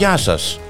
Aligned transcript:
Γεια 0.00 0.16
σας. 0.16 0.60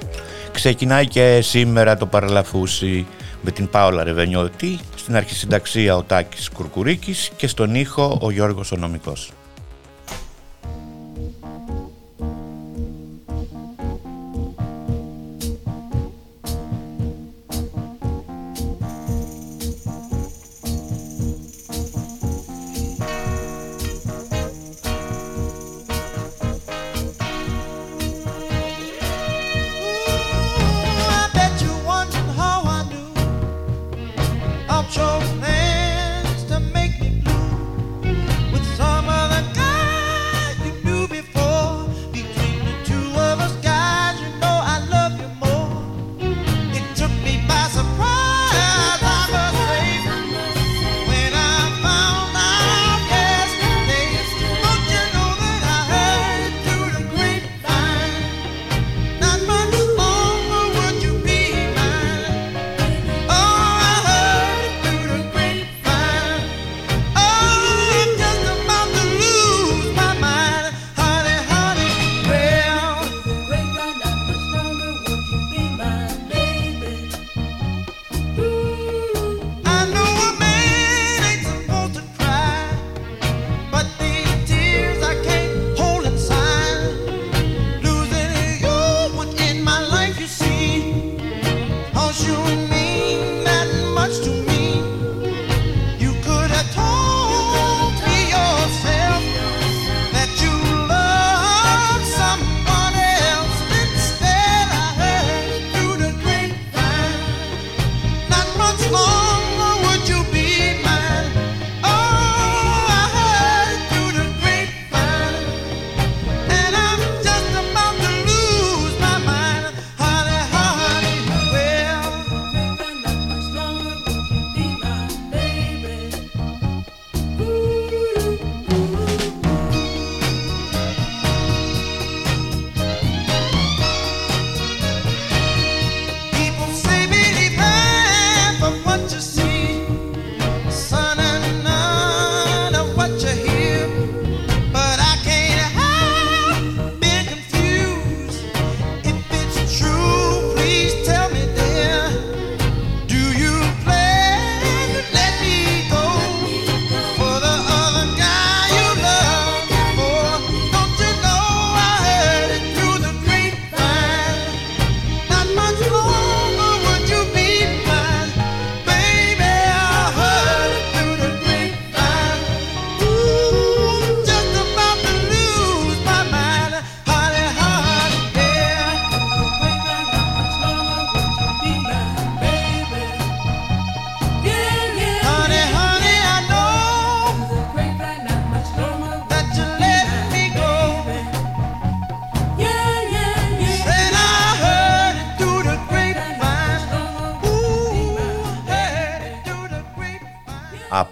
Ξεκινάει 0.52 1.08
και 1.08 1.40
σήμερα 1.42 1.96
το 1.96 2.06
παραλαφούσι 2.06 3.06
με 3.42 3.50
την 3.50 3.68
Πάολα 3.68 4.04
Ρεβενιώτη, 4.04 4.78
στην 4.96 5.16
αρχισυνταξία 5.16 5.96
ο 5.96 6.02
Τάκης 6.02 6.50
Κουρκουρίκης 6.50 7.30
και 7.36 7.46
στον 7.46 7.74
ήχο 7.74 8.18
ο 8.22 8.30
Γιώργος 8.30 8.72
Ονομικός. 8.72 9.32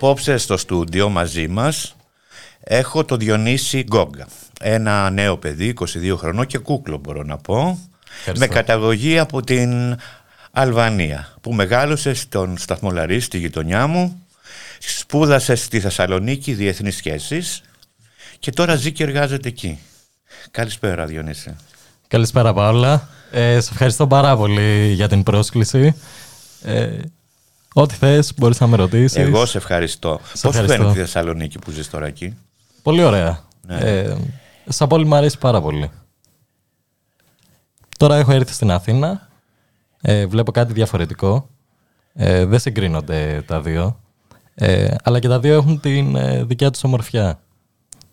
Απόψε 0.00 0.36
στο 0.36 0.56
στούντιο 0.56 1.08
μαζί 1.08 1.48
μας 1.48 1.96
έχω 2.60 3.04
το 3.04 3.16
Διονύση 3.16 3.82
Γκόγκα. 3.82 4.28
Ένα 4.60 5.10
νέο 5.10 5.36
παιδί, 5.38 5.74
22 5.80 6.14
χρονών 6.16 6.46
και 6.46 6.58
κούκλο 6.58 6.98
μπορώ 6.98 7.22
να 7.22 7.36
πω. 7.36 7.78
Με 8.36 8.46
καταγωγή 8.46 9.18
από 9.18 9.42
την 9.42 9.96
Αλβανία 10.50 11.28
που 11.40 11.52
μεγάλωσε 11.52 12.14
στον 12.14 12.58
σταθμό 12.58 12.90
Λαρίς, 12.90 13.24
στη 13.24 13.38
γειτονιά 13.38 13.86
μου. 13.86 14.26
Σπούδασε 14.78 15.54
στη 15.54 15.80
Θεσσαλονίκη 15.80 16.52
Διεθνείς 16.52 16.96
Σχέσεις 16.96 17.62
και 18.38 18.50
τώρα 18.50 18.74
ζει 18.74 18.92
και 18.92 19.02
εργάζεται 19.02 19.48
εκεί. 19.48 19.78
Καλησπέρα 20.50 21.06
Διονύση. 21.06 21.56
Καλησπέρα 22.08 22.52
Παύλα. 22.52 23.08
Ε, 23.30 23.60
σε 23.60 23.70
ευχαριστώ 23.72 24.06
πάρα 24.06 24.36
πολύ 24.36 24.92
για 24.92 25.08
την 25.08 25.22
πρόσκληση. 25.22 25.94
Ε, 26.62 26.98
Ό,τι 27.74 27.94
θες, 27.94 28.32
μπορείς 28.36 28.60
να 28.60 28.66
με 28.66 28.76
ρωτήσεις. 28.76 29.16
Εγώ 29.16 29.46
σε 29.46 29.58
ευχαριστώ. 29.58 30.20
Πώς 30.42 30.56
φαίνεται 30.56 30.90
τη 30.92 30.98
Θεσσαλονίκη 30.98 31.58
που 31.58 31.70
ζεις 31.70 31.90
τώρα 31.90 32.06
εκεί, 32.06 32.36
Πολύ 32.82 33.04
ωραία. 33.04 33.40
Ναι. 33.66 33.76
Ε, 33.76 34.16
σαν 34.68 34.88
πόλη 34.88 35.06
μου 35.06 35.14
αρέσει 35.14 35.38
πάρα 35.38 35.60
πολύ. 35.60 35.90
Τώρα 37.98 38.16
έχω 38.16 38.32
έρθει 38.32 38.52
στην 38.52 38.70
Αθήνα. 38.70 39.28
Ε, 40.00 40.26
βλέπω 40.26 40.52
κάτι 40.52 40.72
διαφορετικό. 40.72 41.48
Ε, 42.14 42.44
δεν 42.44 42.58
συγκρίνονται 42.58 43.42
τα 43.46 43.60
δύο. 43.60 44.00
Ε, 44.54 44.94
αλλά 45.02 45.18
και 45.18 45.28
τα 45.28 45.40
δύο 45.40 45.54
έχουν 45.54 45.80
την 45.80 46.16
ε, 46.16 46.44
δικιά 46.44 46.70
τους 46.70 46.84
ομορφιά. 46.84 47.40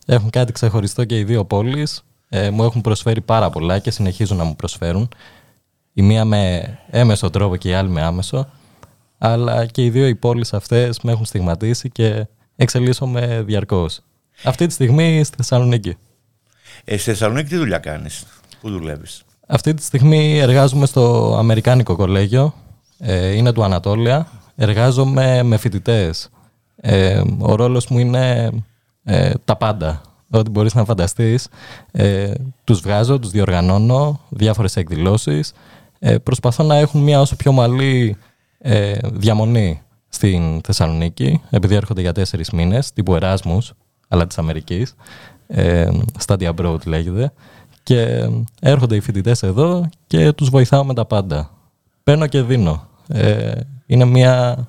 Έχουν 0.05 0.29
κάτι 0.29 0.51
ξεχωριστό 0.51 1.05
και 1.05 1.17
οι 1.17 1.23
δύο 1.23 1.45
πόλεις. 1.45 2.03
Ε, 2.29 2.49
μου 2.49 2.63
έχουν 2.63 2.81
προσφέρει 2.81 3.21
πάρα 3.21 3.49
πολλά 3.49 3.79
και 3.79 3.91
συνεχίζουν 3.91 4.37
να 4.37 4.43
μου 4.43 4.55
προσφέρουν. 4.55 5.09
Η 5.93 6.01
μία 6.01 6.25
με 6.25 6.69
έμεσο 6.89 7.29
τρόπο 7.29 7.55
και 7.55 7.69
η 7.69 7.73
άλλη 7.73 7.89
με 7.89 8.01
άμεσο 8.01 8.49
αλλά 9.17 9.65
και 9.65 9.83
οι 9.83 9.89
δύο 9.89 10.07
οι 10.07 10.15
πόλεις 10.15 10.53
αυτές 10.53 10.99
με 11.01 11.11
έχουν 11.11 11.25
στιγματίσει 11.25 11.89
και 11.89 12.27
εξελίσσομαι 12.55 13.43
διαρκώς. 13.45 14.01
Αυτή 14.43 14.67
τη 14.67 14.73
στιγμή 14.73 15.23
στη 15.23 15.35
Θεσσαλονίκη. 15.35 15.97
Ε, 16.83 16.97
στη 16.97 17.09
Θεσσαλονίκη 17.09 17.49
τι 17.49 17.55
δουλειά 17.57 17.77
κάνεις, 17.77 18.25
πού 18.61 18.69
δουλεύεις; 18.69 19.23
Αυτή 19.47 19.73
τη 19.73 19.83
στιγμή 19.83 20.37
εργάζομαι 20.37 20.85
στο 20.85 21.35
Αμερικάνικο 21.37 21.95
Κολέγιο, 21.95 22.53
ε, 22.99 23.35
είναι 23.35 23.51
του 23.51 23.63
Ανατόλια. 23.63 24.27
Εργάζομαι 24.55 25.43
με 25.43 25.57
φοιτητές. 25.57 26.29
Ε, 26.75 27.21
ο 27.39 27.55
ρόλος 27.55 27.87
μου 27.87 27.99
είναι 27.99 28.51
ε, 29.03 29.31
τα 29.45 29.55
πάντα, 29.55 30.01
ό,τι 30.31 30.49
μπορείς 30.49 30.73
να 30.73 30.85
φανταστείς. 30.85 31.47
Ε, 31.91 32.33
τους 32.63 32.79
βγάζω, 32.79 33.19
τους 33.19 33.31
διοργανώνω, 33.31 34.19
διάφορες 34.29 34.75
εκδηλώσεις. 34.75 35.53
Ε, 35.99 36.17
προσπαθώ 36.17 36.63
να 36.63 36.75
έχουν 36.75 37.01
μια 37.01 37.21
όσο 37.21 37.35
πιο 37.35 37.51
μαλή 37.51 38.17
ε, 38.57 38.97
διαμονή 39.03 39.81
στην 40.09 40.61
Θεσσαλονίκη, 40.61 41.41
επειδή 41.49 41.75
έρχονται 41.75 42.01
για 42.01 42.11
τέσσερις 42.11 42.49
μήνες, 42.49 42.93
τύπου 42.93 43.15
Εράσμους, 43.15 43.73
αλλά 44.07 44.27
της 44.27 44.37
Αμερικής, 44.37 44.95
ε, 45.47 45.89
Study 46.25 46.53
Abroad 46.55 46.85
λέγεται, 46.85 47.33
και 47.83 48.29
έρχονται 48.61 48.95
οι 48.95 48.99
φοιτητές 48.99 49.43
εδώ 49.43 49.89
και 50.07 50.31
τους 50.31 50.49
βοηθάω 50.49 50.83
με 50.83 50.93
τα 50.93 51.05
πάντα. 51.05 51.49
Παίρνω 52.03 52.27
και 52.27 52.41
δίνω. 52.41 52.87
Ε, 53.07 53.51
είναι 53.85 54.05
μια 54.05 54.67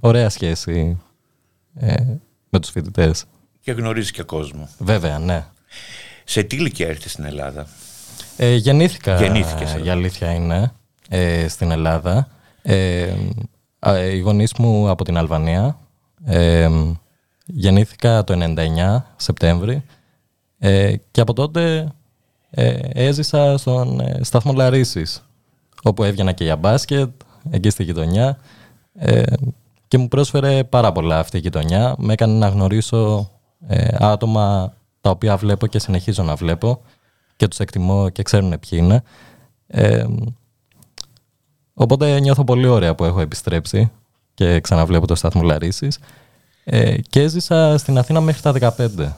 ωραία 0.00 0.28
σχέση 0.28 0.98
ε, 1.74 1.94
με 2.48 2.60
τους 2.60 2.70
φοιτητές. 2.70 3.24
Και 3.60 3.72
γνωρίζει 3.72 4.12
και 4.12 4.22
κόσμο. 4.22 4.68
Βέβαια, 4.78 5.18
ναι. 5.18 5.44
Σε 6.24 6.42
τι 6.42 6.56
ηλικία 6.56 6.88
έρθεις 6.88 7.12
στην 7.12 7.24
Ελλάδα; 7.24 7.66
Ε, 8.36 8.54
γεννήθηκα, 8.54 9.16
Γεννήθηκες, 9.16 9.74
ε. 9.74 9.78
για 9.78 9.92
αλήθεια 9.92 10.32
είναι, 10.32 10.72
ε, 11.08 11.48
στην 11.48 11.70
Ελλάδα. 11.70 12.28
Ε, 12.70 13.14
α, 13.78 13.98
οι 13.98 14.18
γονείς 14.18 14.52
μου 14.58 14.88
από 14.88 15.04
την 15.04 15.16
Αλβανία. 15.16 15.78
Ε, 16.24 16.70
γεννήθηκα 17.44 18.24
το 18.24 18.54
99, 18.56 19.02
Σεπτέμβρη. 19.16 19.84
Ε, 20.58 20.94
και 21.10 21.20
από 21.20 21.32
τότε 21.32 21.92
ε, 22.50 22.78
έζησα 22.92 23.58
στον 23.58 24.00
ε, 24.00 24.20
σταθμό 24.22 24.52
Λαρίσης, 24.52 25.24
όπου 25.82 26.04
έβγαινα 26.04 26.32
και 26.32 26.44
για 26.44 26.56
μπάσκετ, 26.56 27.10
εκεί 27.50 27.70
στη 27.70 27.82
γειτονιά. 27.82 28.38
Ε, 28.94 29.22
και 29.88 29.98
μου 29.98 30.08
πρόσφερε 30.08 30.64
πάρα 30.64 30.92
πολλά 30.92 31.18
αυτή 31.18 31.36
η 31.36 31.40
γειτονιά. 31.40 31.94
Με 31.98 32.12
έκανε 32.12 32.38
να 32.38 32.48
γνωρίσω 32.48 33.30
ε, 33.66 33.88
άτομα 33.98 34.74
τα 35.00 35.10
οποία 35.10 35.36
βλέπω 35.36 35.66
και 35.66 35.78
συνεχίζω 35.78 36.22
να 36.22 36.34
βλέπω 36.34 36.80
και 37.36 37.48
τους 37.48 37.58
εκτιμώ 37.58 38.08
και 38.08 38.22
ξέρουν 38.22 38.58
ποιοι 38.60 38.78
είναι. 38.82 39.02
Ε, 41.78 41.82
οπότε 41.82 42.20
νιώθω 42.20 42.44
πολύ 42.44 42.66
ωραία 42.66 42.94
που 42.94 43.04
έχω 43.04 43.20
επιστρέψει 43.20 43.90
και 44.34 44.60
ξαναβλέπω 44.60 45.06
το 45.06 45.14
σταθμό 45.14 45.42
Λαρίσης. 45.42 45.98
Ε, 46.64 46.96
και 47.00 47.20
έζησα 47.22 47.78
στην 47.78 47.98
Αθήνα 47.98 48.20
μέχρι 48.20 48.42
τα 48.42 48.74
15 48.76 49.12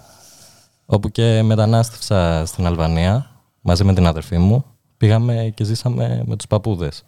όπου 0.86 1.08
και 1.08 1.42
μετανάστευσα 1.42 2.46
στην 2.46 2.66
Αλβανία 2.66 3.30
μαζί 3.60 3.84
με 3.84 3.94
την 3.94 4.06
αδερφή 4.06 4.38
μου. 4.38 4.64
Πήγαμε 4.96 5.52
και 5.54 5.64
ζήσαμε 5.64 6.22
με 6.26 6.36
τους 6.36 6.46
παππούδες, 6.46 7.04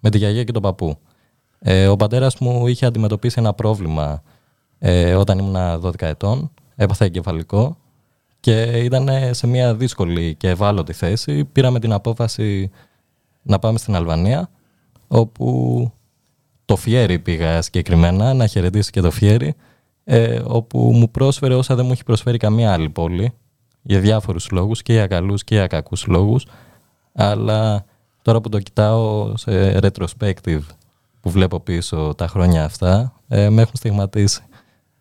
με 0.00 0.10
τη 0.10 0.18
γιαγιά 0.18 0.44
και 0.44 0.52
τον 0.52 0.62
παππού. 0.62 0.98
Ε, 1.58 1.86
ο 1.86 1.96
πατέρας 1.96 2.38
μου 2.38 2.66
είχε 2.66 2.86
αντιμετωπίσει 2.86 3.36
ένα 3.38 3.52
πρόβλημα 3.52 4.22
ε, 4.78 5.14
όταν 5.14 5.38
ήμουν 5.38 5.80
12 5.82 5.92
ετών, 5.98 6.50
έπαθα 6.76 7.04
εγκεφαλικό 7.04 7.76
και 8.40 8.62
ήταν 8.62 9.08
σε 9.30 9.46
μια 9.46 9.74
δύσκολη 9.74 10.34
και 10.34 10.48
ευάλωτη 10.48 10.92
θέση. 10.92 11.44
Πήραμε 11.44 11.80
την 11.80 11.92
απόφαση 11.92 12.70
να 13.42 13.58
πάμε 13.58 13.78
στην 13.78 13.94
Αλβανία, 13.94 14.50
όπου 15.12 15.90
το 16.64 16.76
Φιέρι 16.76 17.18
πήγα 17.18 17.62
συγκεκριμένα, 17.62 18.34
να 18.34 18.46
χαιρετήσει 18.46 18.90
και 18.90 19.00
το 19.00 19.10
Φιέρι, 19.10 19.54
ε, 20.04 20.40
όπου 20.44 20.78
μου 20.94 21.10
πρόσφερε 21.10 21.54
όσα 21.54 21.74
δεν 21.74 21.86
μου 21.86 21.92
έχει 21.92 22.04
προσφέρει 22.04 22.36
καμία 22.36 22.72
άλλη 22.72 22.88
πόλη, 22.88 23.32
για 23.82 24.00
διάφορους 24.00 24.50
λόγους, 24.50 24.82
και 24.82 24.92
για 24.92 25.06
καλούς 25.06 25.44
και 25.44 25.54
για 25.54 25.66
κακούς 25.66 26.06
λόγους, 26.06 26.46
αλλά 27.12 27.84
τώρα 28.22 28.40
που 28.40 28.48
το 28.48 28.58
κοιτάω 28.58 29.36
σε 29.36 29.78
retrospective, 29.82 30.62
που 31.20 31.30
βλέπω 31.30 31.60
πίσω 31.60 32.14
τα 32.16 32.26
χρόνια 32.26 32.64
αυτά, 32.64 33.12
ε, 33.28 33.48
με 33.48 33.62
έχουν 33.62 33.76
στιγματίσει. 33.76 34.42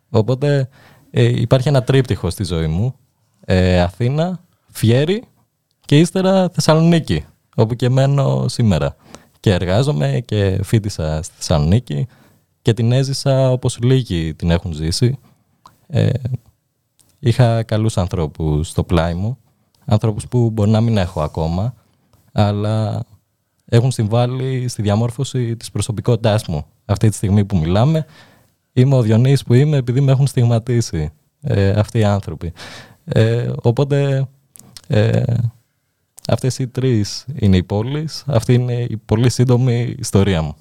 Οπότε 0.09 0.69
ε, 1.11 1.23
υπάρχει 1.23 1.67
ένα 1.67 1.83
τρίπτυχο 1.83 2.29
στη 2.29 2.43
ζωή 2.43 2.67
μου, 2.67 2.95
ε, 3.45 3.81
Αθήνα, 3.81 4.39
Φιέρι 4.71 5.23
και 5.85 5.99
ύστερα 5.99 6.49
Θεσσαλονίκη, 6.49 7.25
όπου 7.55 7.75
και 7.75 7.89
μένω 7.89 8.47
σήμερα. 8.47 8.95
Και 9.41 9.53
εργάζομαι 9.53 10.21
και 10.25 10.59
φίτησα 10.63 11.21
στη 11.23 11.33
Θεσσαλονίκη 11.35 12.07
και 12.61 12.73
την 12.73 12.91
έζησα 12.91 13.51
όπως 13.51 13.79
λίγοι 13.81 14.33
την 14.33 14.51
έχουν 14.51 14.73
ζήσει. 14.73 15.17
Ε, 15.87 16.09
είχα 17.19 17.63
καλούς 17.63 17.97
ανθρώπους 17.97 18.67
στο 18.67 18.83
πλάι 18.83 19.13
μου, 19.13 19.37
ανθρώπους 19.85 20.27
που 20.27 20.49
μπορεί 20.49 20.69
να 20.69 20.81
μην 20.81 20.97
έχω 20.97 21.21
ακόμα, 21.21 21.73
αλλά 22.31 23.05
έχουν 23.65 23.91
συμβάλει 23.91 24.67
στη 24.67 24.81
διαμόρφωση 24.81 25.57
της 25.57 25.71
προσωπικότητάς 25.71 26.47
μου. 26.47 26.65
Αυτή 26.85 27.09
τη 27.09 27.15
στιγμή 27.15 27.45
που 27.45 27.57
μιλάμε, 27.57 28.05
είμαι 28.73 28.95
ο 28.95 29.01
Διονύης 29.01 29.43
που 29.43 29.53
είμαι 29.53 29.77
επειδή 29.77 30.01
με 30.01 30.11
έχουν 30.11 30.27
στιγματίσει 30.27 31.11
ε, 31.41 31.69
αυτοί 31.69 31.99
οι 31.99 32.03
άνθρωποι. 32.03 32.53
Ε, 33.05 33.51
οπότε 33.61 34.27
ε, 34.87 35.23
αυτές 36.31 36.59
οι 36.59 36.67
τρεις 36.67 37.25
είναι 37.35 37.57
οι 37.57 37.63
πόλεις, 37.63 38.23
αυτή 38.27 38.53
είναι 38.53 38.73
η 38.73 38.97
πολύ 39.05 39.29
σύντομη 39.29 39.95
ιστορία 39.99 40.41
μου. 40.41 40.55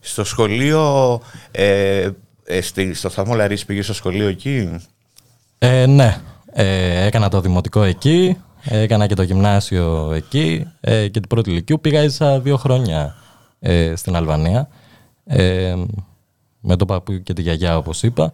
Στο 0.00 0.24
σχολείο, 0.24 1.20
ε, 1.50 2.10
ε, 2.44 2.60
στη, 2.60 2.94
στο 2.94 3.08
σταθμό 3.08 3.34
Λαρίς 3.34 3.64
πήγες 3.64 3.84
στο 3.84 3.94
σχολείο 3.94 4.28
εκεί; 4.28 4.70
Ε, 5.58 5.86
ναι, 5.86 6.20
ε, 6.52 7.06
έκανα 7.06 7.28
το 7.28 7.40
δημοτικό 7.40 7.82
εκεί, 7.82 8.36
έκανα 8.64 9.06
και 9.06 9.14
το 9.14 9.22
γυμνάσιο 9.22 10.12
εκεί 10.14 10.66
ε, 10.80 11.08
και 11.08 11.20
την 11.20 11.28
πρώτη 11.28 11.50
ηλικίου 11.50 11.80
πήγα 11.80 12.02
ίσα 12.02 12.40
δύο 12.40 12.56
χρόνια 12.56 13.14
ε, 13.60 13.96
στην 13.96 14.16
Αλβανία 14.16 14.68
ε, 15.24 15.74
με 16.60 16.76
τον 16.76 16.86
παππού 16.86 17.22
και 17.22 17.32
τη 17.32 17.42
γιαγιά 17.42 17.76
όπως 17.76 18.02
είπα. 18.02 18.32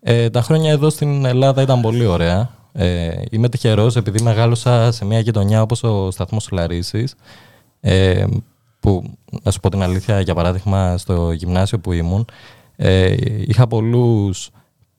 Ε, 0.00 0.30
τα 0.30 0.42
χρόνια 0.42 0.72
εδώ 0.72 0.90
στην 0.90 1.24
Ελλάδα 1.24 1.62
ήταν 1.62 1.80
πολύ 1.80 2.06
ωραία. 2.06 2.50
Ε, 2.72 3.10
είμαι 3.30 3.48
τυχερός 3.48 3.96
επειδή 3.96 4.22
μεγάλωσα 4.22 4.92
σε 4.92 5.04
μια 5.04 5.20
γειτονιά 5.20 5.62
όπως 5.62 5.82
ο 5.82 6.10
σταθμός 6.10 6.50
Λαρίσης 6.50 7.14
ε, 7.80 8.24
που, 8.80 9.02
να 9.42 9.50
σου 9.50 9.60
πω 9.60 9.70
την 9.70 9.82
αλήθεια, 9.82 10.20
για 10.20 10.34
παράδειγμα, 10.34 10.98
στο 10.98 11.32
γυμνάσιο 11.32 11.78
που 11.78 11.92
ήμουν, 11.92 12.26
ε, 12.76 13.14
είχα 13.46 13.66
πολλούς 13.66 14.50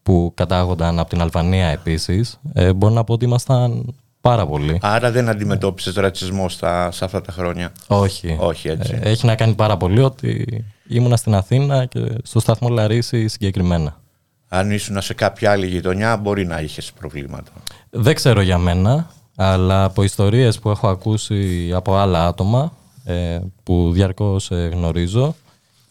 που 0.03 0.31
κατάγονταν 0.35 0.99
από 0.99 1.09
την 1.09 1.21
Αλβανία 1.21 1.67
επίσης. 1.67 2.39
Ε, 2.53 2.73
μπορώ 2.73 2.93
να 2.93 3.03
πω 3.03 3.13
ότι 3.13 3.25
ήμασταν 3.25 3.95
πάρα 4.21 4.45
πολλοί. 4.45 4.77
Άρα 4.81 5.11
δεν 5.11 5.29
αντιμετώπισες 5.29 5.93
ρατσισμό 5.93 6.49
στα, 6.49 6.91
σε 6.91 7.05
αυτά 7.05 7.21
τα 7.21 7.31
χρόνια; 7.31 7.71
Όχι. 7.87 8.37
Όχι 8.39 8.67
έτσι. 8.67 8.99
Ε, 9.01 9.09
έχει 9.09 9.25
να 9.25 9.35
κάνει 9.35 9.53
πάρα 9.53 9.77
πολύ 9.77 10.01
ότι 10.01 10.63
ήμουνα 10.87 11.15
στην 11.15 11.35
Αθήνα 11.35 11.85
και 11.85 11.99
στο 12.23 12.39
σταθμό 12.39 12.69
Λαρίση 12.69 13.27
συγκεκριμένα. 13.27 14.00
Αν 14.53 14.71
ήσουν 14.71 15.01
σε 15.01 15.13
κάποια 15.13 15.51
άλλη 15.51 15.67
γειτονιά 15.67 16.17
μπορεί 16.17 16.45
να 16.45 16.59
είχες 16.61 16.91
προβλήματα. 16.91 17.51
Δεν 17.89 18.15
ξέρω 18.15 18.41
για 18.41 18.57
μένα, 18.57 19.09
αλλά 19.35 19.83
από 19.83 20.03
ιστορίες 20.03 20.59
που 20.59 20.69
έχω 20.69 20.87
ακούσει 20.87 21.71
από 21.73 21.95
άλλα 21.95 22.27
άτομα 22.27 22.73
ε, 23.03 23.39
που 23.63 23.91
διαρκώς 23.93 24.51
ε, 24.51 24.69
γνωρίζω, 24.73 25.35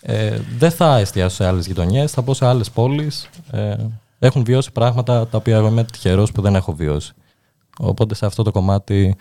ε, 0.03 0.39
δεν 0.59 0.71
θα 0.71 0.97
εστιάσω 0.97 1.37
σε 1.37 1.47
άλλες 1.47 1.67
γειτονιές, 1.67 2.13
θα 2.13 2.23
πω 2.23 2.35
σε 2.35 2.47
άλλες 2.47 2.71
πόλεις. 2.71 3.29
Ε, 3.51 3.75
έχουν 4.19 4.45
βιώσει 4.45 4.73
πράγματα 4.73 5.27
τα 5.27 5.37
οποία 5.37 5.57
εγώ 5.57 5.67
είμαι 5.67 5.85
τυχερός 5.85 6.33
που 6.33 6.43
δεν 6.43 6.55
έχω 6.55 6.75
βιώσει. 6.75 7.13
Οπότε 7.79 8.15
σε 8.15 8.27
αυτό 8.27 8.43
το 8.43 8.51
κομμάτι 8.51 9.17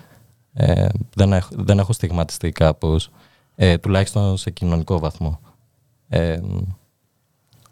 ε, 0.53 0.87
δεν, 1.15 1.33
έχω, 1.33 1.49
δεν 1.51 1.79
έχω 1.79 1.93
στιγματιστεί 1.93 2.51
κάπως, 2.51 3.09
ε, 3.55 3.77
τουλάχιστον 3.77 4.37
σε 4.37 4.49
κοινωνικό 4.49 4.99
βαθμό. 4.99 5.39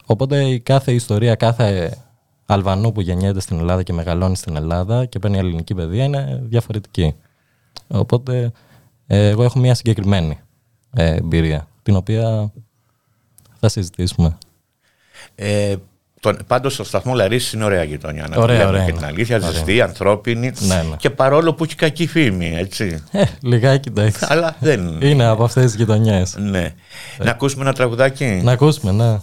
Ε, 0.07 0.13
οπότε 0.13 0.43
η 0.43 0.59
κάθε 0.59 0.91
ιστορία, 0.91 1.35
κάθε 1.35 1.97
Αλβανού 2.45 2.91
που 2.91 3.01
γεννιέται 3.01 3.39
στην 3.39 3.59
Ελλάδα 3.59 3.83
και 3.83 3.93
μεγαλώνει 3.93 4.35
στην 4.35 4.55
Ελλάδα 4.55 5.05
και 5.05 5.19
παίρνει 5.19 5.37
ελληνική 5.37 5.73
παιδεία 5.75 6.03
είναι 6.03 6.41
διαφορετική. 6.43 7.15
Οπότε 7.87 8.51
ε, 9.07 9.27
εγώ 9.27 9.43
έχω 9.43 9.59
μια 9.59 9.73
συγκεκριμένη 9.73 10.39
ε, 10.93 11.15
εμπειρία, 11.15 11.67
την 11.83 11.95
οποία 11.95 12.51
θα 13.59 13.69
συζητήσουμε. 13.69 14.37
Ε, 15.35 15.75
τον, 16.19 16.37
πάντως 16.47 16.73
στο 16.73 16.83
σταθμός 16.83 17.15
Λαρίσης 17.15 17.53
είναι 17.53 17.63
ωραία 17.63 17.83
γειτονιά. 17.83 18.27
Να 18.27 18.37
Ωραία, 18.37 18.55
τη 18.55 18.61
λέμε 18.61 18.69
ωραία 18.69 18.83
και 18.85 18.89
είναι. 18.89 18.99
την 18.99 19.07
αλήθεια, 19.07 19.35
Ωραία. 19.35 19.51
ζεστή, 19.51 19.81
ανθρώπινη 19.81 20.51
Ναι, 20.59 20.75
ναι. 20.75 20.95
και 20.97 21.09
παρόλο 21.09 21.53
που 21.53 21.63
έχει 21.63 21.75
κακή 21.75 22.07
φήμη, 22.07 22.55
έτσι. 22.55 23.03
Ε, 23.11 23.23
λιγάκι 23.41 23.89
εντάξει. 23.89 24.25
Αλλά 24.29 24.55
δεν... 24.59 25.01
Είναι 25.01 25.25
από 25.25 25.43
αυτές 25.43 25.63
τις 25.63 25.75
γειτονιές. 25.75 26.35
ναι. 26.37 26.73
Να 27.17 27.31
ακούσουμε 27.31 27.63
ένα 27.63 27.73
τραγουδάκι. 27.73 28.25
Να 28.43 28.51
ακούσουμε, 28.51 28.91
ναι. 28.91 29.19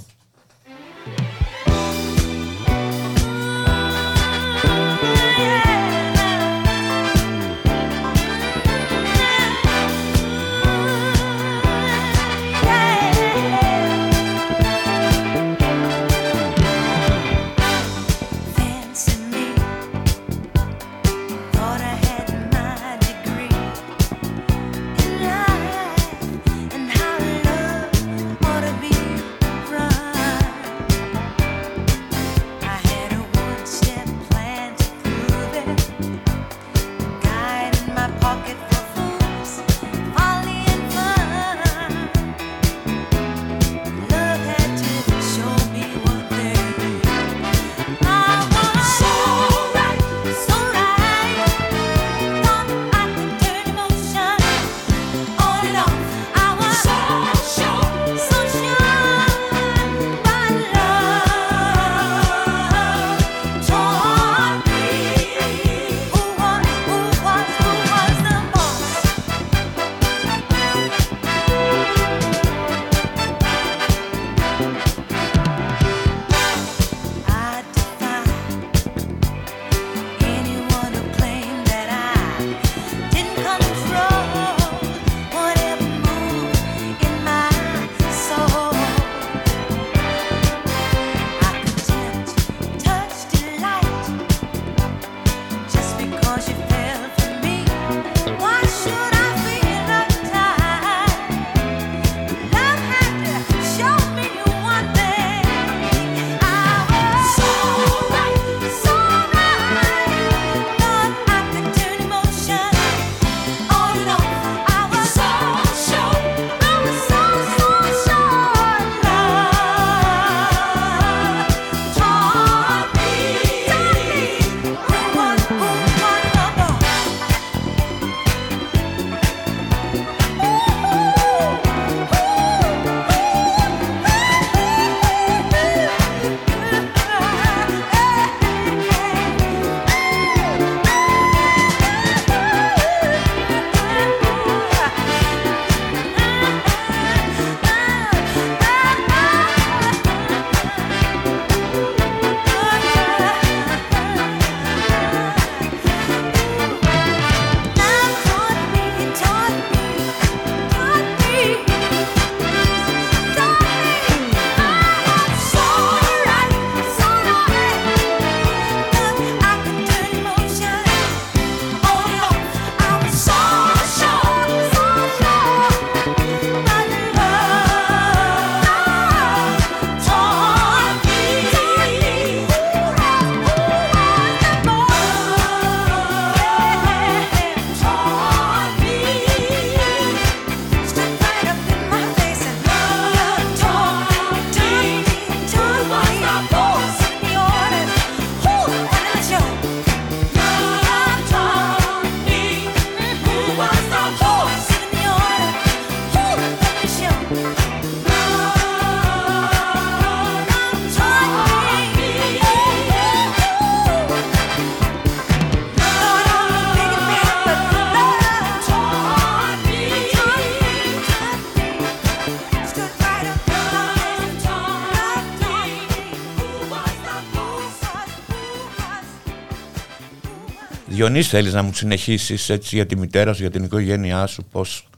Διονύση, 230.95 231.29
θέλεις 231.29 231.53
να 231.53 231.63
μου 231.63 231.75
συνεχίσεις 231.75 232.49
έτσι 232.49 232.77
για 232.77 232.87
τη 232.87 232.97
μητέρα 232.97 233.33
σου, 233.33 233.41
για 233.41 233.51
την 233.51 233.65
οικογένειά 233.65 234.27
σου, 234.27 234.45
πώς 234.51 234.89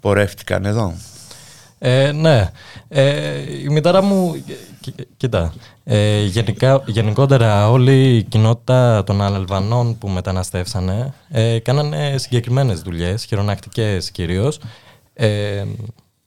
πορεύτηκαν 0.00 0.64
εδώ; 0.64 0.94
Ε, 1.78 2.12
ναι. 2.12 2.50
Ε, 2.88 3.52
η 3.62 3.68
μητέρα 3.68 4.02
μου, 4.02 4.44
κοίτα, 5.16 5.52
ε, 5.84 6.22
γενικά, 6.22 6.82
γενικότερα 6.86 7.70
όλη 7.70 8.16
η 8.16 8.22
κοινότητα 8.22 9.04
των 9.04 9.22
Αλβανών 9.22 9.98
που 9.98 10.08
μεταναστεύσανε 10.08 11.14
ε, 11.28 11.58
κάνανε 11.58 12.14
συγκεκριμένες 12.18 12.80
δουλειές, 12.80 13.24
χειρονακτικές 13.24 14.10
κυρίως, 14.10 14.60
ε, 15.14 15.64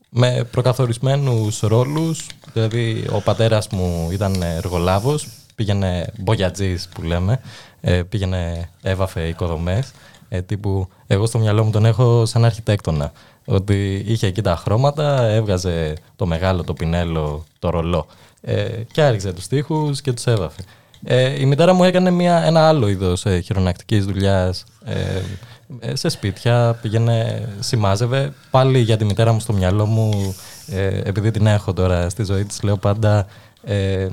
με 0.09 0.47
προκαθορισμένους 0.51 1.59
ρόλους, 1.59 2.27
δηλαδή 2.53 3.05
ο 3.11 3.21
πατέρας 3.21 3.67
μου 3.67 4.09
ήταν 4.11 4.41
εργολάβος, 4.41 5.27
πήγαινε 5.55 6.07
μπογιατζής 6.17 6.89
που 6.95 7.01
λέμε, 7.01 7.39
ε, 7.81 8.01
πήγαινε, 8.01 8.69
έβαφε 8.81 9.27
οικοδομές, 9.27 9.91
ε, 10.29 10.41
τύπου 10.41 10.87
εγώ 11.07 11.25
στο 11.25 11.39
μυαλό 11.39 11.63
μου 11.63 11.71
τον 11.71 11.85
έχω 11.85 12.25
σαν 12.25 12.45
αρχιτέκτονα. 12.45 13.11
Ότι 13.45 14.03
είχε 14.07 14.27
εκεί 14.27 14.41
τα 14.41 14.55
χρώματα, 14.55 15.23
έβγαζε 15.23 15.93
το 16.15 16.25
μεγάλο, 16.25 16.63
το 16.63 16.73
πινέλο, 16.73 17.43
το 17.59 17.69
ρολό 17.69 18.05
ε, 18.41 18.67
και 18.91 19.01
άριξε 19.01 19.33
τους 19.33 19.47
τοίχους 19.47 20.01
και 20.01 20.13
τους 20.13 20.25
έβαφε. 20.25 20.61
Ε, 21.03 21.39
η 21.41 21.45
μητέρα 21.45 21.73
μου 21.73 21.83
έκανε 21.83 22.09
μια, 22.09 22.43
ένα 22.43 22.67
άλλο 22.67 22.87
είδος 22.87 23.25
ε, 23.25 23.39
χειρονακτικής 23.39 24.05
δουλειάς 24.05 24.63
ε, 24.85 25.21
ε, 25.79 25.95
σε 25.95 26.09
σπίτια, 26.09 26.79
πήγαινε, 26.81 27.47
σημάζευε. 27.59 28.33
Πάλι 28.51 28.79
για 28.79 28.97
τη 28.97 29.05
μητέρα 29.05 29.31
μου 29.31 29.39
στο 29.39 29.53
μυαλό 29.53 29.85
μου, 29.85 30.35
ε, 30.67 31.01
επειδή 31.03 31.31
την 31.31 31.47
έχω 31.47 31.73
τώρα 31.73 32.09
στη 32.09 32.23
ζωή 32.23 32.45
της, 32.45 32.61
λέω 32.61 32.77
πάντα 32.77 33.25
ε, 33.63 34.07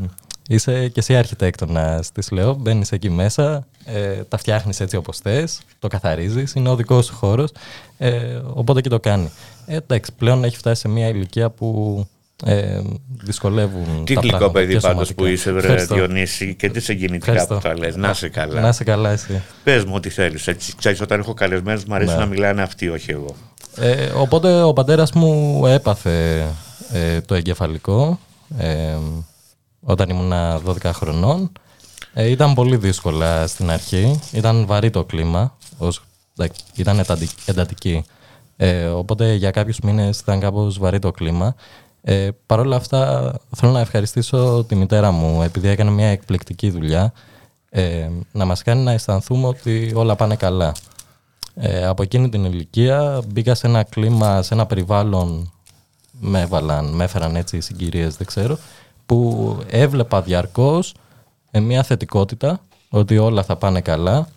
είσαι 0.50 0.88
και 0.88 1.00
εσύ 1.00 1.16
αρχιτέκτονας, 1.16 2.12
της 2.12 2.30
λέω. 2.30 2.54
Μπαίνεις 2.54 2.92
εκεί 2.92 3.10
μέσα, 3.10 3.66
ε, 3.84 4.22
τα 4.28 4.36
φτιάχνεις 4.36 4.80
έτσι 4.80 4.96
όπως 4.96 5.18
θες, 5.18 5.60
το 5.78 5.88
καθαρίζεις, 5.88 6.52
είναι 6.54 6.68
ο 6.68 6.76
δικός 6.76 7.06
σου 7.06 7.14
χώρος. 7.14 7.50
Ε, 7.98 8.40
οπότε 8.52 8.80
και 8.80 8.88
το 8.88 9.00
κάνει. 9.00 9.30
Ε, 9.66 9.76
εντάξει, 9.76 10.12
πλέον 10.18 10.44
έχει 10.44 10.56
φτάσει 10.56 10.80
σε 10.80 10.88
μια 10.88 11.08
ηλικία 11.08 11.50
που 11.50 12.06
ε, 12.44 12.80
δυσκολεύουν 13.24 14.04
τι 14.04 14.14
τα 14.14 14.20
γλυκό 14.20 14.50
παιδί 14.50 14.80
πάντως 14.80 15.14
που 15.14 15.24
είσαι, 15.24 15.52
βρε 15.52 15.74
Διονύση, 15.74 16.54
και 16.54 16.70
τι 16.70 16.80
συγκινητικά 16.80 17.46
που 17.46 17.60
θα 17.60 17.78
λες. 17.78 17.96
Να 17.96 18.12
σε 18.14 18.28
καλά. 18.28 18.60
Να 18.60 18.72
σε 18.72 18.84
καλά, 18.84 19.10
εσύ. 19.10 19.42
Πες 19.64 19.84
μου 19.84 19.92
ό,τι 19.94 20.08
θέλεις. 20.08 20.48
Ξέρεις, 20.76 21.00
όταν 21.00 21.20
έχω 21.20 21.34
καλεσμένους, 21.34 21.84
μου 21.84 21.94
αρέσει 21.94 22.12
ναι. 22.12 22.18
να 22.18 22.26
μιλάνε 22.26 22.62
αυτοί, 22.62 22.88
όχι 22.88 23.10
εγώ. 23.10 23.34
Ε, 23.76 24.04
οπότε 24.04 24.62
ο 24.62 24.72
πατέρας 24.72 25.12
μου 25.12 25.66
έπαθε 25.66 26.46
ε, 26.92 27.20
το 27.20 27.34
εγκεφαλικό. 27.34 28.18
Ε, 28.58 28.96
όταν 29.88 30.08
ήμουν 30.08 30.32
12 30.66 30.90
χρονών. 30.92 31.52
Ε, 32.14 32.30
ήταν 32.30 32.54
πολύ 32.54 32.76
δύσκολα 32.76 33.46
στην 33.46 33.70
αρχή. 33.70 34.20
Ήταν 34.32 34.66
βαρύ 34.66 34.90
το 34.90 35.04
κλίμα. 35.04 35.56
Ως, 35.78 36.02
ήταν 36.74 37.04
εντατική. 37.46 38.04
Ε, 38.56 38.86
οπότε 38.86 39.34
για 39.34 39.50
κάποιους 39.50 39.80
μήνες 39.80 40.18
ήταν 40.20 40.40
κάπως 40.40 40.78
βαρύ 40.78 40.98
το 40.98 41.10
κλίμα. 41.10 41.54
Ε, 42.02 42.28
Παρ' 42.46 42.60
όλα 42.60 42.76
αυτά 42.76 43.32
θέλω 43.56 43.72
να 43.72 43.80
ευχαριστήσω 43.80 44.64
τη 44.68 44.74
μητέρα 44.74 45.10
μου 45.10 45.42
επειδή 45.42 45.68
έκανε 45.68 45.90
μια 45.90 46.08
εκπληκτική 46.08 46.70
δουλειά 46.70 47.12
ε, 47.70 48.08
να 48.32 48.44
μας 48.44 48.62
κάνει 48.62 48.82
να 48.82 48.92
αισθανθούμε 48.92 49.46
ότι 49.46 49.92
όλα 49.94 50.16
πάνε 50.16 50.36
καλά. 50.36 50.72
Ε, 51.54 51.86
από 51.86 52.02
εκείνη 52.02 52.28
την 52.28 52.44
ηλικία 52.44 53.22
μπήκα 53.28 53.54
σε 53.54 53.66
ένα 53.66 53.82
κλίμα, 53.82 54.42
σε 54.42 54.54
ένα 54.54 54.66
περιβάλλον 54.66 55.52
με 56.20 56.40
έβαλαν, 56.40 56.94
με 56.94 57.04
έφεραν 57.04 57.36
έτσι 57.36 57.60
συγκυρίες 57.60 58.16
δεν 58.16 58.26
ξέρω 58.26 58.58
που 59.08 59.56
έβλεπα 59.70 60.22
διαρκώς 60.22 60.94
με 61.50 61.60
μια 61.60 61.82
θετικότητα 61.82 62.60
ότι 62.88 63.18
όλα 63.18 63.42
θα 63.42 63.56
πάνε 63.56 63.80
καλά, 63.80 64.28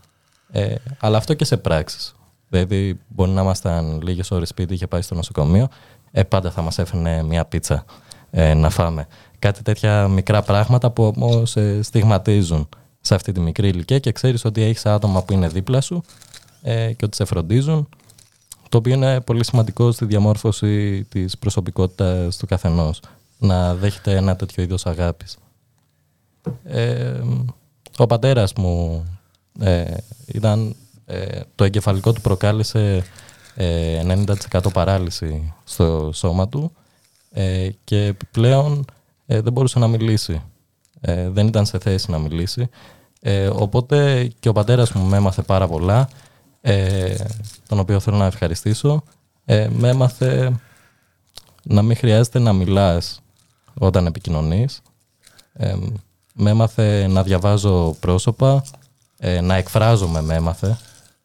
ε, 0.51 0.75
αλλά 0.99 1.17
αυτό 1.17 1.33
και 1.33 1.45
σε 1.45 1.57
πράξεις. 1.57 2.15
Δηλαδή, 2.49 2.99
μπορεί 3.07 3.31
να 3.31 3.41
ήμασταν 3.41 4.01
λίγες 4.01 4.31
ώρες 4.31 4.49
σπίτι, 4.49 4.73
είχε 4.73 4.87
πάει 4.87 5.01
στο 5.01 5.15
νοσοκομείο, 5.15 5.67
ε, 6.11 6.23
πάντα 6.23 6.51
θα 6.51 6.61
μας 6.61 6.79
έφερνε 6.79 7.23
μια 7.23 7.45
πίτσα 7.45 7.85
ε, 8.31 8.53
να 8.53 8.69
φάμε. 8.69 9.07
Κάτι 9.39 9.61
τέτοια 9.63 10.07
μικρά 10.07 10.41
πράγματα 10.41 10.91
που 10.91 11.13
όμως 11.15 11.55
ε, 11.55 11.81
στιγματίζουν 11.81 12.69
σε 13.01 13.15
αυτή 13.15 13.31
τη 13.31 13.39
μικρή 13.39 13.67
ηλικία 13.67 13.99
και 13.99 14.11
ξέρεις 14.11 14.45
ότι 14.45 14.61
έχεις 14.61 14.85
άτομα 14.85 15.23
που 15.23 15.33
είναι 15.33 15.47
δίπλα 15.47 15.81
σου 15.81 16.03
ε, 16.61 16.93
και 16.93 17.05
ότι 17.05 17.15
σε 17.15 17.25
φροντίζουν, 17.25 17.89
το 18.69 18.77
οποίο 18.77 18.93
είναι 18.93 19.21
πολύ 19.21 19.45
σημαντικό 19.45 19.91
στη 19.91 20.05
διαμόρφωση 20.05 21.03
της 21.03 21.37
προσωπικότητας 21.37 22.37
του 22.37 22.45
καθενός 22.45 22.99
να 23.41 23.75
δέχεται 23.75 24.15
ένα 24.15 24.35
τέτοιο 24.35 24.63
είδος 24.63 24.85
αγάπης. 24.85 25.37
Ε, 26.63 27.21
ο 27.97 28.07
πατέρας 28.07 28.53
μου 28.53 29.05
ε, 29.59 29.93
ήταν, 30.25 30.75
ε, 31.05 31.39
το 31.55 31.63
εγκεφαλικό 31.63 32.13
του 32.13 32.21
προκάλεσε 32.21 33.03
90% 33.57 34.25
παράλυση 34.73 35.53
στο 35.63 36.11
σώμα 36.13 36.47
του 36.47 36.71
και 37.83 38.13
πλέον 38.31 38.85
δεν 39.25 39.51
μπορούσε 39.51 39.79
να 39.79 39.87
μιλήσει. 39.87 40.41
δεν 41.27 41.47
ήταν 41.47 41.65
σε 41.65 41.79
θέση 41.79 42.11
να 42.11 42.17
μιλήσει. 42.17 42.69
οπότε 43.53 44.27
και 44.39 44.49
ο 44.49 44.53
πατέρας 44.53 44.91
μου 44.91 45.05
με 45.05 45.17
έμαθε 45.17 45.41
πάρα 45.41 45.67
πολλά, 45.67 46.09
τον 47.67 47.79
οποίο 47.79 47.99
θέλω 47.99 48.17
να 48.17 48.25
ευχαριστήσω. 48.25 49.03
με 49.69 49.89
έμαθε 49.89 50.59
να 51.63 51.81
μην 51.81 51.95
χρειάζεται 51.95 52.39
να 52.39 52.53
μιλάς 52.53 53.21
όταν 53.85 54.05
επικοινωνείς. 54.05 54.81
Ε, 55.53 55.75
με 56.33 56.49
έμαθε 56.49 57.07
να 57.07 57.23
διαβάζω 57.23 57.95
πρόσωπα, 57.99 58.63
ε, 59.17 59.41
να 59.41 59.55
εκφράζομαι 59.55 60.21
με 60.21 60.35
έμαθε, 60.35 60.77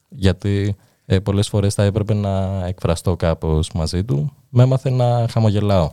γιατί 0.09 0.77
ε, 1.07 1.19
πολλές 1.19 1.49
φορές 1.49 1.75
θα 1.75 1.83
έπρεπε 1.83 2.15
να 2.15 2.65
εκφραστώ 2.67 3.17
κάπως 3.17 3.71
μαζί 3.73 4.05
του. 4.05 4.33
Με 4.49 4.63
έμαθε 4.63 4.91
να 4.91 5.27
χαμογελάω. 5.31 5.93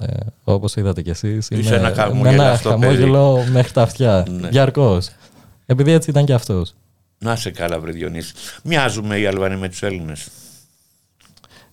Ε, 0.00 0.14
όπως 0.44 0.76
είδατε 0.76 1.02
κι 1.02 1.10
εσείς, 1.10 1.48
Είσαι 1.50 1.74
ένα 1.74 2.14
με 2.14 2.28
ένα 2.28 2.56
χαμόγελο 2.56 3.44
μέχρι 3.50 3.72
τα 3.72 3.82
αυτιά, 3.82 4.26
ναι. 4.30 4.48
διαρκώς. 4.48 5.10
Επειδή 5.66 5.90
έτσι 5.92 6.10
ήταν 6.10 6.24
κι 6.24 6.32
αυτός. 6.32 6.74
Να 7.18 7.36
σε 7.36 7.50
καλά 7.50 7.80
βρε 7.80 7.92
Διονύση. 7.92 8.34
Μοιάζουμε 8.62 9.18
οι 9.18 9.26
Αλβανοί 9.26 9.56
με 9.56 9.68
τους 9.68 9.82
Έλληνες; 9.82 10.28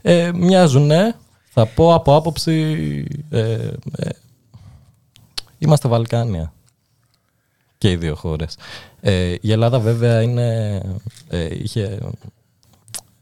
Ε, 0.02 0.32
μοιάζουνε, 0.34 1.16
θα 1.54 1.66
πω 1.66 1.94
από 1.94 2.16
άποψη... 2.16 3.06
Ε, 3.30 3.70
ε, 3.96 4.10
είμαστε 5.58 5.88
Βαλκάνια 5.88 6.54
και 7.78 7.92
οι 7.92 7.96
δύο 7.96 8.16
χώρες. 8.16 8.58
Ε, 9.02 9.36
η 9.42 9.52
Ελλάδα 9.52 9.80
βέβαια 9.80 10.22
είναι, 10.22 10.82
ε, 11.30 11.48
είχε, 11.52 12.00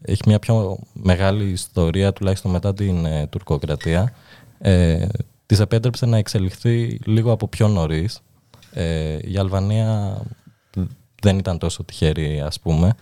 έχει 0.02 0.22
μια 0.26 0.38
πιο 0.38 0.78
μεγάλη 0.92 1.44
ιστορία 1.44 2.12
τουλάχιστον 2.12 2.50
μετά 2.50 2.74
την 2.74 3.04
ε, 3.04 3.26
τουρκοκρατία. 3.26 4.12
Ε, 4.58 5.06
της 5.46 5.60
επέτρεψε 5.60 6.06
να 6.06 6.16
εξελιχθεί 6.16 6.98
λίγο 7.04 7.32
από 7.32 7.48
πιο 7.48 7.68
νωρίς. 7.68 8.20
Ε, 8.72 9.18
η 9.20 9.38
Αλβανία 9.38 10.20
δεν 11.22 11.38
ήταν 11.38 11.58
τόσο 11.58 11.84
τυχερή 11.84 12.40
ας 12.40 12.60
πούμε. 12.60 12.94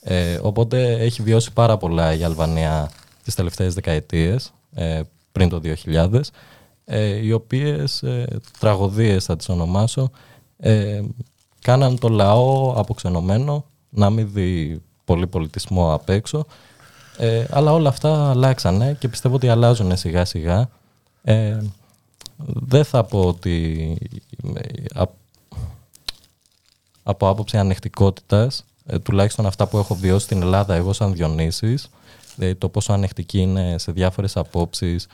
Ε, 0.00 0.38
οπότε 0.42 0.92
έχει 0.92 1.22
βιώσει 1.22 1.52
πάρα 1.52 1.76
πολλά 1.76 2.14
η 2.14 2.22
Αλβανία 2.24 2.90
τις 3.22 3.34
τελευταίες 3.34 3.74
δεκαετίες 3.74 4.44
ε, 4.46 4.55
πριν 5.32 5.48
το 5.48 5.60
2000, 5.84 6.20
ε, 6.84 7.24
οι 7.24 7.32
οποίες 7.32 8.02
ε, 8.02 8.26
τραγωδίες 8.58 9.24
θα 9.24 9.36
τις 9.36 9.48
ονομάσω, 9.48 10.10
ε, 10.58 11.02
κάναν 11.60 11.98
το 11.98 12.08
λαό 12.08 12.72
αποξενωμένο, 12.76 13.64
να 13.90 14.10
μην 14.10 14.32
δει 14.32 14.82
πολύ 15.04 15.26
πολιτισμό 15.26 15.94
απ' 15.94 16.08
έξω, 16.08 16.46
ε, 17.16 17.44
αλλά 17.50 17.72
όλα 17.72 17.88
αυτά 17.88 18.30
αλλάξανε 18.30 18.96
και 18.98 19.08
πιστεύω 19.08 19.34
ότι 19.34 19.48
αλλάζουν 19.48 19.96
σιγά 19.96 20.24
σιγά. 20.24 20.68
Ε, 21.22 21.58
δεν 22.46 22.84
θα 22.84 23.04
πω 23.04 23.20
ότι 23.24 23.96
από 27.02 27.28
άποψη 27.28 27.58
ανεκτικότητας, 27.58 28.64
τουλάχιστον 29.02 29.46
αυτά 29.46 29.66
που 29.66 29.78
έχω 29.78 29.94
βιώσει 29.94 30.24
στην 30.24 30.42
Ελλάδα 30.42 30.74
εγώ 30.74 30.92
σαν 30.92 31.12
Διονύσης, 31.12 31.60
δηλαδή 31.60 31.88
το 32.58 32.68
πόσο 32.68 32.92
ανεκτική 32.92 33.38
είναι 33.38 33.78
σε 33.78 33.92
διάφορες 33.92 34.36
απόψεις 34.36 35.06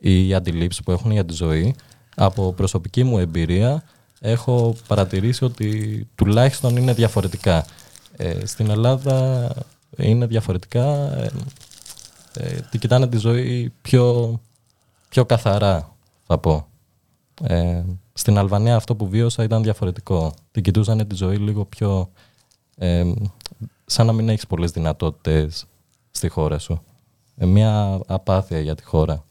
ή 0.00 0.34
αντιλήψεις 0.34 0.82
που 0.82 0.90
έχουν 0.90 1.10
για 1.10 1.24
τη 1.24 1.34
ζωή. 1.34 1.74
Από 2.16 2.52
προσωπική 2.52 3.04
μου 3.04 3.18
εμπειρία 3.18 3.82
έχω 4.20 4.74
παρατηρήσει 4.86 5.44
ότι 5.44 6.08
τουλάχιστον 6.14 6.76
είναι 6.76 6.92
διαφορετικά. 6.92 7.64
Ε, 8.16 8.46
στην 8.46 8.70
Ελλάδα 8.70 9.48
είναι 9.96 10.26
διαφορετικά, 10.26 10.84
ε, 11.16 11.30
ε, 12.34 12.60
τη 12.70 12.78
κοιτάνε 12.78 13.08
τη 13.08 13.16
ζωή 13.16 13.72
πιο, 13.82 14.40
πιο 15.08 15.24
καθαρά 15.24 15.96
θα 16.26 16.38
πω. 16.38 16.66
Ε, 17.42 17.82
στην 18.12 18.38
Αλβανία 18.38 18.76
αυτό 18.76 18.94
που 18.94 19.08
βίωσα 19.08 19.42
ήταν 19.42 19.62
διαφορετικό. 19.62 20.34
Την 20.50 20.62
κοιτούσαν 20.62 21.06
τη 21.06 21.14
ζωή 21.14 21.36
λίγο 21.36 21.64
πιο... 21.64 22.10
Ε, 22.76 23.12
σαν 23.86 24.06
να 24.06 24.12
μην 24.12 24.28
έχεις 24.28 24.46
πολλές 24.46 24.70
δυνατότητες 24.70 25.66
στη 26.12 26.28
χώρα 26.28 26.58
σου. 26.58 26.82
Ε, 27.36 27.46
μια 27.46 28.00
απάθεια 28.06 28.60
για 28.60 28.74
τη 28.74 28.84
χώρα. 28.84 29.24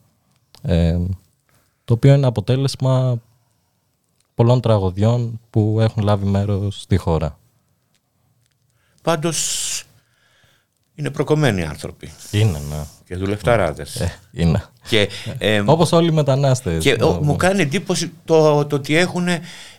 Ε, 0.61 0.99
το 1.85 1.93
οποίο 1.93 2.13
είναι 2.13 2.25
αποτέλεσμα 2.27 3.21
πολλών 4.35 4.61
τραγωδιών 4.61 5.39
που 5.49 5.77
έχουν 5.79 6.03
λάβει 6.03 6.25
μέρος 6.25 6.81
στη 6.81 6.97
χώρα. 6.97 7.39
Πάντως 9.03 9.83
είναι 11.01 11.09
προκομμένοι 11.09 11.63
άνθρωποι. 11.65 12.11
Είναι, 12.31 12.61
ναι. 12.69 12.75
Και 13.07 13.15
δουλευταράδες. 13.15 13.95
Ε, 13.95 14.11
είναι. 14.31 14.63
Και, 14.89 15.09
ε, 15.37 15.61
Όπως 15.65 15.91
όλοι 15.91 16.07
οι 16.07 16.11
μετανάστες. 16.11 16.83
και 16.83 16.97
ο- 17.03 17.19
μου 17.23 17.35
κάνει 17.35 17.61
εντύπωση 17.61 18.11
το, 18.25 18.65
το 18.65 18.75
ότι 18.75 18.95
έχουν 18.97 19.27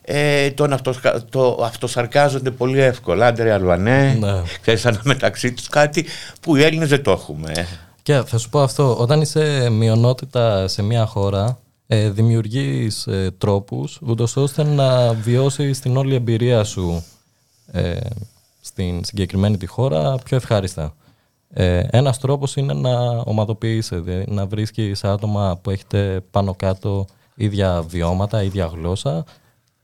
ε, 0.05 0.51
τον 0.51 0.73
αυτοσκα, 0.73 1.25
το 1.31 1.59
αυτοσαρκάζονται 1.65 2.51
πολύ 2.51 2.81
εύκολα. 2.81 3.27
Άντερε 3.27 3.53
Αλβανέ, 3.53 4.17
Ναι. 4.21 4.43
ξέρεις 4.61 4.85
ένα 4.85 5.01
μεταξύ 5.05 5.53
τους 5.53 5.69
κάτι 5.69 6.07
που 6.41 6.57
οι 6.57 6.63
Έλληνες 6.63 6.89
δεν 6.89 7.03
το 7.03 7.11
έχουμε. 7.11 7.53
Και 8.03 8.23
θα 8.27 8.39
σου 8.39 8.49
πω 8.49 8.61
αυτό, 8.63 8.97
όταν 8.99 9.21
είσαι 9.21 9.69
μειονότητα 9.71 10.69
σε 10.69 10.83
μια 10.83 11.07
χώρα, 11.07 11.59
ε, 11.87 12.11
δημιουργείς 12.11 13.07
ε, 13.07 13.31
τρόπους 13.39 13.99
ούτως 14.03 14.37
ώστε 14.37 14.63
να 14.65 15.13
βιώσεις 15.13 15.81
την 15.81 15.97
όλη 15.97 16.15
εμπειρία 16.15 16.65
σου 16.65 17.05
ε, 17.73 17.97
στην 18.61 19.05
συγκεκριμένη 19.05 19.57
τη 19.57 19.67
χώρα 19.67 20.15
πιο 20.25 20.37
ευχάριστα. 20.37 20.95
Ε, 21.55 21.87
ένας 21.91 22.19
τρόπος 22.19 22.57
είναι 22.57 22.73
να 22.73 23.19
ομαδοποιείσαι, 23.19 23.97
δηλαδή 23.97 24.33
να 24.33 24.47
βρίσκεις 24.47 25.05
άτομα 25.05 25.59
που 25.63 25.71
έχετε 25.71 26.21
πάνω 26.31 26.55
κάτω 26.55 27.07
ίδια 27.35 27.83
βιώματα, 27.83 28.43
ίδια 28.43 28.67
γλώσσα, 28.67 29.25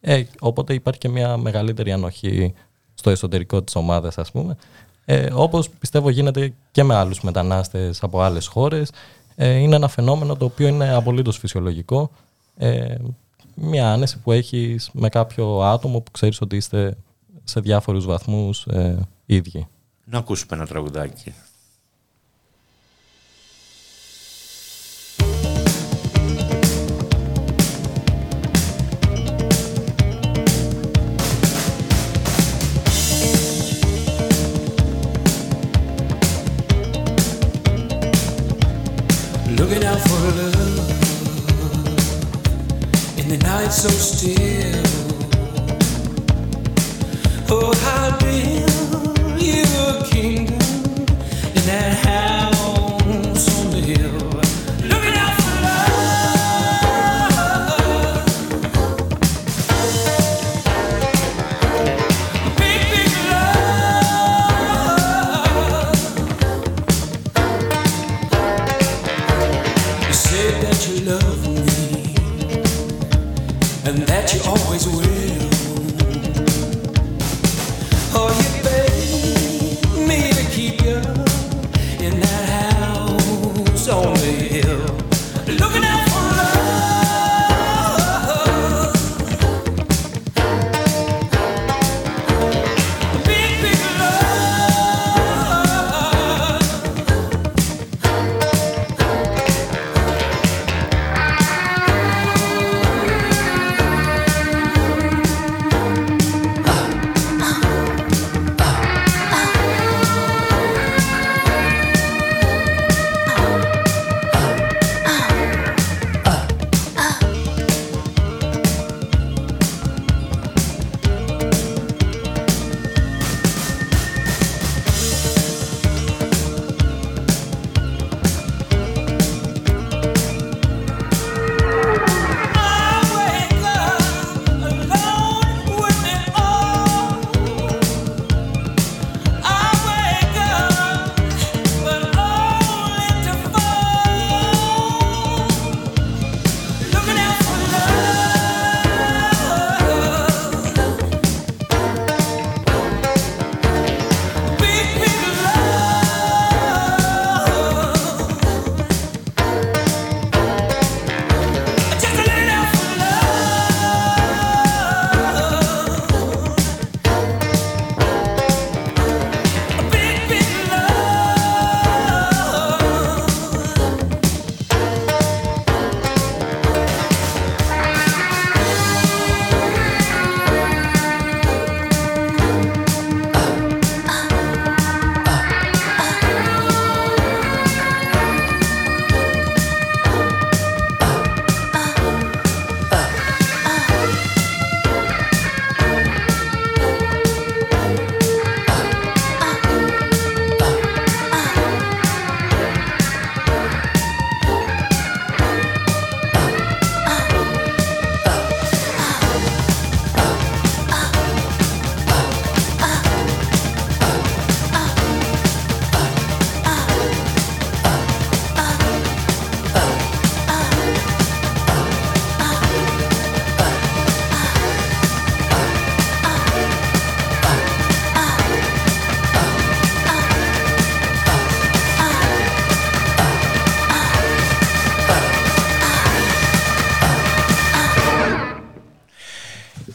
ε, 0.01 0.23
οπότε 0.41 0.75
υπάρχει 0.75 1.01
και 1.01 1.09
μια 1.09 1.37
μεγαλύτερη 1.37 1.93
ανοχή 1.93 2.55
στο 2.95 3.11
εσωτερικό 3.11 3.63
της 3.63 3.75
ομάδας 3.75 4.19
ας 4.19 4.31
πούμε. 4.31 4.57
Ε, 5.05 5.29
όπως 5.33 5.69
πιστεύω 5.71 6.11
γίνεται 6.11 6.53
και 6.71 6.83
με 6.83 6.95
άλλους 6.95 7.21
μετανάστες 7.21 8.03
από 8.03 8.21
άλλες 8.21 8.47
χώρες. 8.47 8.91
Ε, 9.35 9.55
είναι 9.55 9.77
ένα 9.77 9.89
φαινόμενο 9.89 10.37
το 10.37 10.45
οποίο 10.45 10.69
είναι 10.69 10.95
απολύτως 10.95 11.39
φυσιολογικό. 11.39 12.11
Ε, 12.57 12.95
μια 13.55 13.93
άνεση 13.93 14.19
που 14.19 14.33
έχεις 14.33 14.91
με 14.93 15.09
κάποιο 15.09 15.61
άτομο 15.61 16.01
που 16.01 16.11
ξέρεις 16.11 16.41
ότι 16.41 16.57
είστε 16.57 16.97
σε 17.45 17.61
διάφορους 17.61 18.05
βαθμούς 18.05 18.67
ε, 18.67 19.09
ίδιοι. 19.27 19.67
Να 20.05 20.19
ακούσουμε 20.19 20.57
ένα 20.57 20.67
τραγουδάκι. 20.67 21.35
So 43.71 43.89
still. 43.89 44.58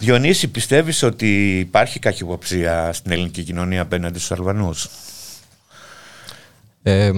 Διονύση, 0.04 0.48
πιστεύεις 0.48 1.04
ότι 1.04 1.60
υπάρχει 1.60 2.00
καχυποψία 2.00 2.94
στην 2.94 3.12
ελληνική 3.12 3.44
κοινωνία 3.44 3.82
απέναντι 3.82 4.18
στους 4.20 4.32
Αλβανούς; 4.32 4.88
Ε, 6.84 7.12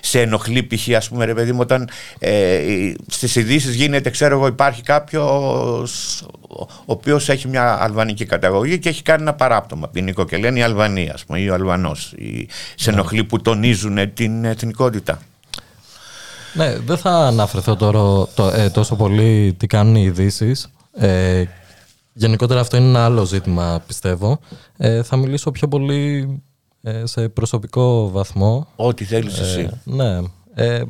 σε 0.00 0.20
ενοχλεί 0.20 0.62
π.χ. 0.62 0.88
ας 0.96 1.08
πούμε 1.08 1.24
ρε 1.24 1.34
παιδί 1.34 1.52
μου 1.52 1.58
όταν 1.60 1.88
ε, 2.18 2.92
στις 3.06 3.36
ειδήσεις 3.36 3.74
γίνεται 3.74 4.10
ξέρω 4.10 4.34
εγώ 4.36 4.46
υπάρχει 4.46 4.82
κάποιος 4.82 6.22
ο 6.58 6.66
οποίος 6.84 7.28
έχει 7.28 7.48
μια 7.48 7.78
αλβανική 7.82 8.24
καταγωγή 8.24 8.78
και 8.78 8.88
έχει 8.88 9.02
κάνει 9.02 9.22
ένα 9.22 9.34
παράπτωμα 9.34 9.88
ποινικό 9.88 10.24
και 10.24 10.36
λένε 10.36 10.58
η 10.58 10.62
Αλβανία 10.62 11.12
ας 11.14 11.24
πούμε 11.24 11.38
ή 11.40 11.48
ο 11.48 11.54
Αλβανός 11.54 12.12
ή 12.16 12.48
σε 12.76 12.90
Ναι. 12.90 12.96
ενοχλεί 12.96 13.24
που 13.24 13.40
τονίζουν 13.40 14.14
την 14.14 14.44
εθνικότητα. 14.44 15.18
Ναι, 16.52 16.78
δεν 16.78 16.96
θα 16.98 17.10
αναφερθώ 17.10 17.76
τώρα 17.76 18.26
το, 18.34 18.52
ε, 18.54 18.70
τόσο 18.70 18.96
πολύ 18.96 19.54
τι 19.58 19.66
κάνουν 19.66 19.94
οι 19.94 20.02
ειδήσεις. 20.02 20.68
Ε, 20.94 21.44
γενικότερα 22.12 22.60
αυτό 22.60 22.76
είναι 22.76 22.86
ένα 22.86 23.04
άλλο 23.04 23.24
ζήτημα, 23.24 23.82
πιστεύω. 23.86 24.38
Ε, 24.76 25.02
θα 25.02 25.16
μιλήσω 25.16 25.50
πιο 25.50 25.68
πολύ 25.68 26.28
ε, 26.82 27.06
σε 27.06 27.28
προσωπικό 27.28 28.10
βαθμό. 28.10 28.66
Ό,τι 28.76 29.04
θέλεις 29.04 29.38
εσύ. 29.38 29.60
Ε, 29.60 29.70
ναι. 29.84 30.20
Ε, 30.54 30.82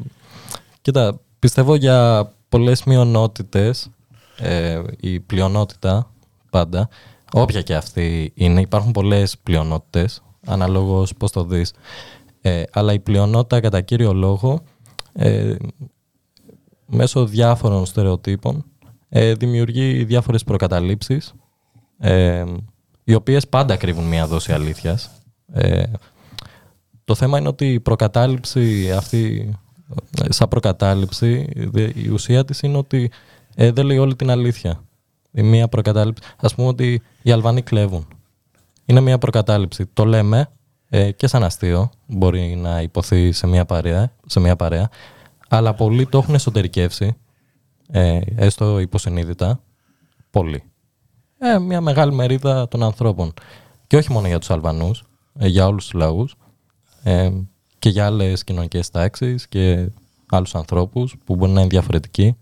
κοίτα, 0.81 1.21
πιστεύω 1.39 1.75
για 1.75 2.31
πολλές 2.49 2.85
μειονότητες, 2.85 3.91
ε, 4.39 4.83
η 5.01 5.21
πλειονότητα 5.21 6.11
πάντα, 6.51 6.89
όποια 7.33 7.63
και 7.63 7.75
αυτή 7.75 8.33
είναι, 8.35 8.61
υπάρχουν 8.61 8.93
πολλές 8.93 9.39
πλειονότητες, 9.39 10.23
αναλόγως 10.47 11.15
πώς 11.15 11.31
το 11.31 11.45
δεις. 11.45 11.73
Ε, 12.41 12.63
αλλά 12.73 12.93
η 12.93 12.99
πλειονότητα 12.99 13.61
κατά 13.61 13.81
κύριο 13.81 14.13
λόγο, 14.13 14.61
ε, 15.13 15.55
μέσω 16.87 17.27
διάφορων 17.27 17.87
στερεοτύπων, 17.87 18.65
ε, 19.17 19.35
δημιουργεί 19.35 20.05
διάφορες 20.05 20.45
προκαταλήψεις, 20.45 21.35
ε, 21.99 22.45
οι 23.05 23.15
οποίες 23.15 23.49
πάντα 23.49 23.77
κρύβουν 23.77 24.05
μία 24.05 24.27
δόση 24.27 24.53
αλήθειας. 24.53 25.11
Ε, 25.53 25.83
το 27.05 27.15
θέμα 27.15 27.39
είναι 27.39 27.49
ότι 27.49 27.73
η 27.73 27.81
προκατάληψη 27.81 28.93
αυτή, 28.93 29.55
ε, 30.23 30.33
σαν 30.33 30.49
προκατάληψη, 30.49 31.49
δε- 31.55 31.91
η 31.95 32.09
ουσία 32.09 32.45
της 32.45 32.61
είναι 32.61 32.77
ότι 32.77 33.11
ε, 33.55 33.71
δεν 33.71 33.87
λέει 33.87 33.99
όλη 33.99 34.17
την 34.17 34.31
αλήθεια. 34.31 34.85
Η 35.31 35.43
μία 35.43 35.69
προκατάληψη. 35.69 36.29
Ας 36.37 36.55
πούμε 36.55 36.69
ότι 36.69 37.03
οι 37.23 37.31
Αλβανοί 37.31 37.63
κλέβουν. 37.63 38.07
Είναι 38.85 39.01
μία 39.01 39.19
προκατάληψη. 39.19 39.87
Το 39.93 40.05
λέμε 40.05 40.49
ε, 40.89 41.11
και 41.13 41.27
σαν 41.27 41.45
αστείο, 41.45 41.91
μπορεί 42.07 42.55
να 42.57 42.81
υποθεί 42.81 43.33
σε 43.33 43.47
μία 43.47 43.65
παρέα, 43.65 44.13
σε 44.27 44.41
μία 44.41 44.57
παρέα 44.57 44.91
αλλά 45.49 45.75
πολλοί 45.75 46.07
το 46.07 46.19
έχουν 46.19 46.35
εσωτερικεύσει, 46.35 47.17
ε, 47.91 48.21
έστω 48.37 48.79
υποσυνείδητα, 48.79 49.61
πολλοί. 50.31 50.63
Ε, 51.39 51.59
μια 51.59 51.81
μεγάλη 51.81 52.13
μερίδα 52.13 52.69
των 52.69 52.83
ανθρώπων. 52.83 53.33
Και 53.87 53.97
όχι 53.97 54.13
μόνο 54.13 54.27
για 54.27 54.39
τους 54.39 54.51
Αλβανούς, 54.51 55.05
ε, 55.39 55.47
για 55.47 55.67
όλους 55.67 55.85
τους 55.85 55.93
λαούς 55.93 56.37
ε, 57.03 57.31
και 57.79 57.89
για 57.89 58.07
άλλες 58.07 58.45
κοινωνικές 58.45 58.91
τάξεις 58.91 59.49
και 59.49 59.89
άλλους 60.31 60.55
ανθρώπους 60.55 61.17
που 61.25 61.37
μπορεί 61.37 61.53
να 61.53 61.61
είναι 61.61 61.69
διαφορετικοί. 61.69 62.37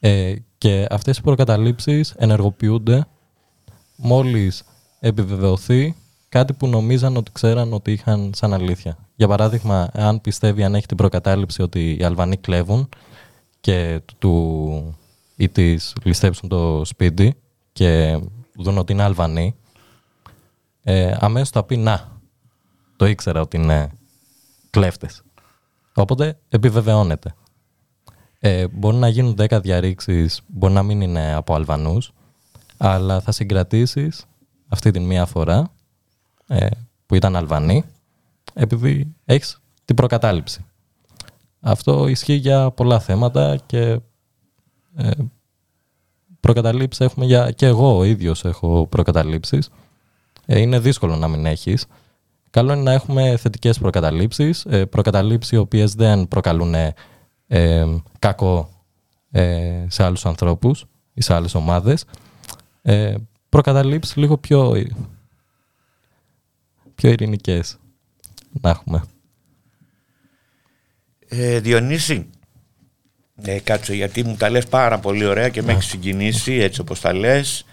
Ε, 0.00 0.34
και 0.58 0.86
αυτές 0.90 1.18
οι 1.18 1.22
προκαταλήψεις 1.22 2.14
ενεργοποιούνται 2.16 3.06
μόλις 3.96 4.62
επιβεβαιωθεί 5.00 5.94
κάτι 6.28 6.52
που 6.52 6.66
νομίζαν 6.66 7.16
ότι 7.16 7.32
ξέραν 7.32 7.72
ότι 7.72 7.92
είχαν 7.92 8.30
σαν 8.34 8.52
αλήθεια. 8.52 8.96
Για 9.16 9.28
παράδειγμα, 9.28 9.90
αν 9.92 10.20
πιστεύει, 10.20 10.64
αν 10.64 10.74
έχει 10.74 10.86
την 10.86 10.96
προκατάληψη 10.96 11.62
ότι 11.62 11.96
οι 12.00 12.04
Αλβανοί 12.04 12.36
κλέβουν 12.36 12.88
και 13.64 14.00
του 14.18 14.96
ή 15.36 15.48
της 15.48 15.94
ληστέψουν 16.02 16.48
το 16.48 16.84
σπίτι 16.84 17.34
και 17.72 18.20
δουν 18.56 18.78
ότι 18.78 18.92
είναι 18.92 19.02
Αλβανοί, 19.02 19.54
ε, 20.82 21.16
αμέσως 21.20 21.50
θα 21.50 21.64
πει 21.64 21.76
να, 21.76 22.20
το 22.96 23.06
ήξερα 23.06 23.40
ότι 23.40 23.56
είναι 23.56 23.90
κλέφτες. 24.70 25.22
Οπότε 25.94 26.38
επιβεβαιώνεται. 26.48 27.34
Ε, 28.38 28.68
μπορεί 28.68 28.96
να 28.96 29.08
γίνουν 29.08 29.36
10 29.38 29.60
διαρρήξεις, 29.62 30.40
μπορεί 30.46 30.72
να 30.72 30.82
μην 30.82 31.00
είναι 31.00 31.34
από 31.34 31.54
Αλβανούς, 31.54 32.12
αλλά 32.76 33.20
θα 33.20 33.32
συγκρατήσεις 33.32 34.24
αυτή 34.68 34.90
την 34.90 35.02
μία 35.04 35.26
φορά 35.26 35.70
ε, 36.46 36.66
που 37.06 37.14
ήταν 37.14 37.36
Αλβανοί, 37.36 37.84
επειδή 38.54 39.14
έχεις 39.24 39.60
την 39.84 39.96
προκατάληψη. 39.96 40.64
Αυτό 41.66 42.08
ισχύει 42.08 42.34
για 42.34 42.70
πολλά 42.70 43.00
θέματα 43.00 43.56
και 43.66 44.00
ε, 44.96 45.10
προκαταλήψεις 46.40 47.06
έχουμε 47.06 47.24
για... 47.26 47.50
και 47.50 47.66
εγώ 47.66 47.96
ο 47.96 48.04
ίδιος 48.04 48.44
έχω 48.44 48.86
προκαταλήψεις. 48.86 49.70
Ε, 50.46 50.60
είναι 50.60 50.78
δύσκολο 50.78 51.16
να 51.16 51.28
μην 51.28 51.46
έχεις. 51.46 51.86
Καλό 52.50 52.72
είναι 52.72 52.82
να 52.82 52.92
έχουμε 52.92 53.36
θετικές 53.36 53.78
προκαταλήψεις, 53.78 54.64
ε, 54.64 54.84
προκαταλήψεις 54.86 55.52
οι 55.52 55.56
οποίες 55.56 55.94
δεν 55.94 56.28
προκαλούν 56.28 56.74
ε, 57.46 57.86
κακό 58.18 58.68
ε, 59.30 59.84
σε 59.88 60.04
άλλους 60.04 60.26
ανθρώπους 60.26 60.84
ή 61.14 61.22
σε 61.22 61.34
άλλες 61.34 61.54
ομάδες. 61.54 62.04
Ε, 62.82 63.14
προκαταλήψεις 63.48 64.16
λίγο 64.16 64.38
πιο, 64.38 64.72
πιο 66.94 67.10
ειρηνικές 67.10 67.78
να 68.60 68.70
έχουμε. 68.70 69.02
Ε, 71.38 71.60
Διονύση, 71.60 72.30
ε, 73.42 73.58
κάτσε 73.58 73.94
γιατί 73.94 74.24
μου 74.24 74.36
τα 74.36 74.50
λες 74.50 74.66
πάρα 74.66 74.98
πολύ 74.98 75.24
ωραία 75.24 75.48
και 75.48 75.62
με 75.62 75.72
έχεις 75.72 75.86
συγκινήσει 75.86 76.52
έτσι 76.52 76.80
όπως 76.80 77.00
τα 77.00 77.12
λες. 77.12 77.66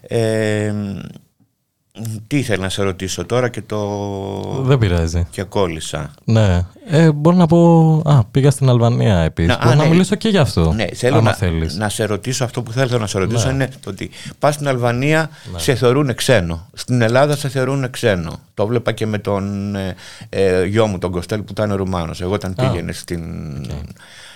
Ε, 0.00 0.74
τι 2.26 2.38
ήθελα 2.38 2.62
να 2.62 2.68
σε 2.68 2.82
ρωτήσω 2.82 3.24
τώρα 3.26 3.48
και 3.48 3.62
το... 3.62 3.80
Δεν 4.62 4.78
πειράζει. 4.78 5.26
και 5.30 5.42
κόλλησα. 5.42 6.10
Ναι. 6.24 6.66
Ε, 6.86 7.12
μπορώ 7.12 7.36
να 7.36 7.46
πω... 7.46 7.92
Α, 8.04 8.24
πήγα 8.30 8.50
στην 8.50 8.68
Αλβανία 8.68 9.18
επίσης. 9.18 9.50
Να- 9.50 9.58
μπορώ 9.58 9.70
α, 9.70 9.74
να 9.74 9.82
ναι. 9.82 9.88
μιλήσω 9.88 10.14
και 10.14 10.28
γι' 10.28 10.38
αυτό. 10.38 10.72
Ναι, 10.72 10.86
θέλω 10.94 11.16
άμα 11.16 11.30
να, 11.30 11.36
θέλεις. 11.36 11.76
να 11.76 11.88
σε 11.88 12.04
ρωτήσω 12.04 12.44
αυτό 12.44 12.62
που 12.62 12.72
θέλω 12.72 12.98
να 12.98 13.06
σε 13.06 13.18
ρωτήσω 13.18 13.46
Ναι. 13.46 13.52
είναι 13.52 13.68
το 13.80 13.90
ότι 13.90 14.10
πας 14.38 14.54
στην 14.54 14.68
Αλβανία 14.68 15.30
σε 15.56 15.74
θεωρούν 15.74 16.14
ξένο. 16.14 16.66
Στην 16.72 17.02
Ελλάδα 17.02 17.36
σε 17.36 17.48
θεωρούν 17.48 17.90
ξένο. 17.90 18.32
Το 18.54 18.66
βλέπα 18.66 18.92
και 18.92 19.06
με 19.06 19.18
τον 19.18 19.74
ε, 19.76 19.94
ε, 20.28 20.64
γιο 20.64 20.86
μου 20.86 20.98
τον 20.98 21.10
Κοστέλ 21.10 21.38
που 21.42 21.50
ήταν 21.50 21.74
Ρουμάνος. 21.74 22.20
Εγώ 22.20 22.32
όταν 22.32 22.54
πήγαινε 22.54 22.92
στην, 22.92 23.22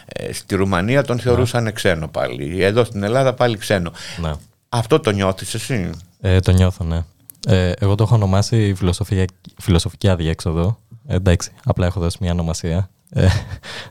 ε, 0.07 0.33
στη 0.33 0.55
Ρουμανία 0.55 1.05
τον 1.05 1.19
θεωρούσαν 1.19 1.73
ξένο 1.73 2.09
πάλι. 2.09 2.63
Εδώ 2.65 2.85
στην 2.85 3.03
Ελλάδα 3.03 3.35
πάλι 3.35 3.57
ξένο. 3.57 3.93
Ναι. 4.23 4.33
Αυτό 4.69 5.01
το 5.01 5.11
νιώθεις 5.11 5.55
εσύ; 5.55 5.91
Ε, 6.21 6.41
το 6.41 6.53
νιώθω, 6.53 6.85
ναι. 6.85 7.05
Ε, 7.47 7.73
εγώ 7.79 7.95
το 7.95 8.03
έχω 8.03 8.15
ονομάσει 8.15 8.75
φιλοσοφία, 8.75 9.25
φιλοσοφική 9.59 10.09
αδιέξοδο. 10.09 10.79
Ε, 11.07 11.15
εντάξει, 11.15 11.51
απλά 11.65 11.87
έχω 11.87 12.01
δώσει 12.01 12.19
μια 12.21 12.33
ονομασία. 12.33 12.91
Ε, 13.11 13.29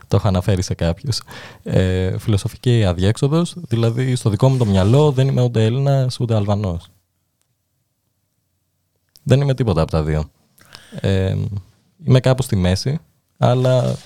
το 0.08 0.16
έχω 0.16 0.28
αναφέρει 0.28 0.62
σε 0.62 0.74
κάποιους. 0.74 1.20
Ε, 1.62 2.18
φιλοσοφική 2.18 2.84
αδιέξοδος, 2.84 3.54
δηλαδή 3.68 4.14
στο 4.14 4.30
δικό 4.30 4.48
μου 4.48 4.56
το 4.56 4.64
μυαλό 4.64 5.12
δεν 5.12 5.28
είμαι 5.28 5.42
ούτε 5.42 5.64
Έλληνας 5.64 6.20
ούτε 6.20 6.34
Αλβανός. 6.34 6.88
Δεν 9.22 9.40
είμαι 9.40 9.54
τίποτα 9.54 9.82
από 9.82 9.90
τα 9.90 10.02
δύο. 10.02 10.30
Ε, 11.00 11.36
είμαι 12.04 12.20
κάπου 12.20 12.42
στη 12.42 12.56
μέση, 12.56 12.98
αλλά 13.38 13.96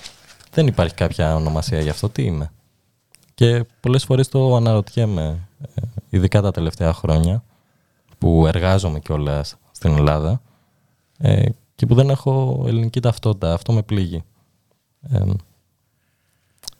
δεν 0.51 0.67
υπάρχει 0.67 0.93
κάποια 0.93 1.35
ονομασία 1.35 1.79
γι' 1.81 1.89
αυτό. 1.89 2.09
Τι 2.09 2.23
είμαι. 2.23 2.51
Και 3.33 3.65
πολλές 3.79 4.03
φορές 4.03 4.29
το 4.29 4.55
αναρωτιέμαι, 4.55 5.47
ε, 5.75 5.81
ειδικά 6.09 6.41
τα 6.41 6.51
τελευταία 6.51 6.93
χρόνια, 6.93 7.43
που 8.23 8.47
εργάζομαι 8.47 8.99
κιόλας 8.99 9.55
στην 9.71 9.95
Ελλάδα 9.95 10.41
ε, 11.17 11.45
και 11.75 11.85
που 11.85 11.95
δεν 11.95 12.09
έχω 12.09 12.63
ελληνική 12.67 12.99
ταυτότητα. 12.99 13.53
Αυτό 13.53 13.73
με 13.73 13.81
πλήγει. 13.81 14.23
Ε, 15.01 15.23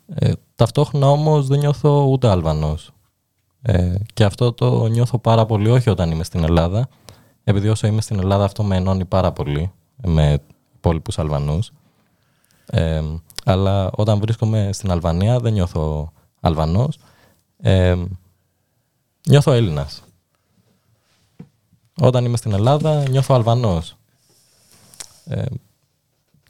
ε, 0.06 0.34
ταυτόχρονα 0.56 1.10
όμως 1.10 1.48
δεν 1.48 1.60
νιώθω 1.60 2.04
ούτε 2.04 2.28
Αλβανός. 2.28 2.92
Ε, 3.62 3.96
και 4.14 4.24
αυτό 4.24 4.54
το 4.54 4.88
νιώθω 4.88 5.18
πάρα 5.18 5.46
πολύ 5.46 5.70
όχι 5.70 5.90
όταν 5.90 6.12
είμαι 6.12 6.24
στην 6.24 6.44
Ελλάδα, 6.44 6.88
επειδή 7.44 7.70
όσο 7.70 7.88
είμαι 7.88 8.02
στην 8.02 8.20
Ελλάδα 8.20 8.44
αυτό 8.44 8.64
με 8.64 8.76
ενώνει 8.76 9.06
πάρα 9.06 9.32
πολύ 9.32 9.72
με 9.96 10.40
υπόλοιπους 10.76 11.20
Αλβανούς. 11.20 11.72
Ε, 12.66 13.02
αλλά 13.46 13.90
όταν 13.96 14.20
βρίσκομαι 14.20 14.70
στην 14.74 14.92
Αλβανία 14.92 15.40
δεν 15.40 15.54
νιώθω 15.54 16.12
Αλβανός. 16.40 16.98
Ε, 17.58 17.96
νιώθω 19.28 19.52
Έλληνας. 19.52 20.03
Όταν 22.00 22.26
είμαι 22.26 22.38
στην 22.38 22.54
Ελλάδα 22.54 23.10
νιώθω 23.10 23.36
Αλβανός. 23.36 23.98
Ε, 25.26 25.44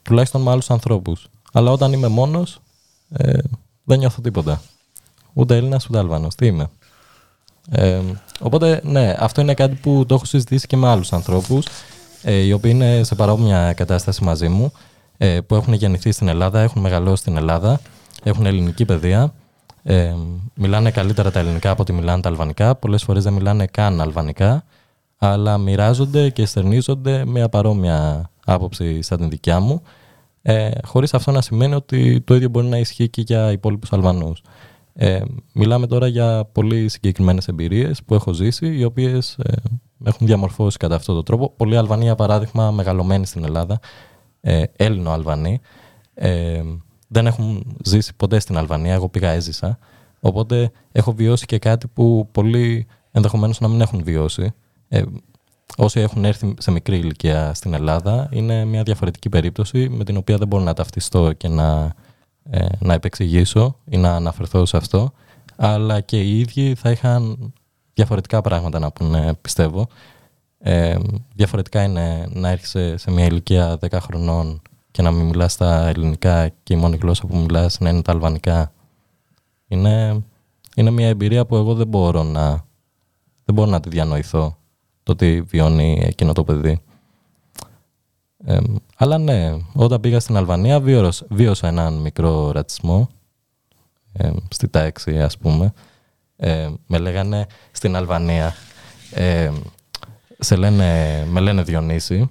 τουλάχιστον 0.01 0.41
με 0.41 0.51
άλλους 0.51 0.69
ανθρώπους. 0.69 1.27
Αλλά 1.53 1.71
όταν 1.71 1.93
είμαι 1.93 2.07
μόνος 2.07 2.59
ε, 3.09 3.37
δεν 3.83 3.99
νιώθω 3.99 4.21
τίποτα. 4.21 4.61
Ούτε 5.33 5.55
Έλληνας 5.57 5.85
ούτε 5.85 5.97
Αλβανός. 5.97 6.35
Τι 6.35 6.45
είμαι. 6.45 6.69
Ε, 7.69 8.01
οπότε 8.39 8.81
ναι, 8.83 9.15
αυτό 9.19 9.41
είναι 9.41 9.53
κάτι 9.53 9.75
που 9.75 10.05
το 10.07 10.15
έχω 10.15 10.25
συζητήσει 10.25 10.67
και 10.67 10.77
με 10.77 10.87
άλλους 10.87 11.13
ανθρώπους 11.13 11.67
ε, 12.21 12.33
οι 12.33 12.51
οποίοι 12.51 12.71
είναι 12.75 13.03
σε 13.03 13.15
παρόμοια 13.15 13.73
κατάσταση 13.73 14.23
μαζί 14.23 14.47
μου 14.47 14.71
ε, 15.17 15.39
που 15.41 15.55
έχουν 15.55 15.73
γεννηθεί 15.73 16.11
στην 16.11 16.27
Ελλάδα, 16.27 16.61
έχουν 16.61 16.81
μεγαλώσει 16.81 17.21
στην 17.21 17.37
Ελλάδα, 17.37 17.79
έχουν 18.23 18.45
ελληνική 18.45 18.85
παιδεία 18.85 19.33
ε, 19.83 20.13
μιλάνε 20.53 20.91
καλύτερα 20.91 21.31
τα 21.31 21.39
ελληνικά 21.39 21.69
από 21.69 21.81
ότι 21.81 21.93
μιλάνε 21.93 22.21
τα 22.21 22.29
αλβανικά. 22.29 22.75
Πολλές 22.75 23.03
φορές 23.03 23.23
δεν 23.23 23.33
μιλάνε 23.33 23.65
καν 23.65 24.01
αλβανικά 24.01 24.63
αλλά 25.25 25.57
μοιράζονται 25.57 26.29
και 26.29 26.45
στερνίζονται 26.45 27.25
μια 27.25 27.49
παρόμοια 27.49 28.29
άποψη 28.45 29.01
σαν 29.01 29.17
την 29.17 29.29
δικιά 29.29 29.59
μου 29.59 29.81
Ε, 30.41 30.71
χωρίς 30.85 31.13
αυτό 31.13 31.31
να 31.31 31.41
σημαίνει 31.41 31.73
ότι 31.73 32.21
το 32.21 32.35
ίδιο 32.35 32.49
μπορεί 32.49 32.67
να 32.67 32.77
ισχύει 32.77 33.09
και 33.09 33.21
για 33.21 33.51
υπόλοιπους 33.51 33.93
Αλβανούς. 33.93 34.41
Ε, 34.93 35.21
μιλάμε 35.53 35.87
τώρα 35.87 36.07
για 36.07 36.45
πολύ 36.51 36.89
συγκεκριμένες 36.89 37.47
εμπειρίες 37.47 38.03
που 38.03 38.13
έχω 38.13 38.33
ζήσει, 38.33 38.77
οι 38.77 38.83
οποίες 38.83 39.37
ε, 39.43 39.53
έχουν 40.03 40.27
διαμορφώσει 40.27 40.77
κατά 40.77 40.95
αυτόν 40.95 41.15
τον 41.15 41.23
τρόπο. 41.23 41.53
Πολλοί 41.57 41.77
Αλβανοί, 41.77 42.03
για 42.03 42.15
παράδειγμα, 42.15 42.71
μεγαλωμένοι 42.71 43.25
στην 43.25 43.43
Ελλάδα, 43.43 43.79
ε, 44.41 44.63
Έλληνο-Αλβανοί, 44.75 45.59
ε, 46.13 46.61
δεν 47.07 47.25
έχουν 47.27 47.77
ζήσει 47.83 48.15
ποτέ 48.15 48.39
στην 48.39 48.57
Αλβανία. 48.57 48.93
Εγώ 48.93 49.09
πήγα, 49.09 49.29
έζησα. 49.29 49.77
Οπότε 50.19 50.71
έχω 50.91 51.13
βιώσει 51.13 51.45
και 51.45 51.59
κάτι 51.59 51.87
που 51.87 52.27
πολλοί 52.31 52.87
ενδεχομένως 53.11 53.59
να 53.59 53.67
μην 53.67 53.81
έχουν 53.81 54.03
βιώσει. 54.03 54.53
Ε, 54.93 55.03
όσοι 55.77 55.99
έχουν 55.99 56.25
έρθει 56.25 56.53
σε 56.57 56.71
μικρή 56.71 56.97
ηλικία 56.97 57.53
στην 57.53 57.73
Ελλάδα, 57.73 58.29
είναι 58.31 58.65
μια 58.65 58.83
διαφορετική 58.83 59.29
περίπτωση 59.29 59.89
με 59.89 60.03
την 60.03 60.17
οποία 60.17 60.37
δεν 60.37 60.47
μπορώ 60.47 60.63
να 60.63 60.73
ταυτιστώ 60.73 61.33
και 61.33 61.47
να, 61.47 61.93
ε, 62.49 62.65
να 62.79 62.93
επεξηγήσω 62.93 63.79
ή 63.85 63.97
να 63.97 64.15
αναφερθώ 64.15 64.65
σε 64.65 64.77
αυτό. 64.77 65.11
Αλλά 65.55 66.01
και 66.01 66.21
οι 66.21 66.39
ίδιοι 66.39 66.75
θα 66.75 66.91
είχαν 66.91 67.53
διαφορετικά 67.93 68.41
πράγματα 68.41 68.79
να 68.79 68.91
πούνε, 68.91 69.33
πιστεύω. 69.41 69.87
Ε, 70.59 70.95
διαφορετικά 71.35 71.83
είναι 71.83 72.27
να 72.29 72.49
έρχεσαι 72.49 72.97
σε 72.97 73.11
μια 73.11 73.25
ηλικία 73.25 73.77
10 73.79 73.99
χρονών 74.01 74.61
και 74.91 75.01
να 75.01 75.11
μην 75.11 75.25
μιλάς 75.25 75.57
τα 75.57 75.87
ελληνικά 75.87 76.49
και 76.49 76.73
η 76.73 76.77
μόνη 76.77 76.97
γλώσσα 76.97 77.27
που 77.27 77.37
μιλάς 77.37 77.79
να 77.79 77.89
είναι 77.89 78.01
τα 78.01 78.11
αλβανικά. 78.11 78.71
Είναι, 79.67 80.23
είναι 80.75 80.91
μια 80.91 81.07
εμπειρία 81.07 81.45
που 81.45 81.55
εγώ 81.55 81.73
δεν 81.73 81.87
μπορώ 81.87 82.23
να, 82.23 82.49
δεν 83.45 83.55
μπορώ 83.55 83.69
να 83.69 83.79
τη 83.79 83.89
διανοηθώ 83.89 84.57
το 85.03 85.15
τι 85.15 85.41
βιώνει 85.41 86.03
εκείνο 86.05 86.33
το 86.33 86.43
παιδί. 86.43 86.81
Ε, 88.45 88.59
αλλά 88.97 89.17
ναι, 89.17 89.57
όταν 89.73 89.99
πήγα 89.99 90.19
στην 90.19 90.37
Αλβανία 90.37 90.79
βίωσα, 90.79 91.25
βίωσα 91.29 91.67
έναν 91.67 91.93
μικρό 91.93 92.51
ρατσισμό 92.51 93.09
ε, 94.13 94.31
στη 94.49 94.67
τάξη 94.67 95.21
ας 95.21 95.37
πούμε. 95.37 95.73
Ε, 96.35 96.69
με 96.87 96.97
λέγανε 96.97 97.45
στην 97.71 97.95
Αλβανία 97.95 98.55
ε, 99.11 99.51
σε 100.39 100.55
λένε, 100.55 101.25
με 101.29 101.39
λένε 101.39 101.63
Διονύση 101.63 102.29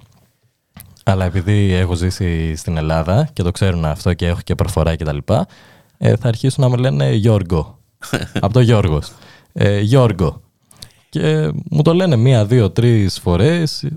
αλλά 1.03 1.25
επειδή 1.25 1.73
έχω 1.73 1.93
ζήσει 1.93 2.55
στην 2.55 2.77
Ελλάδα 2.77 3.29
και 3.33 3.43
το 3.43 3.51
ξέρουν 3.51 3.85
αυτό 3.85 4.13
και 4.13 4.27
έχω 4.27 4.39
και 4.43 4.55
προφορά 4.55 4.95
και 4.95 5.03
τα 5.03 5.13
λοιπά 5.13 5.47
ε, 5.97 6.15
θα 6.15 6.27
αρχίσουν 6.27 6.63
να 6.63 6.69
με 6.69 6.77
λένε 6.77 7.11
Γιώργο 7.11 7.79
από 8.41 8.53
το 8.53 8.59
Γιώργος 8.59 9.11
ε, 9.53 9.79
Γιώργο 9.79 10.41
και 11.13 11.51
μου 11.69 11.81
το 11.81 11.93
λένε 11.93 12.15
μία, 12.15 12.45
δύο, 12.45 12.69
τρεις 12.69 13.19
φορές 13.19 13.87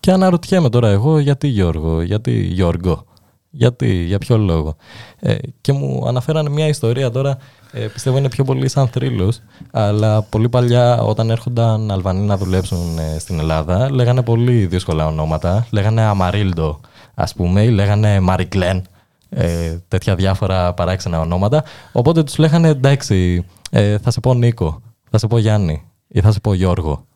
και 0.00 0.12
αναρωτιέμαι 0.12 0.68
τώρα 0.68 0.88
εγώ 0.88 1.18
γιατί 1.18 1.46
Γιώργο, 1.48 2.02
γιατί 2.02 2.30
Γιώργο, 2.32 3.04
γιατί, 3.50 3.92
για 3.92 4.18
ποιο 4.18 4.38
λόγο. 4.38 4.76
Ε, 5.20 5.34
και 5.60 5.72
μου 5.72 6.04
αναφέρανε 6.08 6.48
μια 6.48 6.66
ιστορία 6.66 7.10
τώρα, 7.10 7.38
ε, 7.72 7.86
πιστεύω 7.86 8.18
είναι 8.18 8.28
πιο 8.28 8.44
πολύ 8.44 8.68
σαν 8.68 8.88
θρύλος, 8.88 9.40
αλλά 9.70 10.22
πολύ 10.22 10.48
παλιά 10.48 11.02
όταν 11.02 11.30
έρχονταν 11.30 11.90
Αλβανοί 11.90 12.26
να 12.26 12.36
δουλέψουν 12.36 12.98
ε, 12.98 13.18
στην 13.18 13.38
Ελλάδα, 13.38 13.90
λέγανε 13.90 14.22
πολύ 14.22 14.66
δύσκολα 14.66 15.06
ονόματα. 15.06 15.66
Λέγανε 15.70 16.02
Αμαρίλντο, 16.02 16.80
ας 17.14 17.34
πούμε, 17.34 17.62
ή 17.62 17.70
λέγανε 17.70 18.20
Μαρικλέν, 18.20 18.84
ε, 19.28 19.76
τέτοια 19.88 20.14
διάφορα 20.14 20.74
παράξενα 20.74 21.20
ονόματα. 21.20 21.64
Οπότε 21.92 22.22
τους 22.22 22.38
λέγανε 22.38 22.68
εντάξει, 22.68 23.44
ε, 23.70 23.98
θα 23.98 24.10
σε 24.10 24.20
πω 24.20 24.34
Νίκο, 24.34 24.80
θα 25.10 25.18
σε 25.18 25.26
πω 25.26 25.38
Γιάννη 25.38 25.82
ή 26.16 26.20
θα 26.20 26.32
σε 26.32 26.40
πω 26.40 26.54
Γιώργο. 26.54 27.06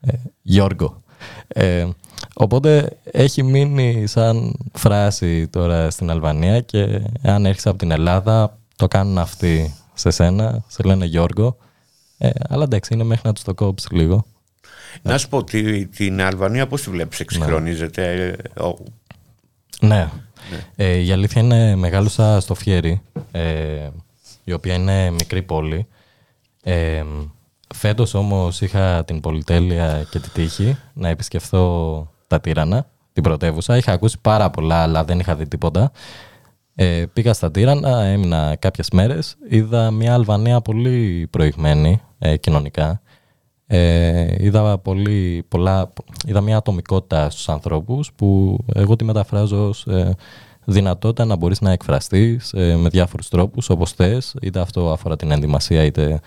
Ε, 0.00 0.12
Γιώργο. 0.42 1.02
Ε, 1.48 1.86
οπότε 2.34 2.96
έχει 3.04 3.42
μείνει 3.42 4.06
σαν 4.06 4.56
φράση 4.72 5.48
τώρα 5.48 5.90
στην 5.90 6.10
Αλβανία 6.10 6.60
και 6.60 7.02
αν 7.22 7.46
έρχεσαι 7.46 7.68
από 7.68 7.78
την 7.78 7.90
Ελλάδα 7.90 8.58
το 8.76 8.88
κάνουν 8.88 9.18
αυτοί 9.18 9.74
σε 9.94 10.10
σένα, 10.10 10.64
σε 10.68 10.82
λένε 10.82 11.04
Γιώργο. 11.04 11.56
Ε, 12.18 12.30
αλλά 12.48 12.62
εντάξει, 12.64 12.94
είναι 12.94 13.04
μέχρι 13.04 13.22
να 13.26 13.32
τους 13.34 13.42
το 13.44 13.54
κόψεις 13.54 13.90
λίγο. 13.90 14.26
Να 15.02 15.18
σου 15.18 15.28
πω, 15.28 15.44
τη- 15.44 15.86
την 15.86 16.20
Αλβανία 16.22 16.66
πώς 16.66 16.82
τη 16.82 16.90
βλέπεις, 16.90 17.20
εξυγχρονίζεται. 17.20 18.36
ε, 18.56 18.60
ο- 18.62 18.78
Ναι. 19.80 20.08
Ε, 20.76 20.96
η 20.96 21.12
αλήθεια 21.12 21.42
είναι 21.42 21.76
μεγάλωσα 21.76 22.40
στο 22.40 22.54
Φιέρι, 22.54 23.00
ε, 23.30 23.88
η 24.44 24.52
οποία 24.52 24.74
είναι 24.74 25.10
μικρή 25.10 25.42
πόλη. 25.42 25.86
Ε, 27.68 27.74
φέτος 27.74 28.14
όμως 28.14 28.60
είχα 28.60 29.04
την 29.04 29.20
πολυτέλεια 29.20 30.06
και 30.10 30.18
τη 30.18 30.30
τύχη 30.30 30.76
να 30.92 31.08
επισκεφθώ 31.08 32.06
τα 32.26 32.40
Τύρανα, 32.40 32.86
την 33.12 33.22
πρωτεύουσα. 33.22 33.76
Είχα 33.76 33.92
ακούσει 33.92 34.18
πάρα 34.20 34.50
πολλά, 34.50 34.82
αλλά 34.82 35.04
δεν 35.04 35.18
είχα 35.18 35.34
δει 35.36 35.48
τίποτα. 35.48 35.92
Ε, 36.74 37.04
πήγα 37.12 37.32
στα 37.32 37.50
Τύρανα, 37.50 38.02
έμεινα 38.02 38.56
κάποιες 38.58 38.90
μέρες. 38.90 39.36
Είδα 39.48 39.90
μια 39.90 40.14
Αλβανία 40.14 40.60
πολύ 40.60 41.26
προηγμένη 41.30 42.00
ε, 42.18 42.36
κοινωνικά. 42.36 43.00
Ε, 43.66 44.44
είδα, 44.44 44.78
πολύ, 44.78 45.44
πολλά, 45.48 45.92
είδα 46.26 46.40
μια 46.40 46.56
ατομικότητα 46.56 47.30
στους 47.30 47.48
ανθρώπους 47.48 48.12
που 48.12 48.58
εγώ 48.74 48.96
τη 48.96 49.04
μεταφράζω 49.04 49.68
ως 49.68 49.86
ε, 49.86 50.14
δυνατότητα 50.64 51.24
να 51.24 51.36
μπορείς 51.36 51.60
να 51.60 51.72
εκφραστείς 51.72 52.52
ε, 52.52 52.76
με 52.76 52.88
διάφορους 52.88 53.28
τρόπους 53.28 53.70
όπως 53.70 53.92
θες, 53.92 54.34
είτε 54.42 54.60
αυτό 54.60 54.92
αφορά 54.92 55.16
την 55.16 55.30
ενδυμασία 55.30 55.84
είτε 55.84 56.20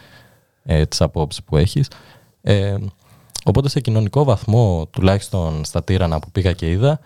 ε, 0.64 0.86
τις 0.86 1.02
απόψεις 1.02 1.44
που 1.44 1.58
έχεις. 1.58 1.88
Ε, 2.42 2.76
οπότε 3.46 3.70
σε 3.70 3.80
κοινωνικό 3.80 4.24
βαθμό, 4.24 4.88
τουλάχιστον 4.92 5.66
στα 5.66 5.84
Τύρανα 5.84 6.20
που 6.20 6.32
πήγα 6.32 6.54
και 6.54 6.70
είδα, 6.72 7.00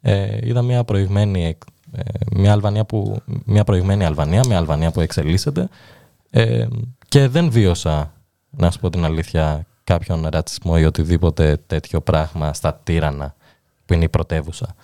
ε, 0.00 0.38
είδα 0.46 0.62
μια 0.62 0.84
προηγμένη, 0.84 1.46
εκ- 1.46 1.62
ε, 1.92 2.02
μια, 2.32 2.52
Αλβανία 2.52 2.84
που, 2.84 3.16
μια 3.44 3.64
προηγμένη 3.64 4.04
Αλβανία, 4.04 4.42
μια 4.46 4.56
Αλβανία 4.56 4.90
που 4.90 5.00
εξελίσσεται 5.00 5.68
ε, 6.30 6.66
και 7.08 7.28
δεν 7.28 7.50
βίωσα, 7.50 8.12
να 8.50 8.70
σου 8.70 8.78
πω 8.80 8.90
την 8.90 9.04
αλήθεια, 9.04 9.66
κάποιον 9.84 10.26
ρατσισμό 10.30 10.74
ή 10.78 10.84
οτιδήποτε 10.84 11.56
τέτοιο 11.66 12.00
πράγμα 12.00 12.52
στα 12.54 12.80
Τύρανα 12.84 13.34
που 13.86 13.94
είναι 13.94 14.04
η 14.04 14.08
πρωτεύουσα. 14.08 14.74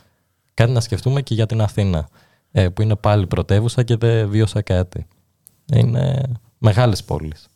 Κάτι 0.54 0.72
να 0.72 0.80
σκεφτούμε 0.80 1.22
και 1.22 1.34
για 1.34 1.46
την 1.46 1.60
Αθήνα, 1.60 2.08
ε, 2.52 2.68
που 2.68 2.82
είναι 2.82 2.96
πάλι 2.96 3.26
πρωτεύουσα 3.26 3.82
και 3.82 3.96
δεν 3.96 4.28
βίωσα 4.28 4.62
κάτι. 4.62 5.06
Είναι 5.72 6.22
μεγάλες 6.58 7.04
πόλεις. 7.04 7.46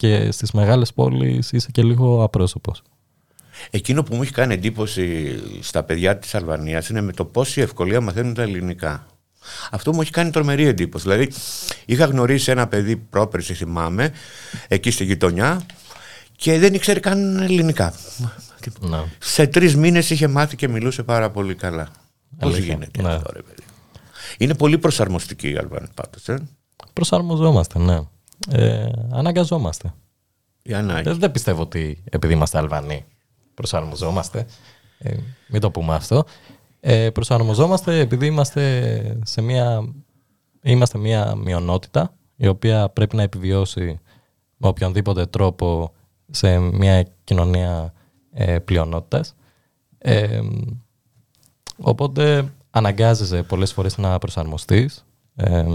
Και 0.00 0.30
στις 0.30 0.52
μεγάλες 0.52 0.92
πόλεις 0.92 1.52
είσαι 1.52 1.68
και 1.72 1.82
λίγο 1.82 2.22
απρόσωπος. 2.22 2.82
Εκείνο 3.70 4.02
που 4.02 4.14
μου 4.14 4.22
έχει 4.22 4.32
κάνει 4.32 4.54
εντύπωση 4.54 5.38
στα 5.60 5.82
παιδιά 5.82 6.18
της 6.18 6.34
Αλβανίας 6.34 6.88
είναι 6.88 7.00
με 7.00 7.12
το 7.12 7.24
πόση 7.24 7.60
ευκολία 7.60 8.00
μαθαίνουν 8.00 8.34
τα 8.34 8.42
ελληνικά. 8.42 9.06
Αυτό 9.70 9.92
μου 9.92 10.00
έχει 10.00 10.10
κάνει 10.10 10.30
τρομερή 10.30 10.66
εντύπωση. 10.66 11.08
Δηλαδή, 11.08 11.30
είχα 11.86 12.04
γνωρίσει 12.04 12.50
ένα 12.50 12.68
παιδί 12.68 12.96
πρόπερση, 12.96 13.54
θυμάμαι, 13.54 14.12
εκεί 14.68 14.90
στη 14.90 15.04
γειτονιά 15.04 15.62
και 16.36 16.58
δεν 16.58 16.74
ήξερε 16.74 17.00
καν 17.00 17.36
ελληνικά. 17.36 17.94
Ναι. 18.80 19.04
Σε 19.18 19.46
τρεις 19.46 19.76
μήνες 19.76 20.10
είχε 20.10 20.28
μάθει 20.28 20.56
και 20.56 20.68
μιλούσε 20.68 21.02
πάρα 21.02 21.30
πολύ 21.30 21.54
καλά. 21.54 21.88
Πώς 22.38 22.52
Αλήθεια, 22.52 22.74
γίνεται 22.74 23.02
ναι. 23.02 23.12
αυτό, 23.14 23.32
ρε 23.32 23.42
παιδί; 23.42 23.62
Είναι 24.38 24.54
πολύ 24.54 24.78
προσαρμοστική 24.78 25.50
η 25.50 25.56
Αλβανία 25.56 25.90
πάντως, 25.94 26.28
ε. 26.28 26.48
Προσαρμοζόμαστε, 26.92 27.78
ναι. 27.78 28.00
Ε, 28.48 28.88
αναγκαζόμαστε. 29.10 29.94
Η 30.62 30.74
ανάγκη. 30.74 31.02
Δεν, 31.02 31.18
δεν 31.18 31.30
πιστεύω 31.30 31.62
ότι 31.62 32.02
επειδή 32.10 32.32
είμαστε 32.32 32.58
Αλβανοί 32.58 33.04
προσαρμοζόμαστε. 33.54 34.46
Ε, 34.98 35.14
μην 35.48 35.60
το 35.60 35.70
πούμε 35.70 35.94
αυτό. 35.94 36.24
Ε, 36.80 37.10
προσαρμοζόμαστε 37.10 37.98
επειδή 37.98 38.26
είμαστε 38.26 39.18
σε 39.24 39.40
μια, 39.40 39.92
είμαστε 40.62 40.98
μια 40.98 41.34
μειονότητα 41.34 42.14
η 42.36 42.46
οποία 42.46 42.88
πρέπει 42.88 43.16
να 43.16 43.22
επιβιώσει 43.22 44.00
με 44.56 44.68
οποιονδήποτε 44.68 45.26
τρόπο 45.26 45.92
σε 46.30 46.58
μια 46.58 47.02
κοινωνία 47.24 47.92
ε, 48.32 48.58
πλειονότητας. 48.58 49.34
Ε, 49.98 50.40
οπότε 51.76 52.52
αναγκάζεσαι 52.70 53.42
πολλές 53.42 53.72
φορές 53.72 53.98
να 53.98 54.18
προσαρμοστείς, 54.18 55.04
ε, 55.36 55.66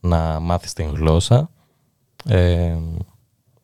να 0.00 0.40
μάθεις 0.40 0.72
την 0.72 0.88
γλώσσα, 0.94 1.50
ε, 2.24 2.78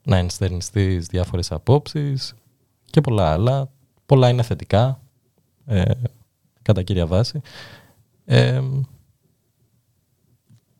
να 0.04 0.16
ενστερνιστείς 0.16 1.06
διάφορες 1.06 1.52
απόψεις 1.52 2.34
και 2.90 3.00
πολλά 3.00 3.32
άλλα. 3.32 3.70
Πολλά 4.06 4.28
είναι 4.28 4.42
θετικά, 4.42 5.00
ε, 5.66 5.82
κατά 6.62 6.82
κύρια 6.82 7.06
βάση. 7.06 7.40
Ε, 8.24 8.62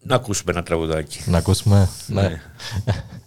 Να 0.00 0.14
ακούσουμε 0.14 0.52
ένα 0.52 0.62
τραγουδάκι. 0.62 1.30
να 1.30 1.38
ακούσουμε. 1.38 1.88
ναι. 2.06 2.40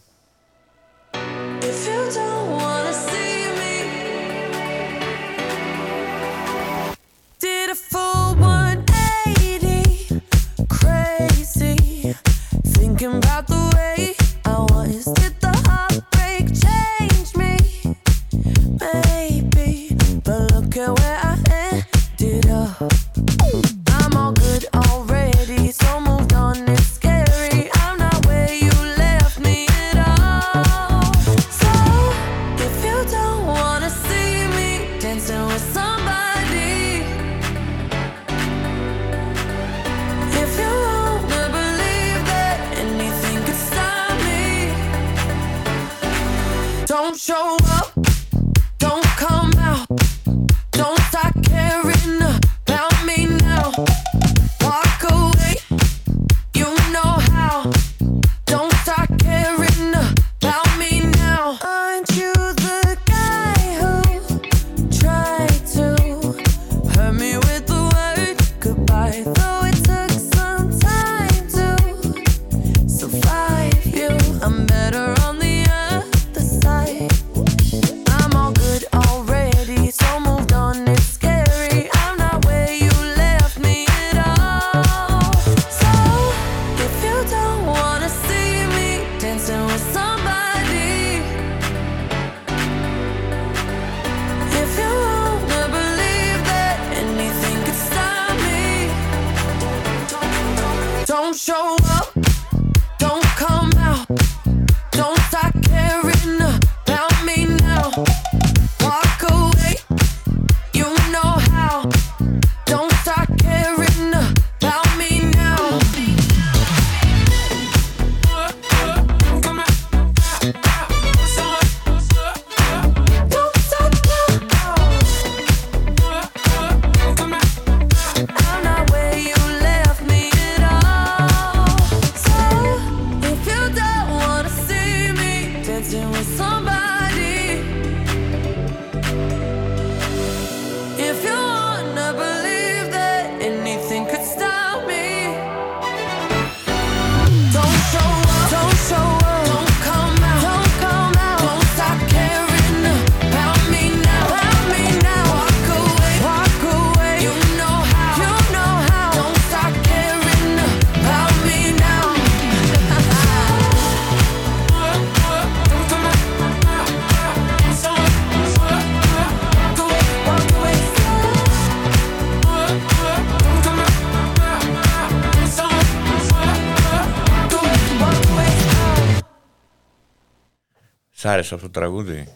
άρεσε 181.38 181.56
αυτό 181.56 181.68
το 181.68 181.80
τραγούδι; 181.80 182.28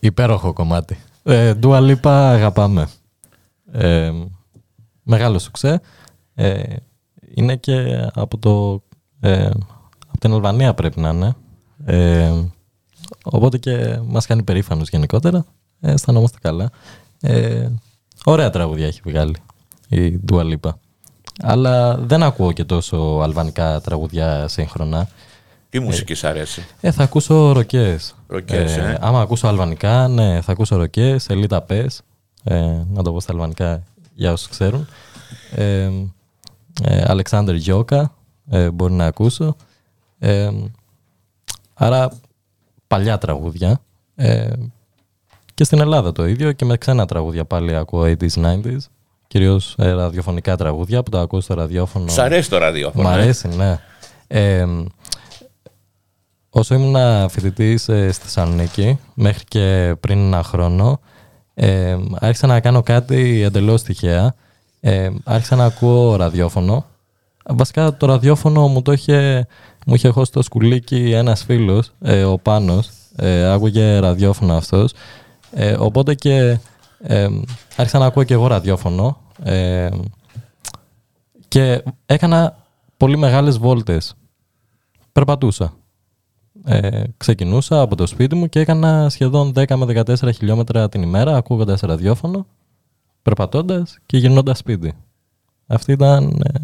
Υπέροχο 0.00 0.52
κομμάτι. 0.52 0.98
Ε, 1.22 1.54
Dua 1.62 1.90
Lipa 1.90 2.10
αγαπάμε. 2.10 2.88
Ε, 3.72 4.12
μεγάλο 5.02 5.38
σουξέ. 5.38 5.80
Ε, 6.34 6.62
είναι 7.34 7.56
και 7.56 8.08
από, 8.14 8.38
το, 8.38 8.82
ε, 9.20 9.46
από 10.08 10.18
την 10.18 10.32
Αλβανία 10.32 10.74
πρέπει 10.74 11.00
να 11.00 11.08
είναι. 11.08 11.36
Ε, 11.84 12.32
οπότε 13.24 13.58
και 13.58 13.98
μας 14.06 14.26
κάνει 14.26 14.42
περήφανος 14.42 14.88
γενικότερα. 14.88 15.44
Ε, 15.80 15.92
αισθανόμαστε 15.92 16.38
καλά. 16.42 16.70
Ε, 17.20 17.68
ωραία 18.24 18.50
τραγούδια 18.50 18.86
έχει 18.86 19.00
βγάλει 19.04 19.36
η 19.88 20.20
Dua 20.32 20.54
Lipa. 20.54 20.70
Αλλά 21.42 21.96
δεν 21.96 22.22
ακούω 22.22 22.52
και 22.52 22.64
τόσο 22.64 23.20
αλβανικά 23.22 23.80
τραγούδια 23.80 24.48
σύγχρονα. 24.48 25.08
Τι 25.74 25.80
μουσικής 25.80 26.18
σ' 26.18 26.24
αρέσει; 26.24 26.66
Ε, 26.80 26.90
θα 26.90 27.02
ακούσω 27.02 27.52
ροκές. 27.52 28.14
Ροκές, 28.26 28.76
ε. 28.76 28.98
Άμα 29.00 29.20
ακούσω 29.20 29.46
αλβανικά, 29.46 30.08
ναι, 30.08 30.40
θα 30.40 30.52
ακούσω 30.52 30.76
ροκές, 30.76 31.22
σελίδα 31.22 31.62
πες, 31.62 32.02
ε, 32.44 32.82
να 32.88 33.02
το 33.02 33.12
πω 33.12 33.20
στα 33.20 33.32
αλβανικά 33.32 33.82
για 34.14 34.32
όσους 34.32 34.48
ξέρουν. 34.48 34.88
Ε, 35.54 35.90
ε, 36.84 37.04
Αλεξάνδρ 37.06 37.54
Γιώκα, 37.54 38.14
ε, 38.50 38.70
μπορεί 38.70 38.92
να 38.92 39.06
ακούσω. 39.06 39.56
Ε, 40.18 40.50
άρα, 41.74 42.12
παλιά 42.86 43.18
τραγούδια. 43.18 43.80
Ε, 44.14 44.50
και 45.54 45.64
στην 45.64 45.80
Ελλάδα 45.80 46.12
το 46.12 46.26
ίδιο 46.26 46.52
και 46.52 46.64
με 46.64 46.76
ξένα 46.76 47.06
τραγούδια 47.06 47.44
πάλι 47.44 47.76
ακούω 47.76 48.02
80s, 48.02 48.42
90s. 48.44 48.78
Κυρίως 49.26 49.74
ε, 49.78 49.92
ραδιοφωνικά 49.92 50.56
τραγούδια 50.56 51.02
που 51.02 51.10
τα 51.10 51.20
ακούω 51.20 51.40
στο 51.40 51.54
ραδιόφωνο. 51.54 52.08
Σ' 52.08 52.18
αρέσει 52.18 52.50
το 52.50 52.58
ραδιόφωνο. 52.58 53.08
Μ' 53.08 53.12
ε; 53.12 53.14
αρέσει, 53.14 53.48
ναι. 53.48 53.78
Ε, 56.54 56.58
όσο 56.58 56.74
ήμουν 56.74 57.28
φοιτητή 57.28 57.76
στη 57.76 58.10
Θεσσαλονίκη, 58.12 58.98
μέχρι 59.14 59.44
και 59.44 59.96
πριν 60.00 60.18
ένα 60.18 60.42
χρόνο, 60.42 61.00
ε, 61.54 61.96
άρχισα 62.14 62.46
να 62.46 62.60
κάνω 62.60 62.82
κάτι 62.82 63.42
εντελώς 63.42 63.82
τυχαία. 63.82 64.34
Ε, 64.80 65.10
άρχισα 65.24 65.56
να 65.56 65.64
ακούω 65.64 66.16
ραδιόφωνο. 66.16 66.86
Βασικά 67.46 67.96
το 67.96 68.06
ραδιόφωνο 68.06 68.68
μου 68.68 68.82
το 68.82 68.92
είχε, 68.92 69.46
μου 69.86 69.94
είχε 69.94 70.08
χώσει 70.08 70.32
το 70.32 70.42
σκουλίκι 70.42 71.12
ένας 71.12 71.44
φίλος, 71.44 71.92
ε, 72.00 72.24
ο 72.24 72.38
Πάνος. 72.38 72.90
Ε, 73.16 73.52
άκουγε 73.52 73.98
ραδιόφωνο 73.98 74.54
αυτός. 74.56 74.92
Ε, 75.50 75.72
οπότε 75.78 76.14
και 76.14 76.58
ε, 77.02 77.28
άρχισα 77.76 77.98
να 77.98 78.06
ακούω 78.06 78.22
και 78.22 78.34
εγώ 78.34 78.46
ραδιόφωνο. 78.46 79.16
Ε, 79.42 79.88
και 81.48 81.82
έκανα 82.06 82.56
πολύ 82.96 83.16
μεγάλες 83.16 83.58
βόλτες. 83.58 84.14
Περπατούσα. 85.12 85.72
Ε, 86.66 87.02
ξεκινούσα 87.16 87.80
από 87.80 87.96
το 87.96 88.06
σπίτι 88.06 88.34
μου 88.34 88.48
και 88.48 88.60
έκανα 88.60 89.08
σχεδόν 89.08 89.52
10 89.54 89.76
με 89.76 90.02
14 90.06 90.14
χιλιόμετρα 90.34 90.88
την 90.88 91.02
ημέρα 91.02 91.36
ακούγοντας 91.36 91.80
ραδιόφωνο, 91.80 92.46
περπατώντας 93.22 93.98
και 94.06 94.16
γυρνώντας 94.16 94.58
σπίτι. 94.58 94.92
Αυτή 95.66 95.92
ήταν 95.92 96.42
ε, 96.44 96.58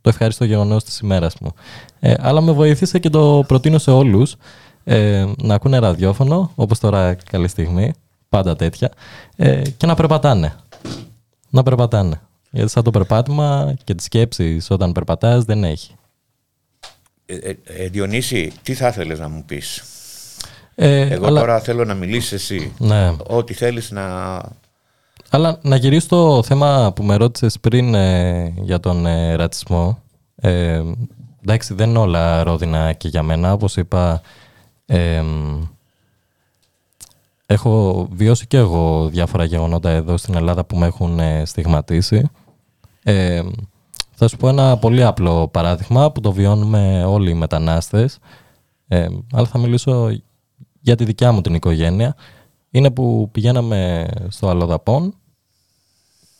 το 0.00 0.08
ευχάριστο 0.08 0.44
γεγονός 0.44 0.84
της 0.84 0.98
ημέρας 0.98 1.34
μου. 1.40 1.52
Ε, 2.00 2.14
αλλά 2.18 2.40
με 2.40 2.52
βοήθησε 2.52 2.98
και 2.98 3.10
το 3.10 3.44
προτείνω 3.46 3.78
σε 3.78 3.90
όλους 3.90 4.36
ε, 4.84 5.26
να 5.42 5.54
ακούνε 5.54 5.78
ραδιόφωνο, 5.78 6.50
όπως 6.54 6.78
τώρα 6.78 7.14
καλή 7.14 7.48
στιγμή, 7.48 7.92
πάντα 8.28 8.56
τέτοια, 8.56 8.92
ε, 9.36 9.62
και 9.76 9.86
να 9.86 9.94
περπατάνε. 9.94 10.54
Να 11.50 11.62
περπατάνε. 11.62 12.20
Γιατί 12.50 12.70
σαν 12.70 12.82
το 12.82 12.90
περπάτημα 12.90 13.74
και 13.84 13.94
τις 13.94 14.04
σκέψεις 14.04 14.70
όταν 14.70 14.92
περπατάς 14.92 15.44
δεν 15.44 15.64
έχει. 15.64 15.94
Ε, 17.26 17.34
ε, 17.34 17.56
ε, 17.64 17.88
Διονύση, 17.88 18.52
τι 18.62 18.74
θα 18.74 18.88
ήθελες 18.88 19.18
να 19.18 19.28
μου 19.28 19.44
πεις; 19.46 19.82
Ε, 20.74 21.00
Εγώ 21.00 21.26
αλλά, 21.26 21.40
τώρα 21.40 21.60
θέλω 21.60 21.84
να 21.84 21.94
μιλήσεις 21.94 22.32
εσύ. 22.32 22.72
Ναι. 22.78 23.12
Ό,τι 23.26 23.54
θέλεις 23.54 23.90
να... 23.90 24.40
Αλλά 25.30 25.58
να 25.62 25.76
γυρίσω 25.76 26.00
στο 26.06 26.42
θέμα 26.46 26.92
που 26.94 27.02
με 27.02 27.16
ρώτησες 27.16 27.60
πριν 27.60 27.94
ε, 27.94 28.54
για 28.56 28.80
τον 28.80 29.06
ε, 29.06 29.34
ρατσισμό. 29.34 30.02
Ε, 30.36 30.82
εντάξει, 31.42 31.74
δεν 31.74 31.88
είναι 31.88 31.98
όλα 31.98 32.42
ρόδινα 32.42 32.92
και 32.92 33.08
για 33.08 33.22
μένα. 33.22 33.52
Όπως 33.52 33.76
είπα, 33.76 34.20
ε, 34.86 35.22
έχω 37.46 38.06
βιώσει 38.12 38.46
και 38.46 38.56
εγώ 38.56 39.08
διάφορα 39.08 39.44
γεγονότα 39.44 39.90
εδώ 39.90 40.16
στην 40.16 40.34
Ελλάδα 40.34 40.64
που 40.64 40.76
με 40.76 40.86
έχουν 40.86 41.18
ε, 41.18 41.44
στιγματίσει. 41.44 42.30
Ε, 44.16 44.18
θα 44.18 44.28
σου 44.28 44.36
πω 44.36 44.48
ένα 44.48 44.76
πολύ 44.76 45.04
απλό 45.04 45.48
παράδειγμα 45.48 46.12
που 46.12 46.20
το 46.20 46.32
βιώνουμε 46.32 47.04
όλοι 47.04 47.30
οι 47.30 47.34
μετανάστες. 47.34 48.18
Ε, 48.88 49.06
αλλά 49.32 49.46
θα 49.46 49.58
μιλήσω 49.58 50.08
για 50.80 50.96
τη 50.96 51.04
δικιά 51.04 51.32
μου 51.32 51.40
την 51.40 51.54
οικογένεια. 51.54 52.14
Είναι 52.70 52.90
που 52.90 53.28
πηγαίναμε 53.32 54.08
στο 54.28 54.48
Αλλοδαπών 54.48 55.14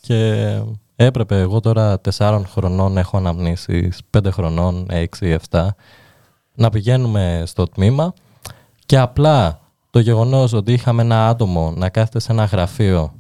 και 0.01 0.61
έπρεπε 0.97 1.41
εγώ 1.41 1.61
τώρα 1.61 2.01
τεσσάρων 2.01 2.47
χρονών 2.47 2.97
έχω 2.97 3.17
αναμνήσεις, 3.17 4.01
πέντε 4.11 4.31
χρονών, 4.31 4.87
έξι, 4.91 5.27
εφτά, 5.27 5.75
να 6.55 6.71
πηγαίνουμε 6.71 7.43
στο 7.47 7.65
τμήμα 7.65 8.15
και 8.87 8.99
απλά 8.99 9.61
το 9.91 9.99
γεγονός 9.99 10.53
ότι 10.53 10.73
είχαμε 10.73 11.03
ένα 11.03 11.29
άτομο 11.29 11.73
να 11.77 11.89
κάθεται 11.89 12.19
σε 12.19 12.33
ένα 12.33 12.45
γραφείο 12.45 13.15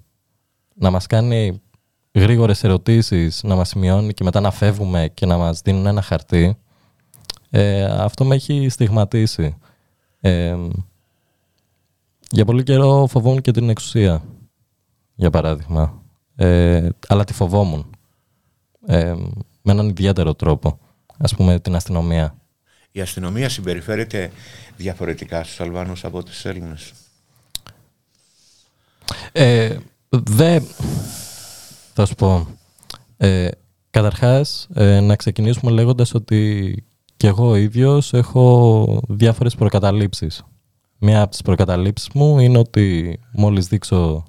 να 0.75 0.91
μας 0.91 1.07
κάνει 1.07 1.61
γρήγορες 2.21 2.65
ερωτήσεις, 2.65 3.43
να 3.43 3.55
μας 3.55 3.69
σημειώνει 3.69 4.15
και 4.15 4.25
μετά 4.25 4.41
να 4.41 4.51
φεύγουμε 4.51 5.11
και 5.15 5.27
να 5.27 5.37
μας 5.37 5.61
δίνουν 5.61 5.87
ένα 5.87 6.03
χαρτί, 6.03 6.57
ε, 7.51 7.85
αυτό 7.85 8.25
με 8.25 8.35
έχει 8.35 8.69
στιγματίσει. 8.69 9.57
Ε, 10.21 10.57
για 12.31 12.45
πολύ 12.45 12.63
καιρό 12.63 13.07
φοβόμουν 13.07 13.41
και 13.41 13.51
την 13.51 13.69
εξουσία, 13.69 14.23
για 15.15 15.31
παράδειγμα. 15.31 16.03
Ε, 16.37 16.89
αλλά 17.09 17.25
τη 17.25 17.33
φοβόμουν. 17.33 17.91
Ε, 18.87 19.15
με 19.63 19.73
έναν 19.73 19.89
ιδιαίτερο 19.89 20.35
τρόπο. 20.35 20.79
Ας 21.19 21.35
πούμε 21.35 21.61
την 21.61 21.75
αστυνομία. 21.75 22.37
Η 22.93 23.01
αστυνομία 23.01 23.49
συμπεριφέρεται 23.49 24.31
διαφορετικά 24.77 25.45
στους 25.45 25.61
Αλβάνους 25.61 26.05
από 26.05 26.23
τους 26.23 26.45
Έλληνες; 26.45 26.93
Ε, 29.33 29.77
δε... 30.09 30.61
Θα 31.99 32.07
σου 32.07 32.15
πω. 32.15 32.47
Ε, 33.17 33.49
καταρχάς, 33.91 34.69
ε, 34.75 35.01
να 35.01 35.17
ξεκινήσουμε 35.17 35.71
λέγοντας 35.71 36.15
ότι 36.15 36.85
και 37.17 37.27
εγώ 37.27 37.55
ίδιος 37.55 38.13
έχω 38.13 39.01
διάφορες 39.09 39.55
προκαταλήψεις. 39.55 40.45
Μία 40.99 41.21
από 41.23 41.31
τις 41.31 41.43
προκαταλήψεις 41.43 42.09
μου 42.15 42.39
είναι 42.39 42.59
ότι 42.59 43.19
μόλις 43.33 43.67
δείξω 43.67 44.25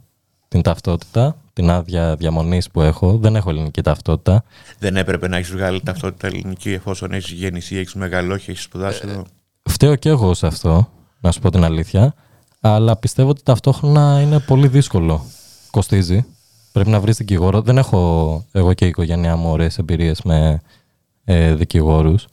την 0.47 0.61
ταυτότητα, 0.61 1.37
την 1.53 1.69
άδεια 1.69 2.15
διαμονής 2.15 2.71
που 2.71 2.81
έχω, 2.81 3.17
δεν 3.17 3.35
έχω 3.35 3.49
ελληνική 3.49 3.81
ταυτότητα. 3.81 4.43
Δεν 4.79 4.95
έπρεπε 4.95 5.27
να 5.27 5.37
έχεις 5.37 5.51
βγάλει 5.51 5.81
ταυτότητα 5.81 6.27
ελληνική 6.27 6.71
εφόσον 6.71 7.11
έχεις 7.11 7.31
γεννηθεί, 7.31 7.77
έχεις 7.77 7.93
μεγαλώσει, 7.93 8.51
έχεις 8.51 8.63
σπουδάσει 8.63 9.01
εδώ. 9.05 9.25
Φταίω 9.69 9.95
και 9.95 10.09
εγώ 10.09 10.33
σε 10.33 10.47
αυτό, 10.47 10.89
να 11.19 11.31
σου 11.31 11.39
πω 11.39 11.51
την 11.51 11.63
αλήθεια, 11.63 12.13
αλλά 12.59 12.95
πιστεύω 12.95 13.29
ότι 13.29 13.43
ταυτόχρονα 13.43 14.21
είναι 14.21 14.39
πολύ 14.39 14.67
δύσκολο. 14.67 15.25
Κοστίζει. 15.71 16.25
Πρέπει 16.77 16.91
να 16.91 16.99
βρεις 16.99 17.17
δικηγόρο. 17.17 17.61
Δεν 17.61 17.77
έχω 17.77 18.43
εγώ 18.51 18.73
και 18.73 18.85
η 18.85 18.87
οικογένειά 18.87 19.35
μου 19.35 19.49
ωραίες 19.49 19.77
εμπειρίες 19.77 20.21
με 20.21 20.61
ε, 21.23 21.55
δικηγόρους. 21.55 22.27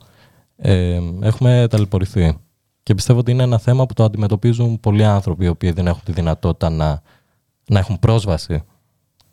Ε, 0.55 1.01
έχουμε 1.21 1.67
ταλαιπωρηθεί. 1.69 2.37
Και 2.83 2.95
πιστεύω 2.95 3.19
ότι 3.19 3.31
είναι 3.31 3.43
ένα 3.43 3.57
θέμα 3.57 3.85
που 3.85 3.93
το 3.93 4.03
αντιμετωπίζουν 4.03 4.79
πολλοί 4.79 5.05
άνθρωποι 5.05 5.45
οι 5.45 5.47
οποίοι 5.47 5.71
δεν 5.71 5.87
έχουν 5.87 6.01
τη 6.03 6.11
δυνατότητα 6.11 6.69
να, 6.69 7.01
να 7.67 7.79
έχουν 7.79 7.99
πρόσβαση 7.99 8.63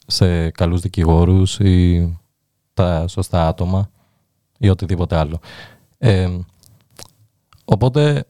σε 0.07 0.51
καλούς 0.51 0.81
δικηγόρους 0.81 1.59
ή 1.59 2.19
τα 2.75 3.09
σωστά 3.09 3.49
άτομα 3.49 3.91
ή 4.59 4.69
οτιδήποτε 4.69 5.17
άλλο. 5.17 5.41
Ε, 5.99 6.39
οπότε 7.65 8.25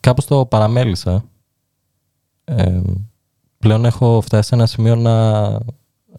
κάπως 0.00 0.26
το 0.26 0.46
παραμέλησα. 0.46 1.24
Ε, 2.44 2.80
πλέον 3.58 3.84
έχω 3.84 4.20
φτάσει 4.20 4.48
σε 4.48 4.54
ένα 4.54 4.66
σημείο 4.66 4.96
να 4.96 5.58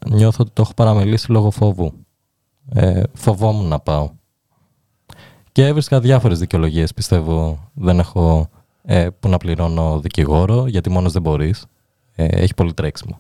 νιώθω 0.05 0.37
ότι 0.39 0.51
το 0.53 0.61
έχω 0.61 0.73
παραμελήσει 0.73 1.31
λόγω 1.31 1.51
φόβου. 1.51 1.93
Ε, 2.73 3.03
φοβόμουν 3.13 3.67
να 3.67 3.79
πάω. 3.79 4.09
Και 5.51 5.65
έβρισκα 5.65 5.99
διάφορες 5.99 6.39
δικαιολογίες, 6.39 6.93
πιστεύω. 6.93 7.69
Δεν 7.73 7.99
έχω 7.99 8.49
ε, 8.83 9.07
που 9.19 9.29
να 9.29 9.37
πληρώνω 9.37 9.99
δικηγόρο, 9.99 10.67
γιατί 10.67 10.89
μόνος 10.89 11.11
δεν 11.13 11.21
μπορείς. 11.21 11.65
Ε, 12.15 12.25
έχει 12.25 12.53
πολύ 12.53 12.73
τρέξιμο. 12.73 13.19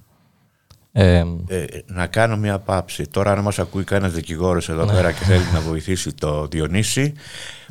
Ε, 0.91 1.25
Ε, 1.47 1.65
να 1.85 2.07
κάνω 2.07 2.37
μια 2.37 2.59
πάψη. 2.59 3.07
Τώρα, 3.07 3.31
αν 3.31 3.39
μας 3.39 3.59
ακούει 3.59 3.83
κανένας 3.83 4.13
δικηγόρος 4.13 4.69
εδώ 4.69 4.85
πέρα 4.85 5.11
και 5.11 5.23
θέλει 5.23 5.43
να 5.53 5.59
βοηθήσει 5.61 6.13
το 6.13 6.47
Διονύση, 6.47 7.13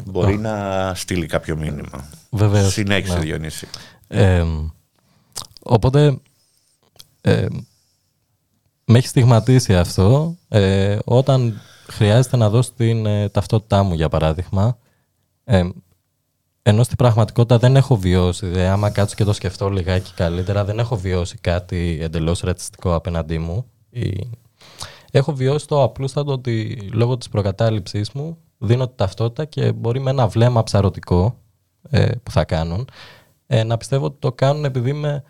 μπορεί 0.05 0.39
να 0.39 0.93
στείλει 0.95 1.27
κάποιο 1.27 1.57
μήνυμα. 1.57 2.09
Βεβαίως, 2.31 2.73
Συνέχισε, 2.73 3.15
ναι. 3.15 3.21
Διονύση. 3.21 3.69
Ε, 4.09 4.45
οπότε 5.63 6.19
ε, 7.21 7.47
με 8.87 8.99
έχει 8.99 9.07
στιγματίσει 9.07 9.77
αυτό 9.77 10.37
ε, 10.49 10.99
όταν 11.05 11.61
χρειάζεται 11.87 12.37
να 12.37 12.51
δώσω 12.51 12.71
την 12.77 13.07
ε, 13.07 13.29
ταυτότητά 13.29 13.83
μου 13.83 13.95
για 13.95 14.09
παράδειγμα 14.09 14.79
ε, 15.45 15.69
ενώ 16.69 16.83
στην 16.83 16.97
πραγματικότητα 16.97 17.59
δεν 17.59 17.77
έχω 17.77 17.97
βιώσει, 17.97 18.47
δε, 18.47 18.67
άμα 18.67 18.91
κάτσω 18.91 19.15
και 19.15 19.25
το 19.25 19.33
σκεφτώ 19.33 19.69
λιγάκι 19.69 20.13
καλύτερα, 20.15 20.65
δεν 20.65 20.79
έχω 20.79 20.97
βιώσει 20.97 21.37
κάτι 21.41 21.99
εντελώς 22.03 22.41
ρατσιστικό 22.41 22.95
απέναντί 22.95 23.39
μου. 23.39 23.67
Ή... 23.91 24.31
Έχω 25.11 25.35
βιώσει 25.35 25.67
το 25.67 25.83
απλούστατο 25.83 26.33
ότι 26.33 26.79
λόγω 26.93 27.17
της 27.17 27.29
προκατάληψής 27.29 28.11
μου 28.13 28.39
δίνω 28.59 28.89
τη 28.89 28.95
ταυτότητα 28.97 29.45
και 29.45 29.73
μπορεί 29.73 30.01
με 30.01 30.11
ένα 30.11 30.27
βλέμμα 30.27 30.63
ψαρωτικό 30.63 31.39
ε, 31.91 32.11
που 32.23 32.31
θα 32.31 32.45
κάνουν 32.45 32.89
ε, 33.47 33.65
να 33.65 33.77
πιστεύω 33.77 34.05
ότι 34.05 34.17
το 34.19 34.33
κάνουν 34.33 34.65
επειδή 34.65 34.91
είμαι 34.91 35.23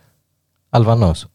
Αλβανός. 0.69 1.27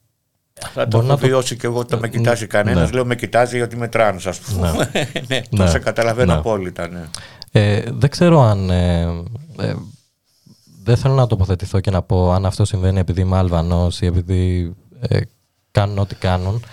Θα 0.74 0.88
το 0.88 0.97
Μπορεί 0.97 1.05
έχω 1.05 1.16
να 1.16 1.20
το- 1.22 1.28
βιώσει 1.28 1.55
και 1.55 1.68
εγώ 1.68 1.80
ότι 1.80 1.95
με 1.95 2.09
κοιτάζει 2.09 2.41
Ναι. 2.41 2.47
κανένας. 2.47 2.89
Ναι. 2.89 2.95
Λέω 2.95 3.05
με 3.05 3.16
κοιτάζει 3.16 3.57
γιατί 3.57 3.78
με 3.78 3.88
τράνος, 3.88 4.28
ας 4.28 4.39
πούμε. 4.39 4.89
ναι, 5.28 5.41
το 5.57 5.64
Ναι. 5.64 5.70
σε 5.70 5.80
καταλαβαίνω 5.80 6.34
Ναι. 6.34 6.39
απόλυτα. 6.39 6.88
Ναι. 6.88 7.03
Ε, 7.51 7.84
δεν 7.91 8.09
ξέρω 8.09 8.41
αν. 8.41 8.70
Ε, 8.70 9.01
ε, 9.59 9.74
δεν 10.84 10.97
θέλω 10.97 11.14
να 11.14 11.28
τοποθετηθώ 11.28 11.80
και 11.80 11.91
να 11.91 12.01
πω 12.01 12.32
αν 12.32 12.45
αυτό 12.45 12.66
συμβαίνει 12.66 12.99
επειδή 12.99 13.22
είμαι 13.22 13.38
Αλβανός 13.38 14.01
ή 14.01 14.05
επειδή 14.05 14.76
ε, 14.99 15.20
κάνουν 15.72 15.97
ό,τι 15.97 16.16
κάνουν. 16.16 16.64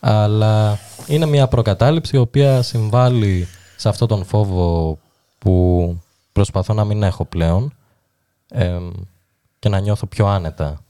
Αλλά 0.00 0.78
είναι 1.06 1.26
μια 1.26 1.46
προκατάληψη 1.48 2.16
η 2.16 2.18
οποία 2.18 2.62
συμβάλλει 2.62 3.48
σε 3.76 3.88
αυτόν 3.88 4.08
τον 4.08 4.24
φόβο 4.24 4.98
που 5.38 5.96
προσπαθώ 6.32 6.74
να 6.74 6.84
μην 6.84 7.02
έχω 7.02 7.24
πλέον 7.24 7.72
ε, 8.48 8.78
και 9.58 9.68
να 9.68 9.78
νιώθω 9.78 10.06
πιο 10.06 10.26
άνετα 10.26 10.83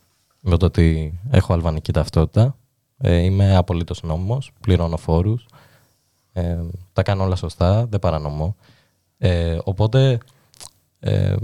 με 0.46 0.56
το 0.56 0.66
ότι 0.66 1.18
έχω 1.30 1.52
αλβανική 1.52 1.92
ταυτότητα. 1.92 2.56
Ε, 2.96 3.16
είμαι 3.16 3.56
απολύτως 3.56 4.02
νόμιμος, 4.02 4.52
πληρώνω 4.60 4.96
φόρους, 4.96 5.46
ε, 6.32 6.60
τα 6.92 7.02
κάνω 7.02 7.24
όλα 7.24 7.36
σωστά, 7.36 7.86
δεν 7.86 7.98
παρανομώ. 7.98 8.56
Ε, 9.18 9.58
οπότε 9.64 10.18
ε, 10.98 11.36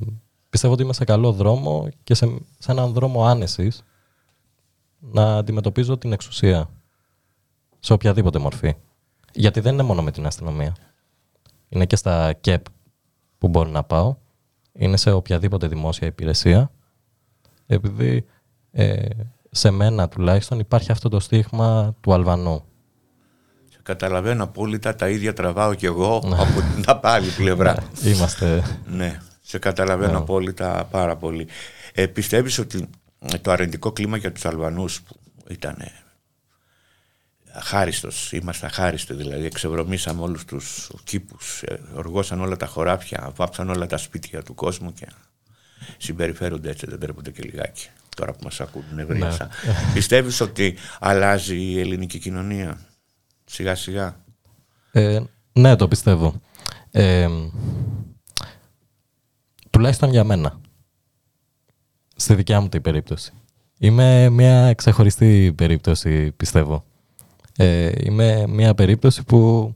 πιστεύω 0.51 0.73
ότι 0.73 0.83
είμαι 0.83 0.93
σε 0.93 1.05
καλό 1.05 1.33
δρόμο 1.33 1.89
και 2.05 2.15
σε, 2.15 2.27
σε 2.59 2.71
έναν 2.73 2.93
δρόμο 2.93 3.25
άνεσης 3.25 3.83
να 4.99 5.37
αντιμετωπίζω 5.37 5.99
την 5.99 6.13
εξουσία 6.13 6.71
σε 7.79 7.93
οποιαδήποτε 7.93 8.39
μορφή. 8.39 8.75
Γιατί 9.33 9.61
δεν 9.61 9.73
είναι 9.73 9.83
μόνο 9.83 10.03
με 10.03 10.11
την 10.11 10.27
αστυνομία. 10.27 10.77
Είναι 11.69 11.87
και 11.87 11.97
στα 11.97 12.33
ΚΕΠ 12.33 12.65
που 13.39 13.49
μπορεί 13.49 13.71
να 13.71 13.85
πάω. 13.85 14.17
Είναι 14.73 14.97
σε 14.97 15.11
οποιαδήποτε 15.11 15.67
δημόσια 15.67 16.07
υπηρεσία. 16.07 16.71
Επειδή 17.67 18.27
ε, 18.73 19.07
σε 19.51 19.71
μένα 19.71 20.09
τουλάχιστον 20.09 20.59
υπάρχει 20.59 20.93
αυτό 20.93 21.09
το 21.09 21.21
στίγμα 21.21 21.97
του 22.01 22.13
Αλβανού. 22.13 22.65
Σε 23.71 23.79
καταλαβαίνω 23.83 24.45
απόλυτα, 24.45 24.95
τα 24.95 25.09
ίδια 25.09 25.33
τραβάω 25.33 25.75
κι 25.75 25.87
εγώ 25.87 26.23
Ναι. 26.25 26.37
από 26.39 26.61
την 26.61 26.85
άλλη 27.03 27.31
πλευρά. 27.31 27.77
Είμαστε... 28.05 28.63
Ναι, 28.87 29.21
σε 29.41 29.59
καταλαβαίνω 29.59 30.13
Ναι. 30.13 30.19
απόλυτα 30.19 30.89
πάρα 30.91 31.17
πολύ. 31.17 31.47
Ε, 31.95 32.07
πιστεύεις 32.07 32.59
ότι 32.59 32.89
το 33.41 33.51
αρνητικό 33.51 33.93
κλίμα 33.93 34.17
για 34.17 34.33
τους 34.33 34.45
Αλβανούς 34.45 35.03
που 35.03 35.17
ήταν 35.49 35.77
αχάριστος, 37.53 38.33
είμαστε 38.33 38.67
αχάριστοι 38.67 39.15
δηλαδή, 39.15 39.45
εξευρωμήσαμε 39.45 40.23
όλους 40.23 40.45
τους 40.45 40.91
κήπους, 41.05 41.63
ε, 41.63 41.81
οργώσαν 41.95 42.41
όλα 42.41 42.57
τα 42.57 42.67
χωράφια, 42.67 43.33
βάψαν 43.35 43.71
όλα 43.71 43.87
τα 43.87 43.97
σπίτια 43.97 44.43
του 44.43 44.55
κόσμου 44.55 44.93
και 44.93 45.07
συμπεριφέρονται 45.99 46.71
έτσι, 46.71 46.87
δεν 46.87 46.99
τρέπονται 47.01 47.31
και 47.31 47.43
λιγάκι. 47.43 47.89
Τώρα 48.17 48.33
που 48.33 48.39
μας 48.43 48.61
ακούν 48.61 48.83
ευρύασα. 48.97 49.49
Πιστεύεις 49.95 50.41
ότι 50.41 50.77
αλλάζει 51.01 51.57
η 51.57 51.81
ελληνική 51.81 52.19
κοινωνία; 52.19 52.79
Σιγά 53.45 53.75
σιγά. 53.75 54.25
Ε, 54.93 55.21
ναι, 55.53 55.77
το 55.77 55.89
πιστεύω. 55.89 56.41
Ε, 56.91 57.29
τουλάχιστον 59.71 60.11
για 60.11 60.25
μένα. 60.25 60.61
Στη 62.17 62.35
δικιά 62.35 62.61
μου 62.61 62.69
την 62.69 62.83
περίπτωση. 62.83 63.33
Είμαι 63.79 64.29
μια 64.29 64.75
ξεχωριστή 64.75 65.53
περίπτωση, 65.57 66.33
πιστεύω. 66.33 66.85
Ε, 67.57 67.91
είμαι 68.05 68.47
μια 68.47 68.75
περίπτωση 68.75 69.25
που 69.25 69.75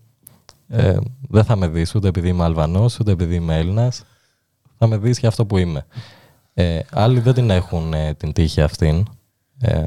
ε, 0.69 0.97
δεν 1.29 1.45
θα 1.45 1.57
με 1.57 1.69
δεις 1.69 1.95
ούτε 1.95 2.09
επειδή 2.09 2.29
είμαι 2.29 2.45
Αλβανός, 2.45 2.99
ούτε 2.99 3.13
επειδή 3.13 3.35
είμαι 3.35 3.59
Έλληνας. 3.59 4.05
Θα 4.79 4.87
με 4.87 4.97
δεις 4.97 5.19
για 5.19 5.29
αυτό 5.29 5.47
που 5.47 5.59
είμαι. 5.59 5.87
Ε, 6.55 6.81
άλλοι 6.91 7.21
δεν 7.21 7.35
την 7.35 7.51
έχουν 7.51 7.93
ε, 7.93 8.15
την 8.15 8.33
τύχη 8.33 8.61
αυτήν. 8.61 9.07
Ε, 9.61 9.85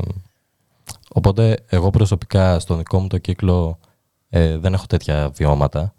οπότε 1.10 1.60
εγώ 1.68 1.90
προσωπικά 1.90 2.60
στον 2.60 2.78
δικό 2.78 3.00
μου 3.00 3.08
το 3.08 3.18
κύκλο 3.18 3.80
ε, 4.30 4.58
δεν 4.58 4.74
έχω 4.74 4.86
τέτοια 4.86 5.30
βιώματα. 5.30 5.94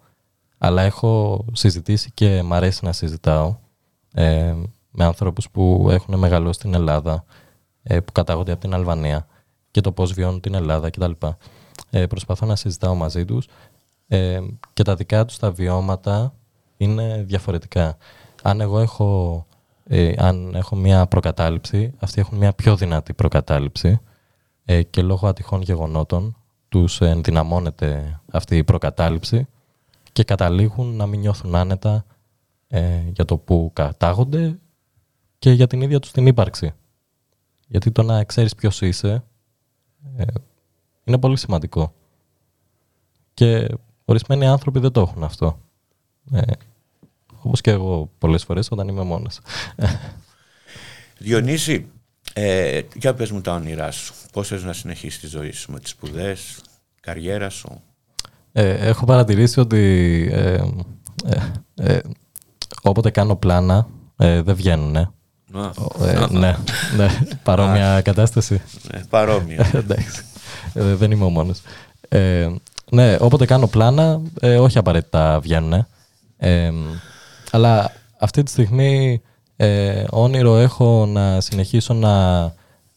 Αλλά 0.59 0.83
έχω 0.83 1.45
συζητήσει 1.53 2.11
και 2.15 2.43
μ' 2.43 2.53
αρέσει 2.53 2.85
να 2.85 2.93
συζητάω 2.93 3.57
ε, 4.15 4.55
με 4.91 5.05
ανθρώπους 5.05 5.51
που 5.51 5.87
έχουν 5.91 6.19
μεγαλώσει 6.19 6.59
στην 6.59 6.75
Ελλάδα, 6.75 7.25
ε, 7.83 8.01
που 8.01 8.13
κατάγονται 8.13 8.53
από 8.53 8.61
την 8.61 8.75
Αλβανία 8.75 9.27
και 9.71 9.81
το 9.81 9.93
πώς 9.93 10.13
βιώνουν 10.13 10.41
την 10.41 10.55
Ελλάδα 10.55 10.91
κτλ. 10.91 11.11
Ε, 11.91 12.07
προσπαθώ 12.07 12.47
να 12.47 12.57
συζητάω 12.57 12.95
μαζί 12.95 13.25
τους 13.25 13.49
ε, 14.07 14.41
και 14.73 14.83
τα 14.83 14.95
δικά 14.95 15.25
τους 15.25 15.39
τα 15.39 15.51
βιώματα 15.51 16.35
είναι 16.77 17.23
διαφορετικά. 17.27 17.97
Αν 18.43 18.61
εγώ 18.61 18.79
έχω 18.79 19.47
ε, 19.89 20.13
αν 20.17 20.55
έχω 20.55 20.77
μια 20.77 21.07
προκατάληψη, 21.07 21.95
αυτοί 21.99 22.21
έχουν 22.21 22.39
μια 22.39 22.53
πιο 22.53 22.77
δυνατή 22.77 23.13
προκατάληψη 23.13 24.01
ε, 24.65 24.83
και 24.83 25.03
λόγω 25.03 25.27
ατυχών 25.27 25.63
γεγονότων 25.63 26.37
τους 26.69 27.01
ενδυναμώνεται 27.01 28.21
αυτή 28.33 28.57
η 28.57 28.65
προκατάληψη 28.65 29.47
και 30.13 30.25
καταλήγουν 30.25 30.97
να 30.97 31.07
μην 31.07 31.21
νιώθουν 31.21 31.55
άνετα 31.55 32.05
ε, 32.69 33.03
για 33.13 33.25
το 33.25 33.37
που 33.37 33.71
κατάγονται 33.73 34.59
και 35.39 35.51
για 35.51 35.67
την 35.67 35.81
ίδια 35.81 35.99
τους 35.99 36.11
την 36.11 36.27
ύπαρξη. 36.27 36.73
Γιατί 37.69 37.91
το 37.91 38.03
να 38.03 38.25
ξέρεις 38.25 38.55
ποιος 38.55 38.81
είσαι 38.81 39.25
ε, 40.17 40.25
είναι 41.05 41.19
πολύ 41.19 41.37
σημαντικό. 41.37 41.93
Και 43.35 43.69
ορισμένοι 44.05 44.47
άνθρωποι 44.47 44.79
δεν 44.79 44.93
το 44.93 45.01
έχουν 45.01 45.25
αυτό. 45.25 45.59
Ε, 46.33 46.53
όπως 47.43 47.61
και 47.61 47.71
εγώ 47.71 48.11
πολλές 48.19 48.45
φορές 48.45 48.69
όταν 48.71 48.89
είμαι 48.89 49.03
μόνος. 49.03 49.41
Διονύση, 51.19 51.87
ε, 52.33 52.81
για 52.95 53.15
πες 53.15 53.31
μου 53.31 53.41
τα 53.41 53.53
όνειρά 53.55 53.91
σου. 53.91 54.15
Πώς 54.33 54.49
θες 54.49 54.63
να 54.65 54.73
συνεχίσεις 54.73 55.21
τη 55.21 55.27
ζωή 55.27 55.51
σου 55.51 55.73
με 55.73 55.81
τις 55.81 55.91
σπουδές, 55.91 56.61
καριέρα 57.01 57.49
σου; 57.51 57.81
Ε, 58.53 58.89
έχω 58.89 59.05
παρατηρήσει 59.05 59.61
ότι 59.61 59.79
ε, 60.33 60.53
ε, 61.25 61.93
ε, 61.95 61.99
όποτε 62.83 63.11
κάνω 63.11 63.37
πλάνα 63.37 63.87
ε, 64.17 64.43
δεν 64.43 64.55
βγαίνουν. 64.55 64.97
Ε. 64.97 65.11
Α, 65.53 65.71
Ε, 66.05 66.27
ναι, 66.31 66.57
ναι, 66.97 67.09
παρόμοια 67.43 68.01
κατάσταση. 68.03 68.63
ναι, 68.93 69.01
παρόμοια. 69.09 69.71
Εντάξει. 69.75 70.23
Ε, 70.75 70.95
δεν 70.95 71.11
είμαι 71.11 71.25
ο 71.25 71.29
μόνος. 71.29 71.61
Ε, 72.09 72.49
ναι, 72.91 73.17
όποτε 73.21 73.45
κάνω 73.47 73.67
πλάνα, 73.67 74.21
ε, 74.41 74.59
όχι 74.59 74.79
απαραίτητα 74.79 75.41
βγαίνουν. 75.41 75.87
Ε, 77.51 77.57
αλλά 77.57 77.93
αυτή 78.19 78.43
τη 78.43 78.51
στιγμή 78.51 79.23
ε, 79.57 80.05
όνειρο 80.11 80.57
έχω 80.57 81.07
να 81.07 81.41
συνεχίσω 81.41 81.95
να 81.95 82.45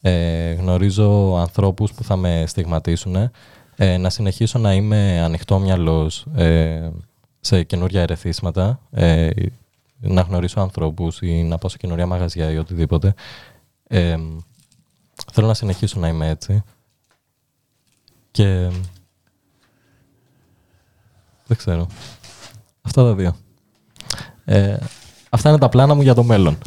ε, 0.02 0.54
γνωρίζω 0.54 1.36
ανθρώπους 1.36 1.94
που 1.94 2.04
θα 2.04 2.16
με 2.16 2.44
στιγματίσουν, 2.48 3.32
ε, 3.76 3.98
να 3.98 4.10
συνεχίσω 4.10 4.60
να 4.60 4.74
είμαι 4.74 5.22
ανοιχτόμυαλος 5.22 6.26
ε, 6.36 6.90
σε 7.40 7.64
καινούργια 7.64 8.02
ερεθίσματα, 8.02 8.80
ε, 8.92 9.30
να 10.00 10.22
γνωρίσω 10.22 10.60
ανθρώπους 10.60 11.22
ή 11.22 11.44
να 11.44 11.58
πάω 11.58 11.70
σε 11.70 11.78
καινούργια 11.78 12.06
μαγαζιά 12.06 12.52
ή 12.52 12.58
οτιδήποτε. 12.58 13.14
Ε, 13.88 14.18
θέλω 15.32 15.48
να 15.48 15.54
συνεχίσω 15.54 16.00
να 16.00 16.08
είμαι 16.08 16.30
έτσι. 16.30 16.64
Και 18.32 18.70
δεν 21.48 21.58
ξέρω. 21.58 21.88
Αυτά 22.82 23.04
τα 23.04 23.14
δύο. 23.14 23.36
Ε, 24.46 24.78
αυτά 25.30 25.50
είναι 25.50 25.58
τα 25.58 25.70
πλάνα 25.70 25.94
μου 25.94 26.02
για 26.02 26.14
το 26.14 26.24
μέλλον. 26.24 26.58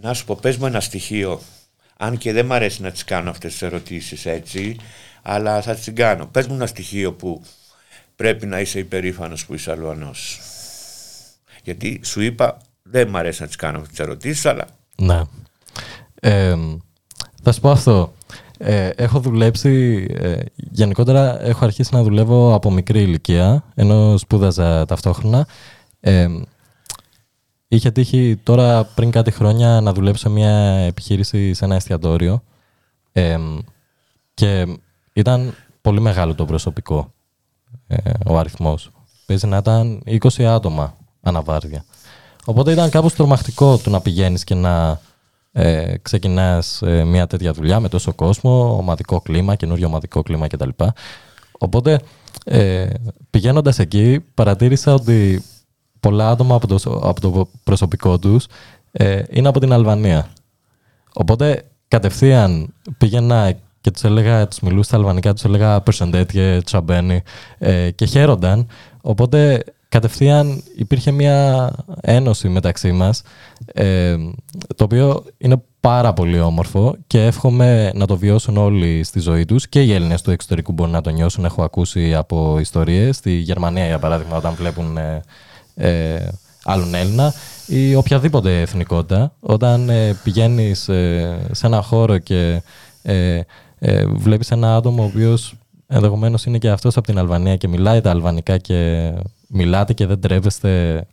Να 0.00 0.14
σου 0.14 0.24
πω, 0.24 0.38
πες 0.40 0.56
μου 0.56 0.66
ένα 0.66 0.80
στοιχείο, 0.80 1.40
αν 1.96 2.18
και 2.18 2.32
δεν 2.32 2.46
μ' 2.46 2.52
αρέσει 2.52 2.82
να 2.82 2.90
τις 2.90 3.04
κάνω 3.04 3.30
αυτές 3.30 3.52
τις 3.52 3.62
ερωτήσεις 3.62 4.26
έτσι, 4.26 4.76
αλλά 5.22 5.62
θα 5.62 5.74
τις 5.74 5.92
κάνω. 5.94 6.26
Πες 6.26 6.46
μου 6.46 6.54
ένα 6.54 6.66
στοιχείο 6.66 7.12
που 7.12 7.42
πρέπει 8.16 8.46
να 8.46 8.60
είσαι 8.60 8.78
υπερήφανος 8.78 9.46
που 9.46 9.54
είσαι 9.54 9.70
Αλουανός. 9.70 10.40
Γιατί 11.62 12.00
σου 12.04 12.20
είπα, 12.20 12.58
δεν 12.82 13.08
μ' 13.08 13.16
αρέσει 13.16 13.40
να 13.40 13.46
τις 13.46 13.56
κάνω 13.56 13.76
αυτές 13.76 13.90
τις 13.90 13.98
ερωτήσεις, 13.98 14.46
αλλά 14.46 14.66
ναι. 14.96 15.22
Ε, 16.20 16.56
θα 17.42 17.52
σου 17.52 17.60
πω 17.60 17.70
αυτό. 17.70 18.14
Ε, 18.58 18.88
έχω 18.88 19.20
δουλέψει, 19.20 20.06
ε, 20.10 20.36
γενικότερα 20.54 21.42
έχω 21.42 21.64
αρχίσει 21.64 21.94
να 21.94 22.02
δουλεύω 22.02 22.54
από 22.54 22.70
μικρή 22.70 23.02
ηλικία, 23.02 23.64
ενώ 23.74 24.18
σπούδαζα 24.18 24.84
ταυτόχρονα. 24.84 25.46
Ε, 26.00 26.28
είχε 27.68 27.90
τύχει 27.90 28.40
τώρα 28.42 28.84
πριν 28.84 29.10
κάτι 29.10 29.30
χρόνια 29.30 29.80
να 29.80 29.92
δουλέψω 29.92 30.20
σε 30.20 30.28
μια 30.28 30.54
επιχείρηση 30.86 31.54
σε 31.54 31.64
ένα 31.64 31.74
εστιατόριο 31.74 32.42
ε, 33.12 33.38
και 34.34 34.66
ήταν 35.12 35.54
πολύ 35.80 36.00
μεγάλο 36.00 36.34
το 36.34 36.44
προσωπικό, 36.44 37.12
ε, 37.86 37.96
ο 38.26 38.38
αριθμός. 38.38 38.90
Παίζει 39.26 39.46
να 39.46 39.56
ήταν 39.56 40.02
20 40.06 40.42
άτομα 40.42 40.96
αναβάρδια. 41.22 41.84
Οπότε 42.44 42.72
ήταν 42.72 42.90
κάπως 42.90 43.14
τρομακτικό 43.14 43.78
το 43.78 43.90
να 43.90 44.00
πηγαίνεις 44.00 44.44
και 44.44 44.54
να 44.54 45.00
ε, 45.56 45.94
ξεκινάς 46.02 46.82
ε, 46.82 47.04
μια 47.04 47.26
τέτοια 47.26 47.52
δουλειά 47.52 47.80
με 47.80 47.88
τόσο 47.88 48.12
κόσμο, 48.12 48.76
ομαδικό 48.76 49.20
κλίμα, 49.20 49.54
καινούριο 49.54 49.86
ομαδικό 49.86 50.22
κλίμα 50.22 50.46
κτλ. 50.46 50.68
Οπότε 51.58 52.00
ε, 52.44 52.86
πηγαίνοντας 53.30 53.78
εκεί 53.78 54.24
παρατήρησα 54.34 54.94
ότι 54.94 55.42
πολλά 56.00 56.30
άτομα 56.30 56.54
από 56.54 56.66
το, 56.66 57.00
από 57.02 57.20
το 57.20 57.48
προσωπικό 57.64 58.18
τους 58.18 58.46
ε, 58.92 59.22
είναι 59.30 59.48
από 59.48 59.60
την 59.60 59.72
Αλβανία. 59.72 60.28
Οπότε 61.14 61.64
κατευθείαν 61.88 62.74
πήγαινα 62.98 63.52
και 63.80 63.90
τους 63.90 64.04
έλεγα, 64.04 64.48
τους 64.48 64.60
μιλούσα 64.60 64.82
στα 64.82 64.96
αλβανικά, 64.96 65.32
τους 65.32 65.44
έλεγα 65.44 65.80
«Περσεντέτιε, 65.80 66.60
τσαμπένι» 66.62 67.22
ε, 67.58 67.90
και 67.90 68.04
χαίρονταν. 68.04 68.66
Οπότε 69.02 69.64
κατευθείαν 69.94 70.62
υπήρχε 70.76 71.10
μια 71.10 71.70
ένωση 72.00 72.48
μεταξύ 72.48 72.92
μας, 72.92 73.22
ε, 73.72 74.16
το 74.76 74.84
οποίο 74.84 75.24
είναι 75.38 75.62
πάρα 75.80 76.12
πολύ 76.12 76.40
όμορφο 76.40 76.96
και 77.06 77.24
εύχομαι 77.24 77.92
να 77.94 78.06
το 78.06 78.16
βιώσουν 78.16 78.56
όλοι 78.56 79.04
στη 79.04 79.20
ζωή 79.20 79.44
τους 79.44 79.68
και 79.68 79.82
οι 79.82 79.92
Έλληνες 79.92 80.22
του 80.22 80.30
εξωτερικού 80.30 80.72
μπορεί 80.72 80.90
να 80.90 81.00
το 81.00 81.10
νιώσουν. 81.10 81.44
Έχω 81.44 81.62
ακούσει 81.62 82.14
από 82.14 82.58
ιστορίες, 82.58 83.16
στη 83.16 83.30
Γερμανία 83.30 83.86
για 83.86 83.98
παράδειγμα 83.98 84.36
όταν 84.36 84.54
βλέπουν 84.54 84.96
ε, 84.96 85.22
ε, 85.74 86.28
άλλον 86.64 86.94
Έλληνα 86.94 87.32
ή 87.66 87.94
οποιαδήποτε 87.94 88.60
εθνικότητα. 88.60 89.32
Όταν 89.40 89.88
ε, 89.88 90.16
πηγαίνεις 90.24 90.88
ε, 90.88 91.38
σε 91.50 91.66
ένα 91.66 91.82
χώρο 91.82 92.18
και 92.18 92.62
ε, 93.02 93.40
ε, 93.78 94.06
βλέπεις 94.06 94.50
ένα 94.50 94.76
άτομο 94.76 95.02
ο 95.02 95.06
οποίος 95.06 95.54
ενδεχομένως 95.86 96.44
είναι 96.44 96.58
και 96.58 96.70
αυτός 96.70 96.96
από 96.96 97.06
την 97.06 97.18
Αλβανία 97.18 97.56
και 97.56 97.68
μιλάει 97.68 98.00
τα 98.00 98.10
αλβανικά 98.10 98.58
και 98.58 99.12
μιλάτε 99.54 99.92
και 99.92 100.06
δεν 100.06 100.20
τρέβεστε 100.20 101.04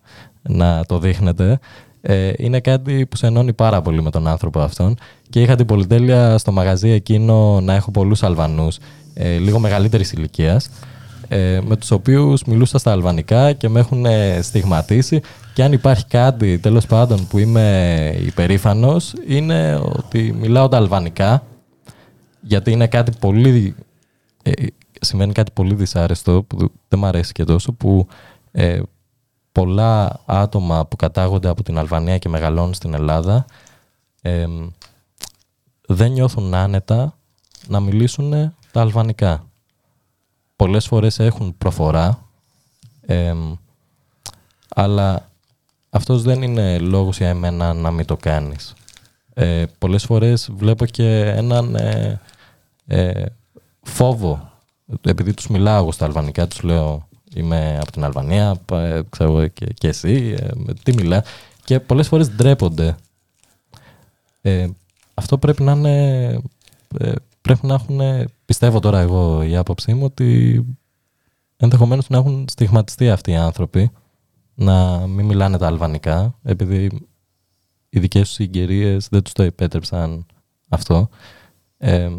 να 0.42 0.86
το 0.86 1.00
δείχνετε, 1.00 1.60
ε, 2.02 2.32
είναι 2.38 2.60
κάτι 2.60 3.06
που 3.06 3.16
σε 3.16 3.28
ενώνει 3.28 3.54
πάρα 3.54 3.82
πολύ 3.82 4.02
με 4.02 4.10
τον 4.10 4.28
άνθρωπο 4.28 4.60
αυτόν. 4.60 4.98
Και 5.30 5.42
είχα 5.42 5.56
την 5.56 5.66
πολυτέλεια 5.66 6.38
στο 6.38 6.52
μαγαζί 6.52 6.90
εκείνο 6.90 7.62
να 7.62 7.74
έχω 7.74 7.92
πολλούς 7.92 8.24
Αλβανούς, 8.24 8.78
ε, 9.14 9.38
λίγο 9.38 9.60
μεγαλύτερης 9.60 10.12
ηλικίας, 10.12 10.70
ε, 11.34 11.60
με 11.66 11.76
τους 11.76 11.92
οποίους 11.92 12.44
μιλούσα 12.44 12.78
στα 12.78 12.92
αλβανικά 12.92 13.54
και 13.54 13.70
με 13.70 13.80
έχουν 13.80 14.06
ε, 14.06 14.42
στιγματίσει 14.42 15.22
και 15.54 15.64
αν 15.64 15.74
υπάρχει 15.74 16.06
κάτι 16.06 16.58
τέλος 16.60 16.86
πάντων 16.86 17.28
που 17.28 17.38
είμαι 17.38 18.16
υπερήφανος 18.26 19.14
είναι 19.28 19.82
ότι 19.98 20.36
μιλάω 20.40 20.68
τα 20.68 20.78
αλβανικά 20.78 21.44
γιατί 22.42 22.72
είναι 22.72 22.88
κάτι 22.88 23.12
πολύ 23.20 23.76
ε, 24.44 24.52
σημαίνει 25.02 25.32
κάτι 25.32 25.52
πολύ 25.54 25.74
δυσάρεστο 25.74 26.44
που 26.44 26.58
δεν 26.88 27.00
μου 27.00 27.06
αρέσει 27.06 27.32
και 27.32 27.44
τόσο 27.44 27.72
που 27.72 28.08
ε, 28.52 28.82
πολλά 29.52 30.22
άτομα 30.26 30.86
που 30.86 30.96
κατάγονται 30.96 31.48
από 31.48 31.64
την 31.64 31.78
Αλβανία 31.78 32.18
και 32.18 32.30
μεγαλώνουν 32.30 32.74
στην 32.74 32.94
Ελλάδα 32.94 33.46
ε, 34.22 34.46
δεν 35.88 36.12
νιώθουν 36.12 36.54
άνετα 36.54 37.18
να 37.68 37.80
μιλήσουν 37.80 38.56
τα 38.72 38.82
αλβανικά. 38.82 39.46
Πολλές 40.56 40.88
φορές 40.88 41.20
έχουν 41.20 41.58
προφορά, 41.58 42.28
ε, 43.02 43.36
αλλά 44.70 45.30
αυτός 45.90 46.22
δεν 46.22 46.42
είναι 46.42 46.78
λόγος 46.80 47.18
για 47.18 47.30
εμένα 47.30 47.74
να 47.74 47.92
μην 47.92 48.06
το 48.06 48.18
κάνεις. 48.18 48.74
Ε, 49.34 49.66
πολλές 49.78 50.04
φορές 50.06 50.50
βλέπω 50.56 50.86
και 50.86 51.26
έναν 51.26 51.76
ε, 51.76 52.20
ε, 52.88 53.26
φόβο, 53.82 54.52
επειδή 55.02 55.34
τους 55.34 55.48
μιλάω 55.48 55.82
εγώ 55.82 55.92
στα 55.92 56.06
αλβανικά, 56.06 56.48
τους 56.48 56.62
λέω 56.62 57.08
είμαι 57.36 57.78
από 57.82 57.92
την 57.92 58.04
Αλβανία, 58.04 58.56
πα- 58.66 58.86
ε, 58.86 59.04
ξέρω 59.10 59.32
εγώ 59.32 59.48
και, 59.48 59.66
και 59.66 59.88
εσύ, 59.88 60.36
ε, 60.40 60.48
με 60.56 60.74
τι 60.74 60.94
μιλά. 60.94 61.24
Και 61.64 61.80
πολλές 61.80 62.08
φορές 62.08 62.30
ντρέπονται. 62.30 62.96
Ε, 64.42 64.68
αυτό 65.14 65.38
πρέπει 65.38 65.64
να 65.64 65.72
είναι, 65.72 66.28
ε, 66.98 67.12
πρέπει 67.42 67.66
να 67.68 67.74
έχουν, 67.74 68.00
πιστεύω 68.46 68.80
τώρα 68.80 69.00
εγώ 69.00 69.44
η 69.44 69.56
άποψή 69.56 69.94
μου, 69.94 70.04
ότι 70.04 70.64
ενδεχομένως 71.58 72.10
να 72.10 72.18
έχουν 72.18 72.46
στιγματιστεί 72.50 73.10
αυτοί 73.10 73.32
οι 73.32 73.36
άνθρωποι 73.36 73.92
να 74.54 75.08
μην 75.08 75.26
μιλάνε 75.26 75.58
τα 75.58 75.68
αλβανικά, 75.68 76.36
επειδή 76.44 77.08
οι 77.90 78.00
δικές 78.00 78.22
τους 78.22 78.32
συγκυρίες 78.32 79.08
δεν 79.12 79.22
τους 79.22 79.34
το 79.34 79.44
επέτρεψαν 79.44 80.26
αυτό. 80.70 81.10
Ε, 81.78 82.10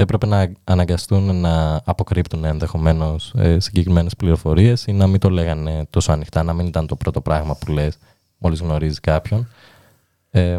έπρεπε 0.00 0.26
να 0.26 0.52
αναγκαστούν 0.64 1.40
να 1.40 1.80
αποκρύπτουν 1.84 2.44
ενδεχομένως 2.44 3.32
ε, 3.36 3.60
συγκεκριμένες 3.60 4.16
πληροφορίες 4.16 4.86
ή 4.86 4.92
να 4.92 5.06
μην 5.06 5.20
το 5.20 5.30
λέγανε 5.30 5.86
τόσο 5.90 6.12
ανοιχτά, 6.12 6.42
να 6.42 6.52
μην 6.52 6.66
ήταν 6.66 6.86
το 6.86 6.96
πρώτο 6.96 7.20
πράγμα 7.20 7.56
που 7.56 7.72
λες 7.72 7.98
μόλις 8.38 8.60
γνωρίζει 8.60 9.00
κάποιον. 9.00 9.48
Ε, 10.30 10.56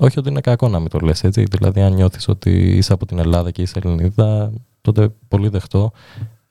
όχι 0.00 0.18
ότι 0.18 0.28
είναι 0.28 0.40
κακό 0.40 0.68
να 0.68 0.78
μην 0.78 0.88
το 0.88 0.98
λες 0.98 1.24
έτσι. 1.24 1.44
Δηλαδή, 1.50 1.80
αν 1.80 1.92
νιώθεις 1.92 2.28
ότι 2.28 2.76
είσαι 2.76 2.92
από 2.92 3.06
την 3.06 3.18
Ελλάδα 3.18 3.50
και 3.50 3.62
είσαι 3.62 3.78
Ελληνίδα, 3.84 4.52
τότε 4.80 5.08
πολύ 5.28 5.48
δεχτώ. 5.48 5.92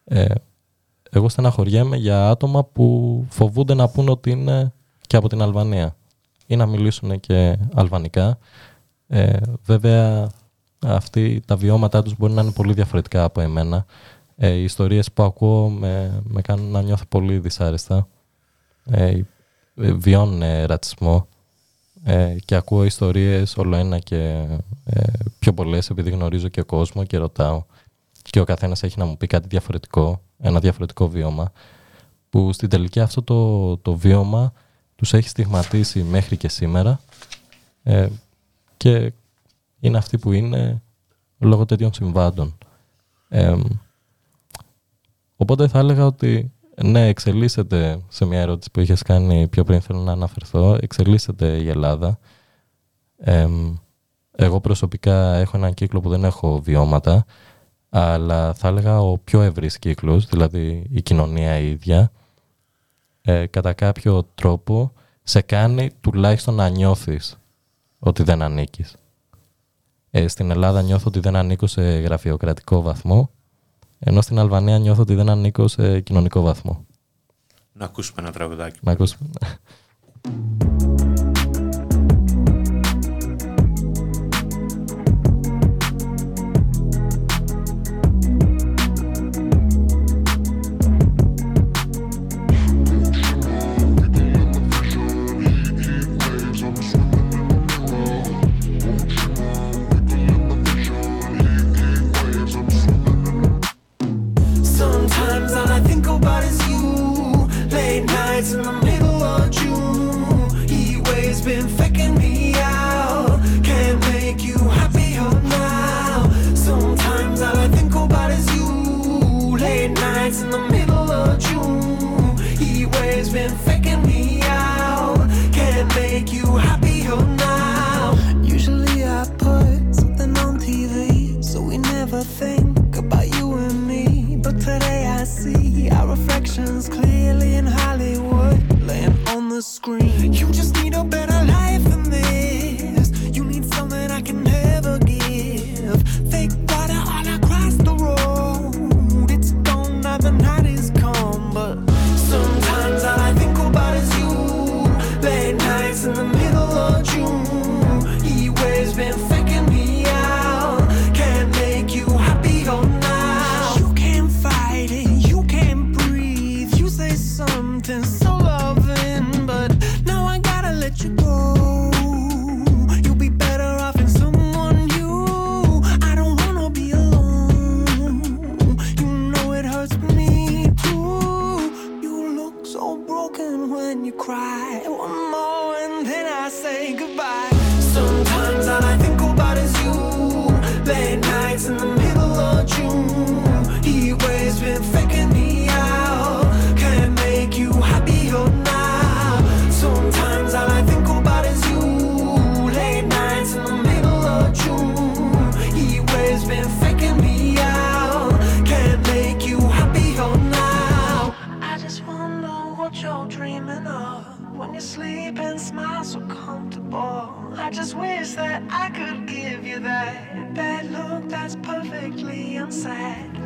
Ε, 0.03 0.25
εγώ 1.11 1.29
στεναχωριέμαι 1.29 1.97
για 1.97 2.29
άτομα 2.29 2.63
που 2.63 3.25
φοβούνται 3.29 3.73
να 3.73 3.87
πούν 3.87 4.09
ότι 4.09 4.31
είναι 4.31 4.73
και 5.07 5.17
από 5.17 5.29
την 5.29 5.41
Αλβανία 5.41 5.95
ή 6.47 6.55
να 6.55 6.65
μιλήσουν 6.65 7.19
και 7.19 7.57
αλβανικά. 7.73 8.37
Ε, 9.07 9.37
βέβαια, 9.65 10.29
αυτοί 10.81 11.41
τα 11.45 11.55
βιώματά 11.55 12.03
τους 12.03 12.17
μπορεί 12.17 12.33
να 12.33 12.41
είναι 12.41 12.51
πολύ 12.51 12.73
διαφορετικά 12.73 13.23
από 13.23 13.41
εμένα. 13.41 13.85
Ε, 14.35 14.49
οι 14.49 14.63
ιστορίες 14.63 15.11
που 15.11 15.23
ακούω 15.23 15.69
με, 15.69 16.21
με 16.23 16.41
κάνουν 16.41 16.71
να 16.71 16.81
νιώθω 16.81 17.05
πολύ 17.09 17.37
δυσάρεστα. 17.37 18.07
Ε, 18.85 19.21
ε, 19.75 19.91
βιώνουν 19.91 20.41
ε, 20.41 20.65
ρατσισμό 20.65 21.27
ε, 22.03 22.35
και 22.45 22.55
ακούω 22.55 22.83
ιστορίες 22.83 23.57
όλο 23.57 23.75
ένα 23.75 23.99
και 23.99 24.47
ε, 24.85 25.01
πιο 25.39 25.53
πολλές 25.53 25.89
επειδή 25.89 26.09
γνωρίζω 26.09 26.47
και 26.47 26.61
κόσμο 26.61 27.03
και 27.03 27.17
ρωτάω 27.17 27.63
και 28.21 28.39
ο 28.39 28.43
καθένας 28.43 28.83
έχει 28.83 28.99
να 28.99 29.05
μου 29.05 29.17
πει 29.17 29.27
κάτι 29.27 29.47
διαφορετικό, 29.47 30.21
ένα 30.37 30.59
διαφορετικό 30.59 31.09
βίωμα 31.09 31.51
που 32.29 32.53
στην 32.53 32.69
τελική 32.69 32.99
αυτό 32.99 33.23
το, 33.23 33.77
το 33.77 33.95
βίωμα 33.95 34.53
τους 34.95 35.13
έχει 35.13 35.29
στιγματίσει 35.29 36.03
μέχρι 36.03 36.37
και 36.37 36.47
σήμερα 36.49 36.99
ε, 37.83 38.07
και 38.77 39.13
είναι 39.81 39.97
αυτοί 39.97 40.17
που 40.17 40.31
είναι 40.31 40.81
λόγω 41.37 41.65
τέτοιων 41.65 41.93
συμβάντων. 41.93 42.57
Ε, 43.29 43.55
οπότε 45.35 45.67
θα 45.67 45.79
έλεγα 45.79 46.05
ότι 46.05 46.51
ναι, 46.83 47.07
εξελίσσεται 47.07 48.01
σε 48.07 48.25
μια 48.25 48.39
ερώτηση 48.39 48.71
που 48.71 48.79
είχες 48.79 49.01
κάνει 49.01 49.47
πιο 49.47 49.63
πριν 49.63 49.81
θέλω 49.81 49.99
να 49.99 50.11
αναφερθώ, 50.11 50.77
εξελίσσεται 50.81 51.57
η 51.57 51.69
Ελλάδα. 51.69 52.19
Ε, 53.17 53.47
εγώ 54.31 54.59
προσωπικά 54.59 55.33
έχω 55.35 55.57
έναν 55.57 55.73
κύκλο 55.73 55.99
που 55.99 56.09
δεν 56.09 56.23
έχω 56.23 56.61
βιώματα, 56.61 57.25
αλλά 57.89 58.53
θα 58.53 58.67
έλεγα 58.67 59.01
ο 59.01 59.17
πιο 59.17 59.41
ευρύς 59.41 59.79
κύκλος, 59.79 60.25
δηλαδή 60.25 60.87
η 60.91 61.01
κοινωνία 61.01 61.57
η 61.57 61.69
ίδια, 61.69 62.11
ε, 63.21 63.45
κατά 63.45 63.73
κάποιο 63.73 64.23
τρόπο 64.35 64.91
σε 65.23 65.41
κάνει 65.41 65.91
τουλάχιστον 66.01 66.53
να 66.53 66.69
νιώθεις 66.69 67.37
ότι 67.99 68.23
δεν 68.23 68.41
ανήκεις. 68.41 68.95
Ε, 70.11 70.27
στην 70.27 70.51
Ελλάδα 70.51 70.81
νιώθω 70.81 71.03
ότι 71.07 71.19
δεν 71.19 71.35
ανήκω 71.35 71.67
σε 71.67 71.81
γραφειοκρατικό 71.81 72.81
βαθμό, 72.81 73.29
ενώ 73.99 74.21
στην 74.21 74.39
Αλβανία 74.39 74.77
νιώθω 74.77 75.01
ότι 75.01 75.15
δεν 75.15 75.29
ανήκω 75.29 75.67
σε 75.67 75.99
κοινωνικό 75.99 76.41
βαθμό. 76.41 76.85
Να 77.73 77.85
ακούσουμε 77.85 78.21
ένα 78.21 78.31
τραγουδάκι. 78.31 78.79
Να 78.81 78.91
ακούσουμε. 78.91 79.29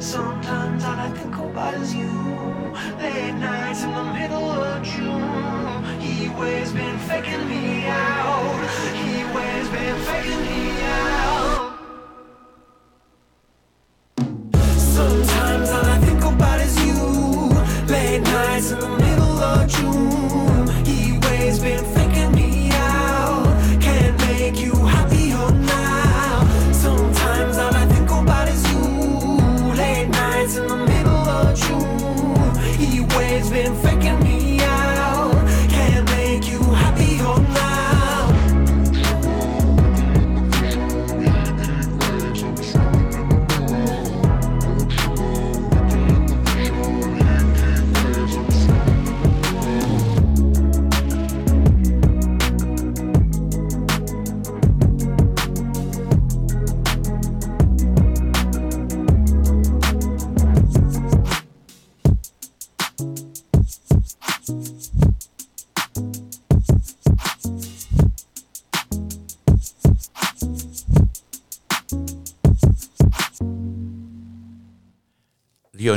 Sometimes 0.06 0.84
all 0.84 1.00
I 1.00 1.10
think 1.18 1.36
about 1.36 1.74
is 1.74 1.96
you. 1.96 2.06
Late 3.00 3.34
nights 3.40 3.82
in 3.82 3.92
the 3.92 4.04
middle 4.14 4.52
of 4.52 4.84
June. 4.84 5.84
Heat 6.00 6.30
waves 6.38 6.72
been 6.74 7.00
faking 7.00 7.50
me 7.50 7.88
out. 7.88 8.15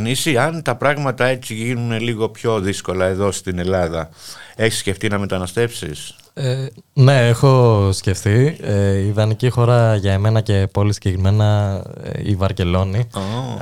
Διονύση, 0.08 0.36
αν 0.36 0.62
τα 0.62 0.76
πράγματα 0.76 1.24
έτσι 1.26 1.54
γίνουν 1.54 2.00
λίγο 2.00 2.28
πιο 2.28 2.60
δύσκολα 2.60 3.04
εδώ 3.06 3.32
στην 3.32 3.58
Ελλάδα, 3.58 4.08
έχεις 4.56 4.78
σκεφτεί 4.78 5.08
να 5.08 5.18
μεταναστεύσεις; 5.18 6.14
Ε, 6.34 6.66
ναι, 6.92 7.28
έχω 7.28 7.88
σκεφτεί. 7.92 8.56
Ε, 8.62 8.96
η 8.96 9.06
ιδανική 9.06 9.50
χώρα 9.50 9.96
για 9.96 10.12
εμένα 10.12 10.40
και 10.40 10.68
πολύ 10.72 10.92
συγκεκριμένα 10.92 11.80
ε, 12.02 12.10
η 12.30 12.34
Βαρκελόνη. 12.34 13.08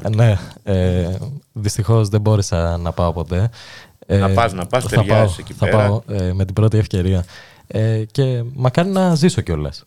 Ε, 0.03 0.09
ναι, 0.09 0.38
ε, 0.62 1.14
δυστυχώς 1.53 2.09
δεν 2.09 2.20
μπόρεσα 2.20 2.76
να 2.76 2.92
πάω 2.92 3.12
ποτέ. 3.12 3.51
Ε, 4.07 4.16
Να 4.18 4.30
πας, 4.30 4.53
να 4.53 4.66
πας, 4.66 4.82
θα 4.84 4.88
ταιριάζεις 4.88 5.36
πάω, 5.36 5.36
εκεί 5.38 5.53
θα 5.53 5.64
πέρα. 5.64 5.76
πάω 5.76 6.03
ε, 6.09 6.32
με 6.32 6.44
την 6.44 6.55
πρώτη 6.55 6.78
ευκαιρία. 6.78 7.24
Ε, 7.66 8.03
και 8.11 8.42
μακάρι 8.55 8.88
να 8.88 9.14
ζήσω 9.14 9.40
κιόλας 9.40 9.84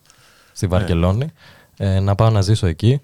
στη 0.53 0.67
Ναι. 0.67 0.77
Βαρκελόνη. 0.77 1.27
Ε, 1.77 1.99
να 1.99 2.15
πάω 2.15 2.29
να 2.29 2.41
ζήσω 2.41 2.67
εκεί. 2.67 3.01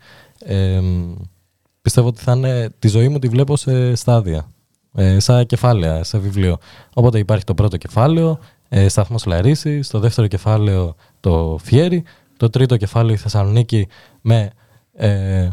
Ε, 1.86 1.92
πιστεύω 1.92 2.08
ότι 2.08 2.22
θα 2.22 2.32
είναι, 2.32 2.70
τη 2.80 2.88
ζωή 2.88 3.10
μου 3.10 3.20
τη 3.20 3.28
βλέπω 3.28 3.58
σε 3.58 3.96
στάδια. 3.96 4.52
Ε, 4.96 5.20
σαν 5.20 5.46
κεφάλαια, 5.46 6.04
σε 6.04 6.18
βιβλίο. 6.18 6.58
Οπότε 6.94 7.20
υπάρχει 7.20 7.44
το 7.44 7.54
πρώτο 7.54 7.78
κεφάλαιο, 7.78 8.40
ε, 8.70 8.88
σταθμός 8.88 9.26
Λαρίσης, 9.26 9.88
το 9.88 10.00
δεύτερο 10.00 10.28
κεφάλαιο 10.28 10.96
το 11.20 11.60
Φιέρι, 11.64 12.04
το 12.38 12.50
τρίτο 12.50 12.78
κεφάλαιο 12.78 13.14
η 13.14 13.18
Θεσσαλονίκη 13.18 13.88
με 14.22 14.52
ε, 14.94 15.50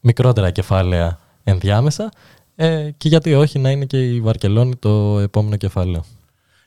μικρότερα 0.00 0.50
κεφάλαια 0.50 1.18
ενδιάμεσα 1.44 2.12
ε, 2.54 2.90
και 2.96 3.08
γιατί 3.08 3.34
όχι 3.34 3.58
να 3.58 3.70
είναι 3.70 3.84
και 3.84 4.14
η 4.14 4.20
Βαρκελόνη 4.20 4.76
το 4.76 5.18
επόμενο 5.18 5.56
κεφάλαιο. 5.56 6.04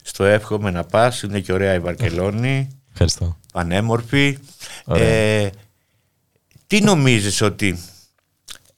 Στο 0.02 0.24
εύχομαι 0.24 0.70
να 0.70 0.84
πας, 0.84 1.22
είναι 1.22 1.40
και 1.40 1.52
ωραία 1.52 1.74
η 1.74 1.78
Βαρκελόνη, 1.80 2.68
Ευχαριστώ. 2.90 3.36
πανέμορφη. 3.52 4.38
Ωραία. 4.84 5.08
Ε, 5.08 5.50
τι 6.66 6.80
νομίζεις 6.80 7.40
ότι 7.40 7.78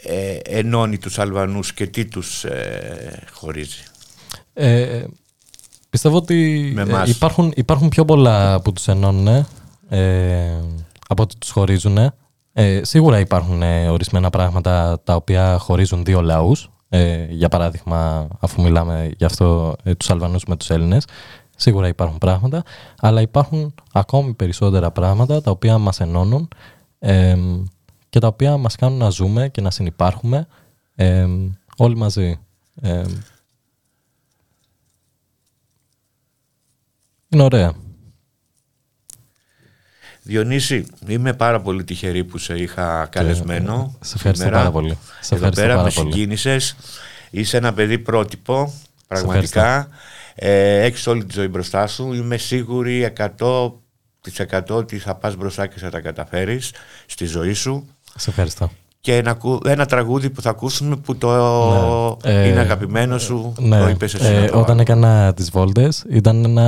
ε, 0.06 0.38
ενώνει 0.58 0.98
τους 0.98 1.18
Αλβανούς 1.18 1.72
και 1.72 1.86
τι 1.86 2.04
τους 2.04 2.44
ε, 2.44 3.22
χωρίζει. 3.32 3.82
Ε, 4.52 5.04
πιστεύω 5.90 6.16
ότι 6.16 6.70
Με 6.74 6.80
ε, 6.80 6.84
εμάς. 6.84 7.08
υπάρχουν, 7.08 7.52
υπάρχουν 7.56 7.88
πιο 7.88 8.04
πολλά 8.04 8.60
που 8.60 8.72
τους 8.72 8.88
ενώνουν 8.88 9.46
ε, 9.88 10.60
από 11.08 11.22
ότι 11.22 11.36
τους 11.38 11.50
χωρίζουν. 11.50 11.98
Ε, 12.52 12.80
σίγουρα 12.84 13.18
υπάρχουν 13.18 13.62
ε, 13.62 13.88
ορισμένα 13.88 14.30
πράγματα 14.30 15.00
τα 15.04 15.14
οποία 15.14 15.58
χωρίζουν 15.58 16.04
δύο 16.04 16.20
λαούς. 16.20 16.68
Ε, 16.88 17.26
για 17.30 17.48
παράδειγμα, 17.48 18.28
αφού 18.40 18.62
μιλάμε 18.62 19.10
γι' 19.16 19.24
αυτό 19.24 19.76
ε, 19.82 19.94
τους 19.94 20.10
Αλβανούς 20.10 20.44
με 20.44 20.56
τους 20.56 20.70
Έλληνες, 20.70 21.04
σίγουρα 21.56 21.88
υπάρχουν 21.88 22.18
πράγματα, 22.18 22.62
αλλά 23.00 23.20
υπάρχουν 23.20 23.74
ακόμη 23.92 24.32
περισσότερα 24.34 24.90
πράγματα 24.90 25.40
τα 25.40 25.50
οποία 25.50 25.78
μας 25.78 26.00
ενώνουν 26.00 26.48
ε, 26.98 27.36
και 28.14 28.20
τα 28.20 28.26
οποία 28.26 28.56
μας 28.56 28.76
κάνουν 28.76 28.98
να 28.98 29.10
ζούμε 29.10 29.48
και 29.48 29.60
να 29.60 29.70
συνυπάρχουμε 29.70 30.46
ε, 30.94 31.26
όλοι 31.76 31.96
μαζί. 31.96 32.40
Ε, 32.80 33.04
είναι 37.28 37.42
ωραία. 37.42 37.74
Διονύση, 40.22 40.86
είμαι 41.06 41.32
πάρα 41.32 41.60
πολύ 41.60 41.84
τυχερή 41.84 42.24
που 42.24 42.38
σε 42.38 42.54
είχα 42.58 43.06
καλεσμένο. 43.10 43.96
σε 44.00 44.12
ευχαριστώ 44.16 44.44
σήμερα. 44.44 44.56
πάρα 44.58 44.70
πολύ. 44.70 44.98
Σε 45.20 45.34
Εδώ 45.34 45.46
ευχαριστώ 45.46 45.60
πέρα 45.60 45.74
πάρα 45.74 45.84
με 45.86 45.92
πολύ. 45.94 46.12
συγκίνησες. 46.12 46.76
Είσαι 47.30 47.56
ένα 47.56 47.72
παιδί 47.72 47.98
πρότυπο, 47.98 48.74
πραγματικά. 49.06 49.88
Ε, 50.34 50.82
έχεις 50.82 51.06
όλη 51.06 51.24
τη 51.24 51.32
ζωή 51.32 51.48
μπροστά 51.48 51.86
σου. 51.86 52.12
Είμαι 52.12 52.36
σίγουρη 52.36 53.12
100% 53.38 53.70
ότι 54.68 54.98
θα 54.98 55.14
πας 55.14 55.36
μπροστά 55.36 55.66
και 55.66 55.78
θα 55.78 55.90
τα 55.90 56.00
καταφέρεις 56.00 56.72
στη 57.06 57.24
ζωή 57.24 57.52
σου. 57.52 57.88
Σε 58.16 58.30
ευχαριστώ. 58.30 58.70
Και 59.00 59.16
ένα, 59.16 59.30
ακού- 59.30 59.66
ένα 59.66 59.86
τραγούδι 59.86 60.30
που 60.30 60.42
θα 60.42 60.50
ακούσουμε 60.50 60.96
που 60.96 61.16
το 61.16 61.28
Ναι. 62.24 62.32
Ε, 62.32 62.48
είναι 62.48 62.60
αγαπημένο 62.60 63.18
σου, 63.18 63.52
Ναι, 63.58 63.78
το 63.80 63.88
είπες 63.88 64.14
εσύ. 64.14 64.32
ε, 64.32 64.40
να 64.40 64.46
το 64.46 64.52
όταν 64.52 64.64
βάλω. 64.66 64.80
έκανα 64.80 65.32
τις 65.34 65.50
βόλτες 65.50 66.04
ήταν 66.10 66.44
ένα, 66.44 66.62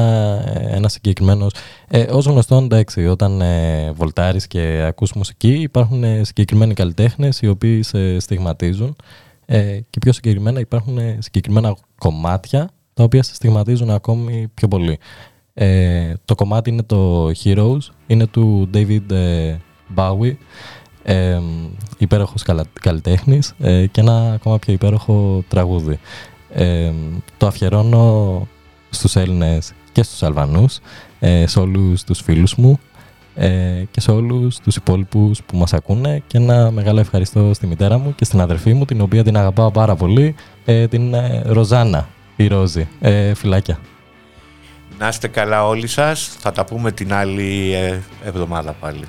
ένα 0.71 0.89
συγκεκριμένος... 0.89 1.53
Ε, 1.89 2.03
ως 2.13 2.27
γνωστό 2.27 2.57
εντάξει, 2.57 3.07
όταν 3.07 3.41
ε, 3.41 3.91
βολτάρεις 3.93 4.47
και 4.47 4.85
ακούς 4.87 5.13
μουσική 5.13 5.53
υπάρχουν 5.53 6.05
ε, 6.05 6.25
συγκεκριμένοι 6.25 6.75
καλλιτέχνες 6.75 7.41
οι 7.41 7.49
οποίοι 7.49 7.83
σε 7.83 8.19
στιγματίζουν 8.21 8.97
ε, 9.47 9.79
και 9.91 9.99
πιο 10.01 10.13
συγκεκριμένα 10.13 10.61
υπάρχουν 10.61 10.99
ε, 10.99 11.19
συγκεκριμένα 11.21 11.77
κομμάτια 11.99 12.69
τα 12.95 13.03
οποία 13.03 13.23
σε 13.23 13.35
στιγματίζουν 13.35 13.91
ακόμη 13.91 14.49
πιο 14.55 14.69
πολύ. 14.69 14.99
Ε, 15.55 16.13
το 16.25 16.35
κομμάτι 16.35 16.71
είναι 16.71 16.83
το 16.83 17.31
Heroes, 17.45 17.79
είναι 18.07 18.27
του 18.27 18.71
David 18.75 19.11
ε, 19.11 19.57
Bowie 19.97 20.35
ε, 21.09 21.41
υπέροχος 21.99 22.43
καλα- 22.43 22.67
καλλιτέχνης 22.81 23.55
ε, 23.59 23.87
και 23.87 24.01
ένα 24.01 24.33
ακόμα 24.33 24.59
πιο 24.59 24.73
υπέροχο 24.73 25.45
τραγούδι. 25.49 25.99
Ε, 26.53 26.93
το 27.37 27.47
αφιερώνω 27.47 28.47
στους 28.91 29.17
Έλληνες 29.17 29.73
και 29.93 30.03
στους 30.03 30.23
Αλβανούς, 30.23 30.79
ε, 31.21 31.47
σε 31.47 31.59
όλους 31.59 32.05
τους 32.05 32.21
φίλους 32.21 32.55
μου 32.55 32.79
ε, 33.35 33.83
και 33.91 34.01
σε 34.01 34.11
όλους 34.11 34.59
τους 34.59 34.77
υπόλοιπους 34.77 35.43
που 35.43 35.57
μας 35.57 35.73
ακούνε 35.73 36.23
και 36.27 36.39
ένα 36.39 36.71
μεγάλο 36.71 37.01
ευχαριστώ 37.01 37.55
στη 37.55 37.67
μητέρα 37.67 37.99
μου 37.99 38.15
και 38.15 38.25
στην 38.25 38.41
αδερφή 38.41 38.75
μου 38.75 38.85
την 38.85 39.01
οποία 39.01 39.25
την 39.25 39.37
αγαπάω 39.37 39.71
πάρα 39.71 39.95
πολύ, 39.97 40.35
ε, 40.65 40.89
την 40.89 41.15
ε, 41.15 41.43
Ροζάνα, 41.47 42.09
η 42.37 42.47
Ρόζη. 42.47 42.89
Ε, 43.01 43.35
φιλάκια. 43.35 43.79
Να 44.99 45.09
είστε 45.09 45.29
καλά 45.29 45.67
όλοι 45.67 45.87
σας. 45.87 46.37
Θα 46.39 46.53
τα 46.53 46.65
πούμε 46.65 46.93
την 46.93 47.13
άλλη 47.13 47.73
ε, 47.75 47.99
εβδομάδα 48.25 48.73
πάλι. 48.73 49.05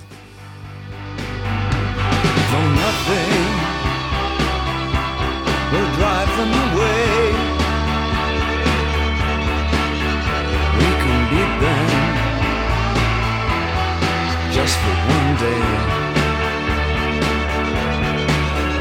Though 2.49 2.69
nothing 2.85 3.47
will 5.71 5.89
away, 6.65 7.17
we 10.79 10.89
can 11.03 11.19
them 11.65 11.89
just 14.55 14.75
for 14.81 14.95
one 15.15 15.31
day. 15.45 15.67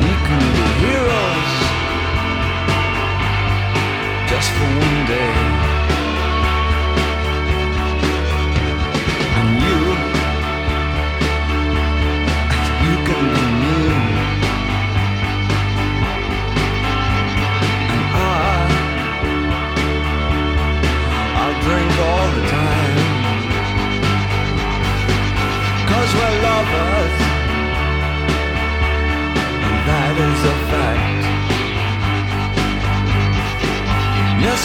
We 0.05 0.12
can 0.27 0.43
be 0.57 0.67
heroes 0.83 1.53
just 4.31 4.49
for 4.57 4.69
one 4.87 4.96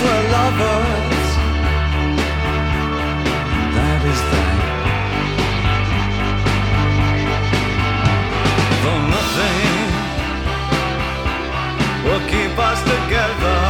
we're 0.04 0.26
lovers, 0.36 1.30
that 3.78 4.02
is 4.12 4.22
that. 4.32 4.60
Though 8.84 9.04
nothing 9.16 9.78
will 12.06 12.24
keep 12.34 12.54
us 12.70 12.80
together, 12.94 13.62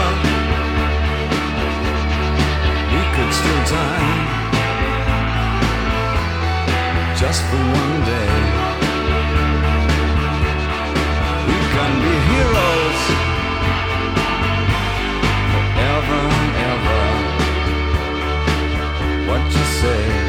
we 2.94 3.02
could 3.16 3.32
steal 3.40 3.62
time 3.78 4.20
just 7.22 7.42
for 7.50 7.62
one 7.82 7.98
day. 8.14 8.36
We 11.50 11.58
can 11.76 11.92
be 12.06 12.14
heroes 12.30 13.31
say? 19.82 20.21